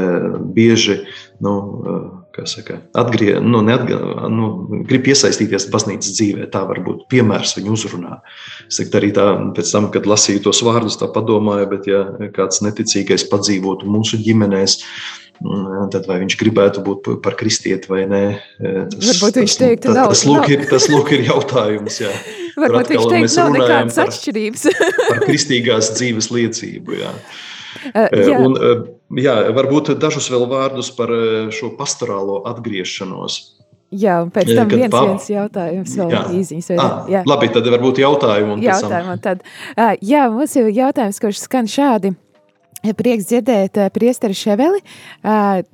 bieži 0.57 0.97
nu, 1.45 1.53
eh, 1.93 2.41
saka, 2.49 2.81
atgrie, 2.99 3.37
nu, 3.39 3.61
neatgrie, 3.63 3.95
nu, 4.31 4.49
grib 4.89 5.07
iesaistīties 5.11 5.69
baznīcas 5.71 6.11
dzīvē. 6.17 6.49
Tā 6.51 6.65
var 6.67 6.81
būt 6.83 7.05
piemērs 7.11 7.55
viņa 7.55 7.71
uzrunā. 7.77 8.19
Es 8.67 8.81
teiktu, 8.81 8.99
arī 8.99 9.13
tā, 9.15 9.29
pēc 9.55 9.71
tam, 9.71 9.89
kad 9.95 10.07
lasīju 10.07 10.43
tos 10.49 10.59
vārdus, 10.67 10.99
tā 10.99 11.07
padomāju, 11.15 11.71
bet 11.77 11.87
ja 11.87 12.03
kāds 12.35 12.63
neticīgais 12.65 13.27
padzīvotu 13.31 13.87
mūsu 13.87 14.19
ģimenēs, 14.23 14.81
tad 15.93 16.07
vai 16.09 16.19
viņš 16.23 16.35
gribētu 16.39 16.83
būt 16.83 17.09
par 17.23 17.37
kristieti 17.39 17.89
vai 17.91 18.03
nē. 18.09 18.23
Tas, 18.59 19.11
Varbūt 19.13 19.39
viņš 19.41 19.57
teiktu, 19.61 19.93
tas, 19.93 20.09
tas, 20.11 20.23
lūk, 20.27 20.49
ir, 20.51 20.65
tas 20.69 20.87
lūk 20.91 21.13
ir 21.15 21.27
jautājums. 21.29 21.99
Jā. 22.03 22.11
Varbūt 22.63 22.91
viņš 22.95 23.05
teikt, 23.13 23.37
nav 23.37 23.53
nekādas 23.55 24.01
atšķirības. 24.03 24.65
par 25.05 25.21
kristīgās 25.27 25.93
dzīves 25.95 26.31
liecību, 26.35 26.99
jā. 26.99 27.13
Uh, 27.93 28.09
jā. 28.11 28.41
Un, 28.43 28.57
jā, 29.21 29.37
varbūt 29.55 29.93
dažus 30.01 30.27
vēl 30.33 30.43
vārdus 30.49 30.89
par 30.97 31.13
šo 31.55 31.71
pastorālo 31.79 32.41
atgriešanos. 32.49 33.39
Jā, 33.89 34.19
un 34.21 34.29
pēc 34.33 34.51
tam 34.53 34.69
viens, 34.69 34.91
pa... 34.93 35.01
viens 35.07 35.29
jautājums 35.31 35.95
vēl. 35.97 36.11
Vai, 36.13 36.81
ah. 36.83 37.23
Labi, 37.25 37.47
tad 37.55 37.69
varbūt 37.73 38.01
jautājumu. 38.03 38.59
Jautājumu 38.61 39.15
tad, 39.23 39.45
uh, 39.73 39.95
jā, 40.05 40.27
mums 40.33 40.53
ir 40.59 40.69
jautājums, 40.75 41.21
kurš 41.23 41.45
skan 41.47 41.69
šādi. 41.69 42.13
Prieks 42.79 43.27
dzirdēt 43.27 43.75
priesteri 43.91 44.35
Ševeli. 44.37 44.79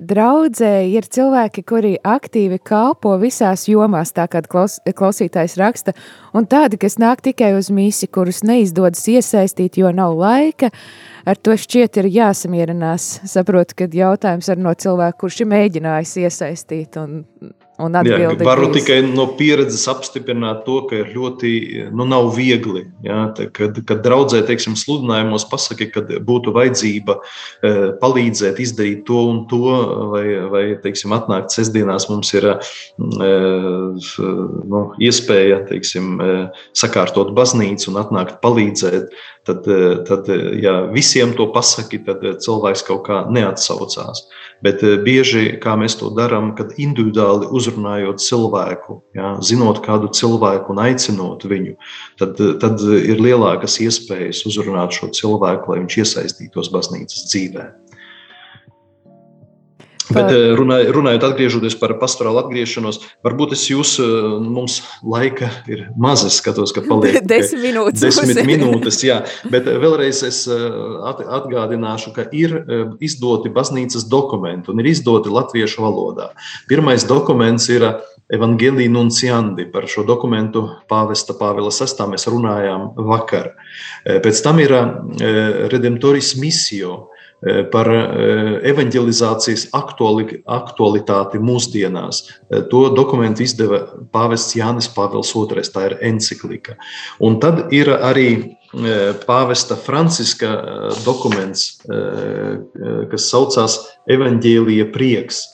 Draudzē 0.09 0.71
ir 0.89 1.05
cilvēki, 1.05 1.61
kuri 1.67 1.91
aktīvi 2.01 2.57
kalpo 2.65 3.13
visās 3.21 3.67
jomās, 3.69 4.09
tā 4.15 4.25
kā 4.31 4.41
klaus, 4.49 4.79
klausītājs 4.85 5.57
raksta, 5.61 5.93
un 6.33 6.49
tādi, 6.49 6.79
kas 6.81 6.97
nāk 7.01 7.21
tikai 7.25 7.53
uz 7.59 7.69
misi, 7.69 8.09
kurus 8.09 8.41
neizdodas 8.41 9.05
iesaistīt, 9.11 9.77
jo 9.77 9.91
nav 9.93 10.17
laika. 10.17 10.71
Ar 11.25 11.37
to 11.37 11.53
šķiet 11.57 12.01
ir 12.01 12.09
jāsamierinās. 12.13 13.05
Saprotu, 13.29 13.77
ka 13.77 13.89
jautājums 13.89 14.49
ir 14.49 14.61
no 14.61 14.73
cilvēka, 14.73 15.19
kurš 15.21 15.43
ir 15.43 15.51
mēģinājis 15.53 16.17
iesaistīt 16.25 16.97
un 17.01 17.21
Jā, 17.75 18.29
varu 18.39 18.69
tikai 18.71 19.01
no 19.03 19.25
pieredzes 19.35 19.81
apstiprināt 19.91 20.61
to, 20.63 20.77
ka 20.87 21.01
ir 21.01 21.09
ļoti, 21.11 21.49
nu, 21.91 22.05
nav 22.07 22.29
viegli. 22.37 22.85
Jā, 23.03 23.17
tā, 23.35 23.49
kad, 23.51 23.81
kad 23.89 23.99
draudzē, 24.05 24.39
teiksim, 24.47 24.77
sludinājumos 24.79 25.43
pasaka, 25.51 25.89
ka 25.91 26.03
būtu 26.23 26.53
vajadzība 26.55 27.17
e, 27.19 27.73
palīdzēt 27.99 28.61
izdarīt 28.63 29.03
to 29.09 29.19
un 29.33 29.41
to, 29.51 29.75
vai, 30.13 30.23
vai 30.53 30.63
teiksim, 30.85 31.11
atnākt 31.17 31.51
sestdienās 31.51 32.07
mums 32.07 32.31
ir 32.37 32.47
e, 32.53 32.55
nu, 32.95 34.85
iespēja, 35.03 35.65
teiksim, 35.67 36.15
e, 36.15 36.37
sakārtot 36.79 37.35
baznīcu 37.35 37.91
un 37.91 37.99
atnākt 38.05 38.39
palīdzēt, 38.45 39.11
tad, 39.45 39.67
tad 40.07 40.31
ja 40.61 40.77
visiem 40.93 41.35
to 41.37 41.49
pasaki, 41.53 42.01
tad 42.07 42.23
cilvēks 42.41 42.85
kaut 42.87 43.05
kā 43.09 43.21
neatsaucās. 43.29 44.25
Bet 44.63 44.81
bieži, 45.03 45.59
kā 45.61 45.75
mēs 45.77 45.97
to 45.99 46.09
darām, 46.15 46.53
kad 46.57 46.71
individuāli 46.81 47.49
uz 47.51 47.65
uzrunājot 47.65 48.21
cilvēku, 48.21 48.99
jā, 49.17 49.35
zinot 49.41 49.81
kādu 49.85 50.11
cilvēku 50.13 50.73
un 50.73 50.81
aicinot 50.85 51.45
viņu, 51.49 51.75
tad, 52.21 52.39
tad 52.61 52.83
ir 52.95 53.21
lielākas 53.21 53.79
iespējas 53.83 54.45
uzrunāt 54.49 54.95
šo 54.95 55.11
cilvēku, 55.15 55.71
lai 55.71 55.81
viņš 55.83 55.99
iesaistītos 56.03 56.71
baznīcas 56.73 57.27
dzīvēm. 57.31 57.73
Bet 60.13 60.29
eh, 60.29 60.51
runāj, 60.57 60.89
runājot, 60.93 61.23
atgriežoties 61.25 61.75
par 61.79 61.95
pastorālu 62.01 62.43
atgriešanos, 62.43 62.99
varbūt 63.25 63.55
es 63.55 63.65
jūs, 63.71 63.95
eh, 64.03 64.27
mums 64.43 64.79
laika 65.01 65.49
ir 65.71 65.87
maz, 65.97 66.25
es 66.27 66.37
skatos, 66.41 66.73
ka 66.75 66.83
paliek 66.85 67.23
desmit 67.33 67.63
minūtes. 67.63 68.03
Desmit 68.05 68.41
minūtes, 68.45 69.01
jā. 69.05 69.21
Bet 69.53 69.69
eh, 69.71 69.79
vēlreiz 69.81 70.21
es 70.27 70.43
atgādināšu, 70.49 72.13
ka 72.15 72.27
ir 72.35 72.57
izdoti 73.03 73.49
baznīcas 73.53 74.05
dokumenti 74.11 74.71
un 74.73 74.83
ir 74.83 74.91
izdoti 74.91 75.33
latviešu 75.33 75.81
valodā. 75.85 76.31
Pirmais 76.69 77.07
dokuments 77.09 77.67
ir 77.73 77.87
Evangelija 78.33 78.89
Nunciandi. 78.89 79.67
Par 79.73 79.85
šo 79.89 80.05
dokumentu 80.05 80.63
pāvesta 80.89 81.35
Pāvila 81.37 81.73
VI 81.73 82.07
mēs 82.13 82.25
runājām 82.29 82.87
vakar. 83.09 83.51
Pēc 84.05 84.41
tam 84.45 84.61
ir 84.63 84.73
Redemptoris 85.73 86.33
Misio 86.41 87.14
par 87.71 87.89
eh, 87.91 88.59
evanģelizācijas 88.71 89.67
aktuali, 89.75 90.39
aktualitāti 90.49 91.41
mūsdienās. 91.43 92.23
Eh, 92.49 92.63
to 92.71 92.87
dokumentu 92.95 93.45
izdeva 93.45 93.83
pāvests 94.13 94.55
Jānis 94.57 94.89
Pāvils 94.91 95.33
II. 95.35 95.65
Tā 95.75 95.89
ir 95.89 95.97
encyklika. 96.09 96.79
Un 97.19 97.39
tad 97.43 97.73
ir 97.75 97.91
arī 97.93 98.29
pāvesta 99.23 99.77
Franciska 99.79 100.49
dokuments, 101.05 101.77
kas 101.87 103.27
saucās 103.29 103.77
Evanģēlija 104.11 104.89
prieks. 104.91 105.45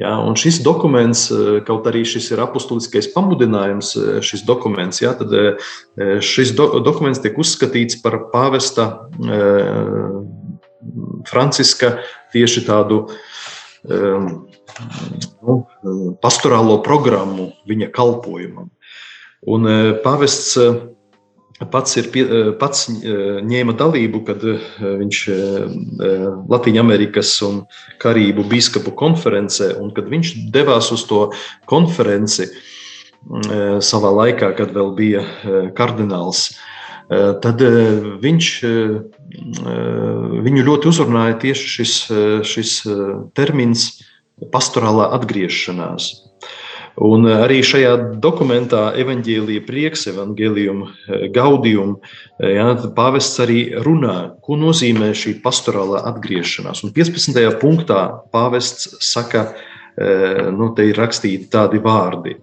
Ja, 0.00 0.16
un 0.18 0.34
šis 0.34 0.58
dokuments, 0.66 1.28
kaut 1.68 1.86
arī 1.86 2.02
šis 2.08 2.32
ir 2.32 2.42
apustuliskais 2.42 3.12
pamudinājums, 3.14 3.92
šis 4.26 4.42
dokuments, 4.48 5.04
ja, 5.04 5.12
tad 5.20 5.30
šis 6.24 6.50
do, 6.58 6.66
dokuments 6.82 7.22
tiek 7.22 7.38
uzskatīts 7.38 8.00
par 8.02 8.24
pāvesta 8.34 8.88
Franciska 11.28 11.98
tieši 12.32 12.64
tādu 12.66 13.06
um, 13.88 14.28
nu, 15.42 15.56
pastorālo 16.22 16.78
programmu 16.84 17.52
viņa 17.68 17.90
kalpojumam. 17.94 18.70
Un 19.48 19.66
uh, 19.66 19.90
pavests 20.04 20.54
uh, 20.60 20.78
pats, 21.72 21.98
ir, 21.98 22.08
uh, 22.22 22.52
pats 22.60 22.86
ņēma 22.88 23.74
dalību, 23.78 24.22
kad 24.28 24.44
viņš 24.78 25.20
Latvijas 26.48 26.82
Amerikas 26.84 27.34
un 27.46 27.62
Karību 28.02 28.46
biskupu 28.50 28.94
konferencē, 28.98 29.74
un 29.82 29.92
kad 29.94 30.10
viņš 30.10 30.34
devās 30.54 30.92
uz 30.94 31.04
to 31.10 31.28
konferenci 31.70 32.50
savā 33.82 34.10
laikā, 34.14 34.52
kad 34.54 34.70
vēl 34.72 34.92
bija 34.94 35.24
kardināls 35.76 36.46
Eh, 36.52 36.77
tad 37.08 37.62
eh, 37.64 38.04
viņš, 38.20 38.46
eh, 38.68 39.00
viņu 40.44 40.64
ļoti 40.68 40.90
uzrunāja 40.90 41.38
tieši 41.40 41.74
šis, 41.74 41.94
šis 42.44 42.72
termins 43.36 43.90
pastorālā 44.52 45.08
atgriešanās. 45.16 46.10
Un 46.98 47.28
arī 47.30 47.60
šajā 47.62 47.92
dokumentā, 48.18 48.88
Evangelija 48.98 49.62
prieks, 49.62 50.08
Evangelium 50.10 50.88
gaudium, 51.30 51.92
jā, 52.42 52.72
pāvests 52.96 53.38
arī 53.44 53.60
runā, 53.86 54.16
ko 54.42 54.58
nozīmē 54.58 55.12
šī 55.14 55.36
pastorālā 55.44 56.02
atgriešanās. 56.10 56.82
Un 56.82 56.90
15. 56.96 57.38
punktā 57.62 58.02
pāvests 58.34 58.96
saka, 59.12 59.52
nu, 60.58 60.72
te 60.74 60.88
ir 60.90 60.98
rakstīti 60.98 61.46
tādi 61.54 61.78
vārdi. 61.86 62.34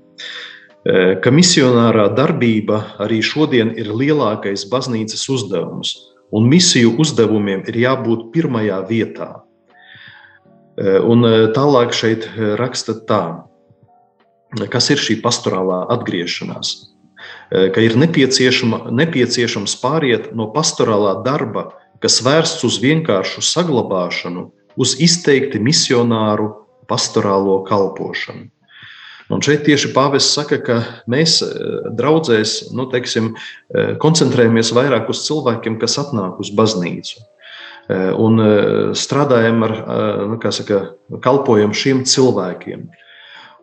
Eh, 0.86 1.16
ka 1.18 1.32
misionārā 1.34 2.12
darbība 2.14 2.78
arī 3.02 3.18
šodien 3.26 3.72
ir 3.74 3.88
lielākais 3.90 4.68
baznīcas 4.70 5.24
uzdevums, 5.34 5.96
un 6.30 6.46
misiju 6.46 6.92
uzdevumiem 7.02 7.64
ir 7.66 7.80
jābūt 7.82 8.28
pirmajā 8.36 8.78
vietā. 8.86 9.30
Eh, 10.78 11.00
un 11.02 11.26
eh, 11.26 11.48
tālāk 11.58 11.90
šeit 11.90 12.30
raksta 12.62 13.00
tā, 13.10 13.24
kas 14.70 14.92
ir 14.94 15.02
šī 15.02 15.18
pastorālā 15.26 15.88
atgriešanās. 15.98 16.76
Ka 17.50 17.82
ir 17.82 17.96
nepieciešams 17.98 19.74
pāriet 19.82 20.32
no 20.38 20.48
pastorālā 20.54 21.16
darba, 21.26 21.68
kas 22.02 22.20
vērsts 22.26 22.66
uz 22.66 22.78
vienkāršu 22.82 23.42
saglabāšanu, 23.46 24.48
uz 24.78 24.96
izteikti 25.02 25.62
misionāru 25.62 26.52
pastorālo 26.90 27.60
kalpošanu. 27.68 28.50
Un 29.34 29.42
šeit 29.42 29.64
tieši 29.66 29.90
pāvests 29.96 30.36
saka, 30.38 30.60
ka 30.62 30.76
mēs 31.10 31.40
eh, 31.42 31.88
draudzēs 31.98 32.74
nu, 32.78 32.86
teiksim, 32.92 33.32
eh, 33.74 33.96
koncentrējamies 34.02 34.74
vairāk 34.76 35.10
uz 35.10 35.24
cilvēkiem, 35.26 35.80
kas 35.82 35.98
atnāk 36.02 36.38
uz 36.44 36.52
baznīcu. 36.54 37.24
Eh, 37.86 38.12
un 38.18 38.42
strādājam 38.98 39.66
ar, 39.66 39.74
nu, 40.30 40.38
saka, 40.54 40.84
kalpojam 41.26 41.74
šiem 41.74 42.04
cilvēkiem. 42.06 42.86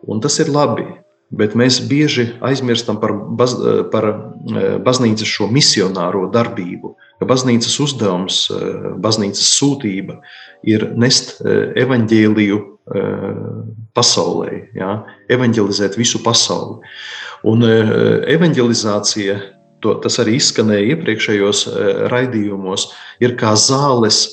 Un 0.07 0.19
tas 0.23 0.35
ir 0.43 0.51
labi, 0.51 0.85
bet 1.31 1.55
mēs 1.59 1.79
bieži 1.87 2.29
aizmirstam 2.43 2.99
par, 2.99 3.13
baz, 3.13 3.55
par 3.91 4.09
baznīcas 4.83 5.27
šo 5.27 5.47
misionāro 5.51 6.27
darbību, 6.31 6.93
ka 7.19 7.27
baznīcas 7.27 7.79
uzdevums, 7.83 8.45
baznīcas 9.03 9.47
sūtība 9.57 10.19
ir 10.67 10.89
nest 10.99 11.39
evaņģēliju 11.43 12.59
pasaulē, 13.93 14.51
jā, 14.75 14.91
evanģelizēt 15.31 15.97
visu 15.99 16.19
pasauli. 16.23 16.81
Un 17.47 17.63
evanģelizācija, 17.63 19.37
to, 19.83 19.95
tas 20.03 20.19
arī 20.23 20.37
izskanēja 20.39 20.93
iepriekšējos 20.93 21.65
raidījumos, 22.11 22.89
ir 23.23 23.37
kā 23.39 23.53
zāles 23.59 24.25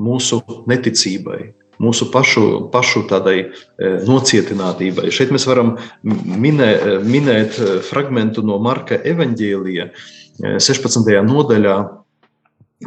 mūsu 0.00 0.40
neticībai, 0.70 1.40
mūsu 1.84 2.08
pašu, 2.12 2.44
pašu 2.72 3.04
tādai 3.10 3.50
nocietinātībai. 4.08 5.10
Šeit 5.12 5.32
mēs 5.34 5.48
varam 5.48 5.74
minē, 6.04 7.00
minēt 7.04 7.58
fragment 7.88 8.38
no 8.44 8.60
Marka 8.62 9.00
evaņģēlija 9.04 9.90
16. 10.44 11.12
nodaļā 11.28 11.76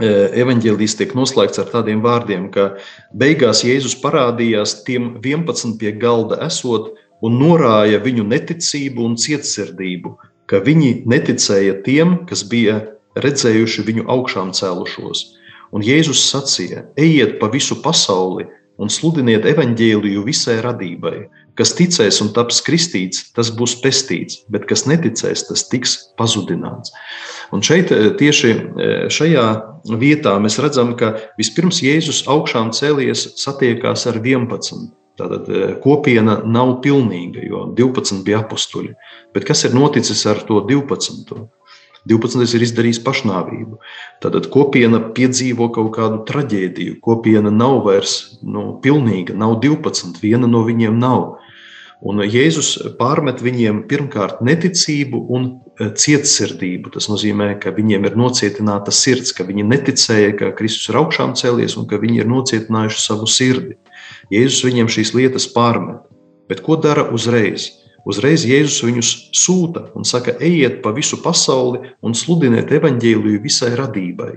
evaņģēlijas 0.02 0.96
tiek 1.00 1.14
noslēgts 1.18 1.62
ar 1.62 1.70
tādiem 1.72 2.02
vārdiem, 2.04 2.50
ka 2.54 2.78
beigās 3.14 3.64
Jēzus 3.66 3.98
parādījās 4.02 4.82
tiem 4.88 5.16
11 5.24 5.78
pie 5.80 5.94
galda 5.98 6.40
esot 6.46 6.94
un 7.26 7.40
norāja 7.42 8.00
viņu 8.04 8.28
neticību 8.28 9.06
un 9.06 9.18
cietsirdību, 9.18 10.14
ka 10.48 10.62
viņi 10.64 11.04
neticēja 11.10 11.82
tiem, 11.86 12.22
kas 12.30 12.46
bija 12.48 12.82
redzējuši 13.18 13.86
viņu 13.88 14.06
augšām 14.14 14.54
cēlušos. 14.54 15.26
Un 15.74 15.84
Jēzus 15.84 16.22
sacīja: 16.32 16.86
Ejiet 16.96 17.40
pa 17.42 17.50
visu 17.52 17.80
pasauli 17.84 18.48
un 18.78 18.92
sludiniet 18.94 19.46
evaņģēliju 19.50 20.24
visai 20.28 20.62
radībai. 20.64 21.28
Kas 21.58 21.74
ticēs 21.74 22.20
un 22.22 22.30
taps 22.36 22.60
kristīts, 22.66 23.24
tas 23.34 23.50
būs 23.54 23.80
pestīts, 23.82 24.44
bet 24.54 24.68
kas 24.70 24.86
neticēs, 24.90 25.48
tas 25.50 25.66
tiks 25.72 25.96
pazudināts. 26.20 26.94
Un 27.56 27.64
šeit 27.66 27.92
eh, 27.96 28.12
tieši 28.20 28.52
eh, 28.54 29.08
šajā 29.14 29.48
vietā 29.98 30.36
mēs 30.44 30.60
redzam, 30.62 30.94
ka 31.00 31.16
vispirms 31.40 31.82
Jēzus 31.82 32.26
augšām 32.30 32.70
cēlies 32.78 33.26
satiekās 33.42 34.06
ar 34.12 34.22
11. 34.22 34.88
Tātad 35.18 35.50
eh, 35.50 35.74
kopiena 35.82 36.42
nav 36.46 36.78
pilnīga, 36.86 37.42
jo 37.50 37.66
12 37.78 38.22
bija 38.28 38.44
apstuļi. 38.46 38.94
Bet 39.34 39.48
kas 39.50 39.66
ir 39.66 39.78
noticis 39.78 40.26
ar 40.30 40.44
to 40.46 40.62
12? 40.70 41.48
12. 42.08 42.56
ir 42.56 42.64
izdarījis 42.64 43.02
pašnāvību. 43.04 43.80
Tad 44.24 44.38
kopiena 44.54 45.02
piedzīvo 45.16 45.68
kaut 45.76 45.92
kādu 45.98 46.22
traģēdiju. 46.30 47.00
Kopiena 47.04 47.52
nav 47.52 47.82
vairs 47.88 48.40
nu, 48.46 48.78
pilnīga, 48.84 49.36
nav 49.36 49.58
12, 49.64 50.22
viena 50.24 50.48
no 50.50 50.64
viņiem 50.68 50.96
nav. 51.02 51.38
Un 52.06 52.22
Jēzus 52.22 52.76
pārmet 53.00 53.40
viņiem 53.42 53.82
pirmkārt 53.90 54.44
neticību 54.46 55.18
un 55.34 55.48
e, 55.50 55.88
cietsirdību. 55.98 56.92
Tas 56.94 57.08
nozīmē, 57.10 57.56
ka 57.62 57.74
viņiem 57.74 58.06
ir 58.06 58.18
nocietināta 58.20 58.94
sirds, 58.94 59.34
ka 59.34 59.48
viņi 59.48 59.66
neticēja, 59.66 60.36
ka 60.38 60.52
Kristus 60.60 60.92
ir 60.92 61.00
augšām 61.02 61.34
cēlies 61.40 61.74
un 61.80 61.88
ka 61.90 61.98
viņi 62.02 62.22
ir 62.22 62.30
nocietinājuši 62.30 63.02
savu 63.02 63.26
sirdi. 63.26 63.80
Jēzus 64.34 64.62
viņiem 64.68 64.92
šīs 64.94 65.16
lietas 65.18 65.50
pārmet. 65.56 66.06
Bet 66.48 66.62
ko 66.64 66.78
dara 66.78 67.08
uzreiz? 67.14 67.72
Uzreiz 68.08 68.46
Jēzus 68.48 68.86
viņus 68.86 69.10
sūta 69.36 69.88
un 69.98 70.06
saka, 70.08 70.38
ejiet 70.38 70.84
pa 70.84 70.94
visu 70.96 71.18
pasauli 71.24 71.96
un 72.06 72.14
sludiniet 72.16 72.70
evaņģēliju 72.78 73.42
visai 73.44 73.74
radībai. 73.80 74.36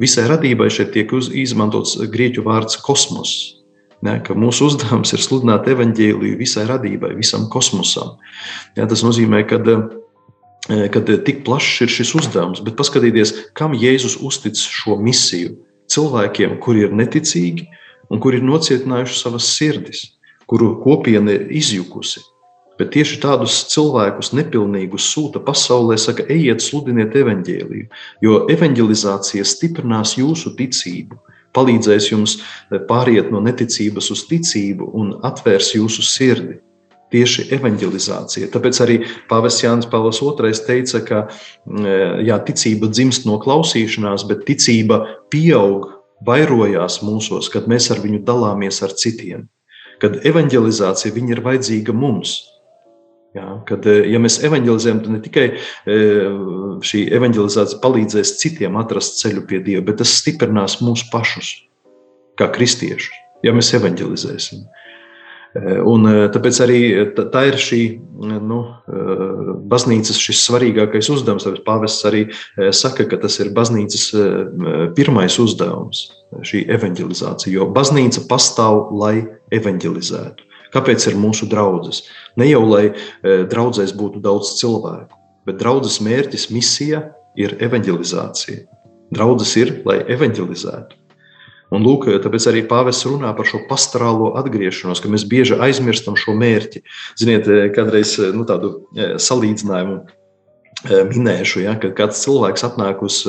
Visai 0.00 0.28
radībai 0.30 0.70
šeit 0.72 0.94
tiek 0.94 1.10
izmantots 1.12 1.98
grieķu 2.14 2.46
vārds 2.46 2.78
kosmos. 2.80 3.61
Ne, 4.02 4.16
mūsu 4.34 4.66
uzdevums 4.66 5.12
ir 5.14 5.22
sludināt 5.22 5.68
evaņģēliju 5.70 6.38
visai 6.40 6.64
radībai, 6.66 7.12
visam 7.14 7.46
kosmosam. 7.52 8.16
Ja, 8.74 8.88
tas 8.90 9.04
nozīmē, 9.06 9.44
ka 9.46 9.60
kad 10.94 11.10
tik 11.26 11.44
plašs 11.46 11.84
ir 11.86 11.90
šis 11.90 12.14
uzdevums, 12.18 12.62
bet 12.62 12.76
paskatieties, 12.78 13.34
kam 13.58 13.74
Jēzus 13.78 14.18
uztic 14.22 14.58
šo 14.58 14.98
misiju. 14.98 15.56
Cilvēkiem, 15.92 16.58
kuri 16.62 16.86
ir 16.86 16.92
neticīgi 16.94 17.66
un 18.12 18.20
kuri 18.22 18.38
ir 18.38 18.46
nocietinājuši 18.46 19.18
savas 19.18 19.48
sirdis, 19.56 20.04
kuru 20.48 20.76
kopiena 20.82 21.34
ir 21.34 21.50
izjukusi. 21.50 22.22
Bet 22.80 22.94
tieši 22.94 23.18
tādus 23.20 23.58
cilvēkus, 23.70 24.32
nepilnīgus, 24.34 25.10
sūta 25.12 25.42
pasaulē, 25.44 25.98
saka, 26.00 26.24
ejiet, 26.32 26.62
sludiniet 26.64 27.14
evaņģēliju, 27.20 27.90
jo 28.24 28.38
evaņģelizācija 28.50 29.44
stiprinās 29.46 30.16
jūsu 30.16 30.54
ticību, 30.58 31.18
palīdzēs 31.56 32.10
jums 32.10 32.36
pāriet 32.88 33.30
no 33.32 33.40
neticības 33.44 34.10
uz 34.14 34.26
ticību 34.30 34.90
un 34.98 35.16
atvērs 35.26 35.74
jūsu 35.76 36.04
sirdi. 36.06 36.58
Tieši 37.12 37.50
evanģelizācija. 37.52 38.46
Tāpēc 38.54 38.78
arī 38.80 38.94
Pāvests 39.28 39.60
Jānis 39.60 39.88
Pāvils 39.92 40.22
II 40.24 40.52
teica, 40.64 41.02
ka 41.04 41.18
mm, 41.68 42.22
jā, 42.24 42.38
ticība 42.46 42.88
dzimst 42.88 43.26
no 43.28 43.36
klausīšanās, 43.42 44.24
bet 44.30 44.46
ticība 44.48 45.02
pieaug, 45.28 45.90
vairojās 46.24 47.02
mūsos, 47.04 47.50
kad 47.52 47.68
mēs 47.68 47.90
ar 47.92 48.00
viņu 48.00 48.22
dalāmies 48.24 48.80
ar 48.86 48.94
citiem. 48.96 49.44
Kad 50.00 50.22
evanģelizācija 50.26 51.12
ir 51.20 51.42
vajadzīga 51.44 51.92
mums, 51.92 52.38
Jā, 53.32 53.46
kad, 53.64 53.86
eh, 53.88 54.04
ja 54.12 54.20
mēs 54.20 54.42
evanģelizējam, 54.44 55.00
tad 55.06 55.14
ne 55.14 55.22
tikai 55.24 55.46
eh, 55.48 56.26
šī 56.84 57.06
evanģelizācija 57.16 57.80
palīdzēs 57.80 58.36
citiem 58.42 58.76
atrast 58.76 59.22
ceļu 59.22 59.46
pie 59.48 59.62
Dieva, 59.64 59.86
bet 59.88 60.02
tas 60.02 60.12
stiprinās 60.18 60.82
mūsu 60.84 61.08
pašus, 61.12 61.54
kā 62.36 62.50
kristiešus, 62.52 63.14
ja 63.46 63.54
mēs 63.56 63.72
evanģelizēsim. 63.78 64.66
Eh, 65.56 65.80
un 65.80 66.04
tāpēc 66.34 66.60
arī 66.66 66.82
tā 67.16 67.46
ir 67.48 67.56
šī 67.60 67.80
nu, 68.20 68.60
baznīcas 69.72 70.20
svarīgākais 70.36 71.08
uzdevums. 71.16 71.48
Tāpēc 71.48 71.64
pāvests 71.64 72.08
arī 72.08 72.26
saka, 72.68 73.08
ka 73.08 73.16
tas 73.24 73.40
ir 73.40 73.54
baznīcas 73.56 74.10
pirmais 74.96 75.40
uzdevums, 75.40 76.04
šī 76.44 76.66
evanģelizācija. 76.76 77.56
Jo 77.56 77.72
baznīca 77.72 78.28
pastāv, 78.28 78.90
lai 78.92 79.16
evanģelizētu. 79.52 80.51
Kāpēc 80.72 81.04
ir 81.10 81.18
mūsu 81.20 81.48
draudzes? 81.52 82.06
Ne 82.40 82.48
jau 82.48 82.62
lai 82.64 82.86
e, 82.88 82.94
draudzēs 83.48 83.92
būtu 83.96 84.22
daudz 84.24 84.54
cilvēku, 84.60 85.18
bet 85.48 85.60
draudzes 85.60 86.00
mērķis, 86.04 86.48
misija 86.54 87.04
ir 87.36 87.58
evanģelizācija. 87.64 88.64
Draudzes 89.12 89.52
ir, 89.60 89.74
lai 89.88 90.00
evanģelizētu. 90.14 90.98
Un 91.72 91.84
lūk, 91.84 92.08
tāpēc 92.24 92.46
arī 92.50 92.64
pāvests 92.68 93.06
runā 93.08 93.30
par 93.36 93.48
šo 93.48 93.62
pastorālo 93.68 94.34
atgriešanos, 94.40 95.00
ka 95.00 95.12
mēs 95.12 95.24
bieži 95.28 95.56
aizmirstam 95.60 96.16
šo 96.20 96.34
mērķi. 96.40 96.84
Ziniet, 97.20 97.48
e, 97.48 97.68
kādreiz 97.76 98.16
e, 98.20 98.32
nu, 98.36 98.48
tādu 98.48 98.74
salīdzinājumu 98.96 100.02
minēšu, 100.82 101.62
ja, 101.62 101.76
kad 101.80 101.92
kāds 101.96 102.24
cilvēks 102.24 102.64
atnāk 102.66 103.04
uz 103.06 103.22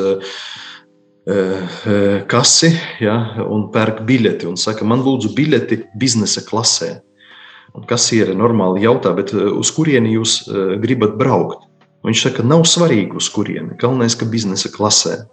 kasi 2.27 2.69
ja, 2.99 3.13
un 3.45 3.69
pērk 3.71 4.01
biļeti 4.03 4.47
un 4.49 4.57
saka, 4.59 4.83
man 4.83 5.05
lūdzu 5.05 5.29
biļeti 5.37 5.77
biznesa 6.01 6.41
klasē. 6.43 6.89
Un 7.73 7.85
kasiere 7.89 8.35
normāli 8.37 8.83
jautā, 8.85 9.13
bet 9.17 9.33
eh, 9.33 9.49
uz 9.49 9.71
kurieni 9.73 10.13
jūs 10.13 10.43
eh, 10.45 10.75
gribat 10.81 11.15
braukt? 11.19 11.65
Viņš 12.03 12.25
saka, 12.25 12.43
nav 12.45 12.65
svarīgi, 12.67 13.15
uz 13.17 13.29
kurieni. 13.31 13.77
Galvenais, 13.79 14.17
ka 14.19 14.27
biznesa 14.29 14.69
klasē. 14.73 15.23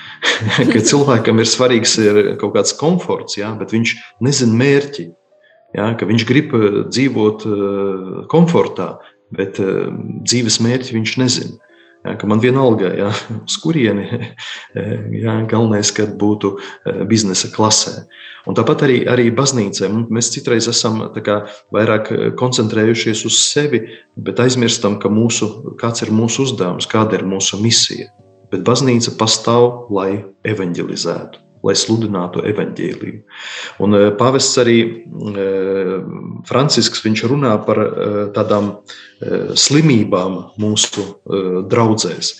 ka 0.72 0.80
cilvēkam 0.80 1.42
ir 1.42 1.50
svarīgs 1.50 1.98
ir 2.00 2.20
kaut 2.40 2.54
kāds 2.56 2.72
komforts, 2.78 3.36
jā, 3.36 3.50
bet 3.60 3.74
viņš 3.76 3.92
nezina 4.24 4.56
mērķi. 4.62 5.10
Jā, 5.76 5.90
viņš 6.00 6.24
grib 6.26 6.56
eh, 6.56 6.80
dzīvot 6.88 7.46
komfortā, 8.32 8.96
bet 9.36 9.60
dzīves 9.60 10.60
mērķi 10.62 10.96
viņš 10.96 11.14
nezina. 11.20 11.65
Jā, 12.06 12.14
ka 12.20 12.28
man 12.30 12.38
vienalga, 12.42 12.92
jā, 12.94 13.10
uz 13.48 13.56
kurieni 13.62 14.06
jā, 15.24 15.36
galvenais, 15.50 15.90
kad 15.96 16.14
būtu 16.20 16.56
biznesa 17.10 17.50
klasē. 17.54 18.04
Un 18.46 18.54
tāpat 18.54 18.84
arī, 18.86 19.00
arī 19.10 19.30
baznīcē 19.34 19.88
mēs 19.90 20.30
citreiz 20.34 20.68
esam 20.70 21.00
kā, 21.26 21.40
vairāk 21.74 22.12
koncentrējušies 22.38 23.24
uz 23.26 23.40
sevi, 23.42 23.82
bet 24.14 24.42
aizmirstam, 24.44 25.00
ka 25.02 25.10
mūsu, 25.10 25.74
kāds 25.80 26.06
ir 26.06 26.14
mūsu 26.14 26.46
uzdevums, 26.46 26.86
kāda 26.90 27.18
ir 27.18 27.26
mūsu 27.26 27.58
misija. 27.62 28.12
Bet 28.52 28.62
baznīca 28.68 29.16
pastāv, 29.18 29.90
lai 29.90 30.22
evanģelizētu 30.46 31.45
lai 31.64 31.74
sludinātu 31.78 32.44
evaņģēliju. 32.46 33.20
Un 33.84 33.98
eh, 33.98 34.06
pavests 34.18 34.60
arī 34.62 34.78
eh, 34.84 35.92
Francisks 36.48 37.04
runā 37.26 37.56
par 37.66 37.82
eh, 37.82 38.22
tādām 38.36 38.76
slimībām 39.56 40.34
mūsu 40.60 41.00
draudzēs. 41.72 42.34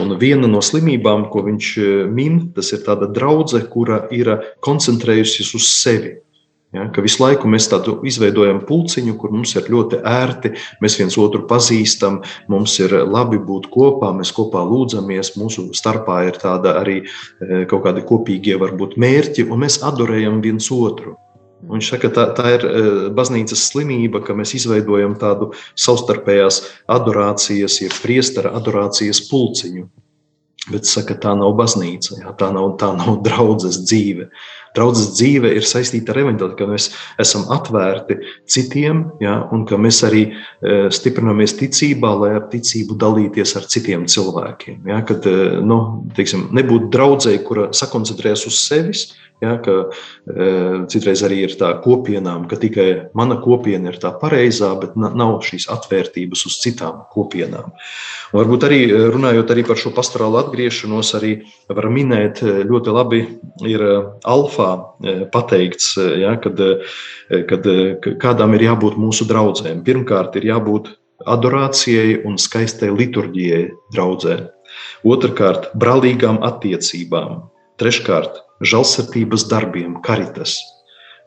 Un 0.00 0.14
viena 0.16 0.48
no 0.48 0.62
slimībām, 0.64 1.26
ko 1.28 1.42
viņš 1.44 1.68
min, 2.08 2.38
tas 2.56 2.72
ir 2.72 2.80
tāda 2.86 3.04
draudzene, 3.12 3.68
kura 3.68 4.06
ir 4.08 4.30
koncentrējusies 4.64 5.52
uz 5.58 5.68
sevi. 5.68 6.14
Ja, 6.72 6.86
ka 6.88 7.02
visu 7.04 7.20
laiku 7.20 7.50
mēs 7.52 7.66
tādu 7.68 7.98
izveidojam 8.08 8.62
pulciņu, 8.64 9.18
kur 9.20 9.32
mums 9.34 9.50
ir 9.58 9.66
ļoti 9.68 9.98
ērti, 10.08 10.54
mēs 10.80 10.94
viens 10.96 11.18
otru 11.20 11.42
pazīstam, 11.48 12.22
mums 12.48 12.78
ir 12.80 12.94
labi 13.04 13.36
būt 13.36 13.68
kopā, 13.74 14.08
mēs 14.16 14.30
kopā 14.32 14.62
lūdzamies, 14.64 15.34
mūsu 15.36 15.66
starpā 15.76 16.22
ir 16.30 16.38
tāda 16.40 16.78
arī 16.80 17.02
e, 17.02 17.66
kaut 17.68 17.84
kādi 17.84 18.06
kopīgie 18.08 18.56
varbūt 18.62 18.96
mērķi, 19.04 19.44
un 19.52 19.60
mēs 19.66 19.82
adorējam 19.84 20.40
viens 20.44 20.70
otru. 20.72 21.18
Un 21.68 21.76
viņš 21.76 21.90
saka, 21.92 22.08
tā, 22.16 22.24
tā 22.38 22.54
ir 22.56 22.64
e, 22.64 22.80
baznīcas 23.20 23.66
slimība, 23.68 24.22
ka 24.24 24.32
mēs 24.38 24.54
izveidojam 24.56 25.18
tādu 25.20 25.50
savstarpējās 25.76 26.62
adorācijas, 26.90 27.82
jeb 27.84 28.00
priestera 28.00 28.56
adorācijas 28.56 29.20
pulciņu. 29.28 29.90
Bet 30.70 30.86
saka, 30.86 31.16
tā 31.18 31.32
nav 31.34 31.56
baznīca, 31.58 32.20
jā, 32.20 32.32
tā 32.38 32.52
nav, 32.54 32.76
tā 32.78 32.92
nav 32.94 33.16
draudzes 33.26 33.80
dzīve. 33.82 34.28
Draudzes 34.76 35.10
dzīve 35.18 35.50
ir 35.58 35.66
saistīta 35.66 36.14
ar 36.14 36.20
evaņģēliju, 36.22 36.56
ka 36.56 36.68
mēs 36.70 36.86
esam 37.20 37.48
atvērti 37.52 38.20
citiem, 38.48 39.02
ja, 39.20 39.34
un 39.52 39.66
ka 39.68 39.76
mēs 39.76 39.98
arī 40.06 40.22
e, 40.30 40.76
stiprinamies 40.94 41.56
ticībā, 41.58 42.12
lai 42.22 42.30
ar 42.38 42.46
ticību 42.52 42.96
dalīties 43.02 43.56
ar 43.58 43.66
citiem 43.74 44.06
cilvēkiem. 44.08 44.86
Ja, 44.88 45.02
kad 45.08 45.26
e, 45.28 45.34
nu, 45.66 45.80
teiksim, 46.16 46.46
nebūtu 46.54 46.92
draudzēji, 46.94 47.42
kura 47.48 47.68
sakoncentrējas 47.76 48.46
uz 48.48 48.62
sevis, 48.62 49.04
Ja, 49.42 49.56
ka, 49.58 49.72
e, 50.30 50.48
citreiz 50.92 51.24
arī 51.26 51.40
ir 51.48 51.56
tā 51.58 51.72
kopienām, 51.82 52.44
ka 52.46 52.54
tikai 52.62 53.08
mana 53.18 53.40
kopiena 53.42 53.90
ir 53.90 53.98
tā 53.98 54.12
pareizā, 54.20 54.70
bet 54.78 54.94
nav 54.94 55.40
šīs 55.42 55.66
atvērtības 55.72 56.44
uz 56.46 56.58
citām 56.62 57.00
kopienām. 57.10 57.72
Un 58.30 58.38
varbūt 58.38 58.68
arī 58.68 58.80
e, 58.86 59.00
runājot 59.10 59.50
arī 59.50 59.66
par 59.66 59.80
šo 59.82 59.90
pastorālu 59.96 60.38
atgriešanos, 60.44 61.10
arī 61.18 61.32
var 61.66 61.90
minēt, 61.90 62.44
e, 62.46 62.62
ļoti 62.70 62.94
labi 62.94 63.22
ir 63.66 63.82
e, 63.82 63.98
alfā 64.30 64.70
pateikts, 65.34 65.96
ja, 66.22 66.36
kad, 66.38 66.60
kad 67.50 67.66
kādām 68.22 68.54
ir 68.54 68.68
jābūt 68.68 69.00
mūsu 69.02 69.26
draudzēm. 69.26 69.82
Pirmkārt, 69.82 70.38
ir 70.38 70.52
jābūt 70.52 70.92
adorācijai 71.26 72.20
un 72.26 72.38
skaistai 72.38 72.92
liturģijai 72.94 73.64
draudzē. 73.94 74.38
Otrakārt, 75.02 75.72
brālīgām 75.78 76.40
attiecībām. 76.46 77.42
Treškārt, 77.80 78.38
žalsirdības 78.66 79.46
darbiem, 79.50 79.98
karitas. 80.04 80.56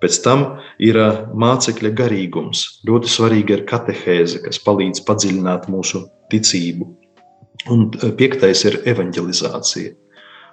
Pēc 0.04 0.20
tam 0.26 0.46
ir 0.84 1.00
mācekļa 1.40 1.92
garīgums. 1.96 2.66
Ļoti 2.88 3.12
svarīga 3.12 3.60
ir 3.60 3.66
katehēze, 3.70 4.44
kas 4.44 4.60
palīdz 4.64 5.04
padziļināt 5.08 5.70
mūsu 5.72 6.06
ticību. 6.34 6.90
Un 7.72 7.88
piektais 8.20 8.66
ir 8.68 8.82
evanģelizācija. 8.86 9.96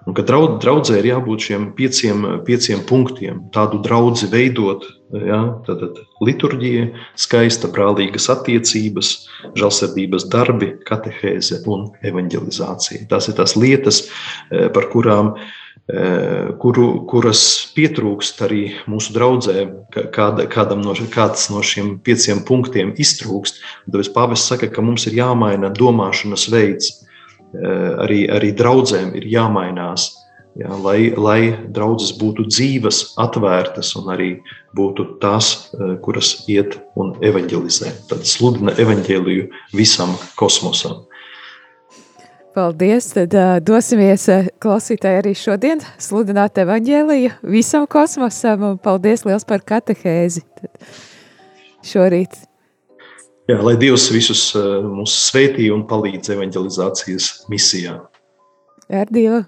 Un, 0.02 0.16
ka 0.18 0.24
draud, 0.26 0.56
draudzē 0.62 0.96
ir 0.98 1.06
jābūt 1.12 1.44
šiem 1.46 1.66
pieciem, 1.78 2.24
pieciem 2.46 2.80
punktiem, 2.88 3.44
tādu 3.54 3.78
draugu 3.84 4.26
veidot. 4.32 4.88
Ja, 5.12 5.42
tad, 5.66 6.00
liturģija, 6.24 6.88
skaista, 7.20 7.68
brālīgas 7.70 8.30
attiecības, 8.32 9.12
žēlsirdības 9.60 10.26
darbi, 10.32 10.72
katehēze 10.88 11.60
un 11.70 11.90
evanģelizācija. 12.08 13.04
Tās 13.10 13.28
ir 13.28 13.36
tās 13.38 13.54
lietas, 13.60 14.06
par 14.48 14.88
kurām 14.94 15.34
Eh, 15.36 15.61
kuru, 16.62 16.86
kuras 17.10 17.42
pietrūkst 17.74 18.42
arī 18.46 18.62
mūsu 18.86 19.12
draudzē, 19.16 19.66
kāda, 20.14 20.46
kādam 20.50 20.82
no, 20.84 20.94
kāds 21.10 21.48
no 21.50 21.62
šiem 21.62 21.96
pieciem 22.04 22.44
punktiem 22.46 22.94
iztrūkst. 23.02 23.60
Tāpēc 23.90 24.12
pāvests 24.14 24.52
saka, 24.52 24.70
ka 24.70 24.84
mums 24.84 25.08
ir 25.10 25.18
jāmaina 25.18 25.72
domāšanas 25.74 26.48
veids, 26.52 26.92
eh, 27.52 27.92
arī, 27.98 28.24
arī 28.30 28.52
draudzēm 28.54 29.14
ir 29.18 29.26
jāmainās. 29.26 30.12
Jā, 30.52 30.68
lai, 30.84 31.14
lai 31.16 31.56
draudzes 31.72 32.12
būtu 32.20 32.44
dzīves, 32.44 33.14
atvērtas 33.16 33.94
un 33.96 34.10
arī 34.12 34.32
būtu 34.76 35.18
tās, 35.18 35.72
eh, 35.72 35.96
kuras 36.04 36.44
iet 36.46 36.78
un 36.94 37.14
evanģelizē. 37.24 37.90
Tad 38.08 38.26
sludina 38.28 38.72
evanģēliju 38.76 39.48
visam 39.72 40.12
kosmosam. 40.36 41.06
Paldies! 42.52 43.08
Tad 43.16 43.32
uh, 43.32 43.56
dosimies 43.64 44.26
uh, 44.28 44.48
klausītāji 44.60 45.20
arī 45.22 45.32
šodien 45.38 45.80
sludināt 45.96 46.58
evaņģēliju 46.60 47.38
visam 47.48 47.86
kosmosam 47.88 48.66
un 48.68 48.78
paldies 48.82 49.24
liels 49.24 49.46
par 49.48 49.64
katehēzi 49.64 50.44
tad 50.60 50.92
šorīt. 51.88 52.36
Jā, 53.48 53.56
lai 53.64 53.74
Dievs 53.80 54.04
visus 54.12 54.44
uh, 54.54 54.84
mūs 54.84 55.14
sveitī 55.30 55.70
un 55.72 55.86
palīdz 55.88 56.34
evaņģelizācijas 56.36 57.32
misijā. 57.52 57.96
Ar 58.92 59.08
Dievu! 59.08 59.42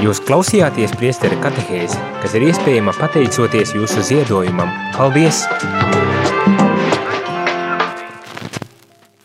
Jūs 0.00 0.22
klausījāties 0.24 0.94
priesteri 0.96 1.36
katehēzi, 1.44 1.98
kas 2.22 2.34
ir 2.34 2.48
iespējama 2.48 2.96
pateicoties 2.98 3.76
jūsu 3.76 4.02
ziedojumam. 4.10 4.72
Paldies! 4.96 5.44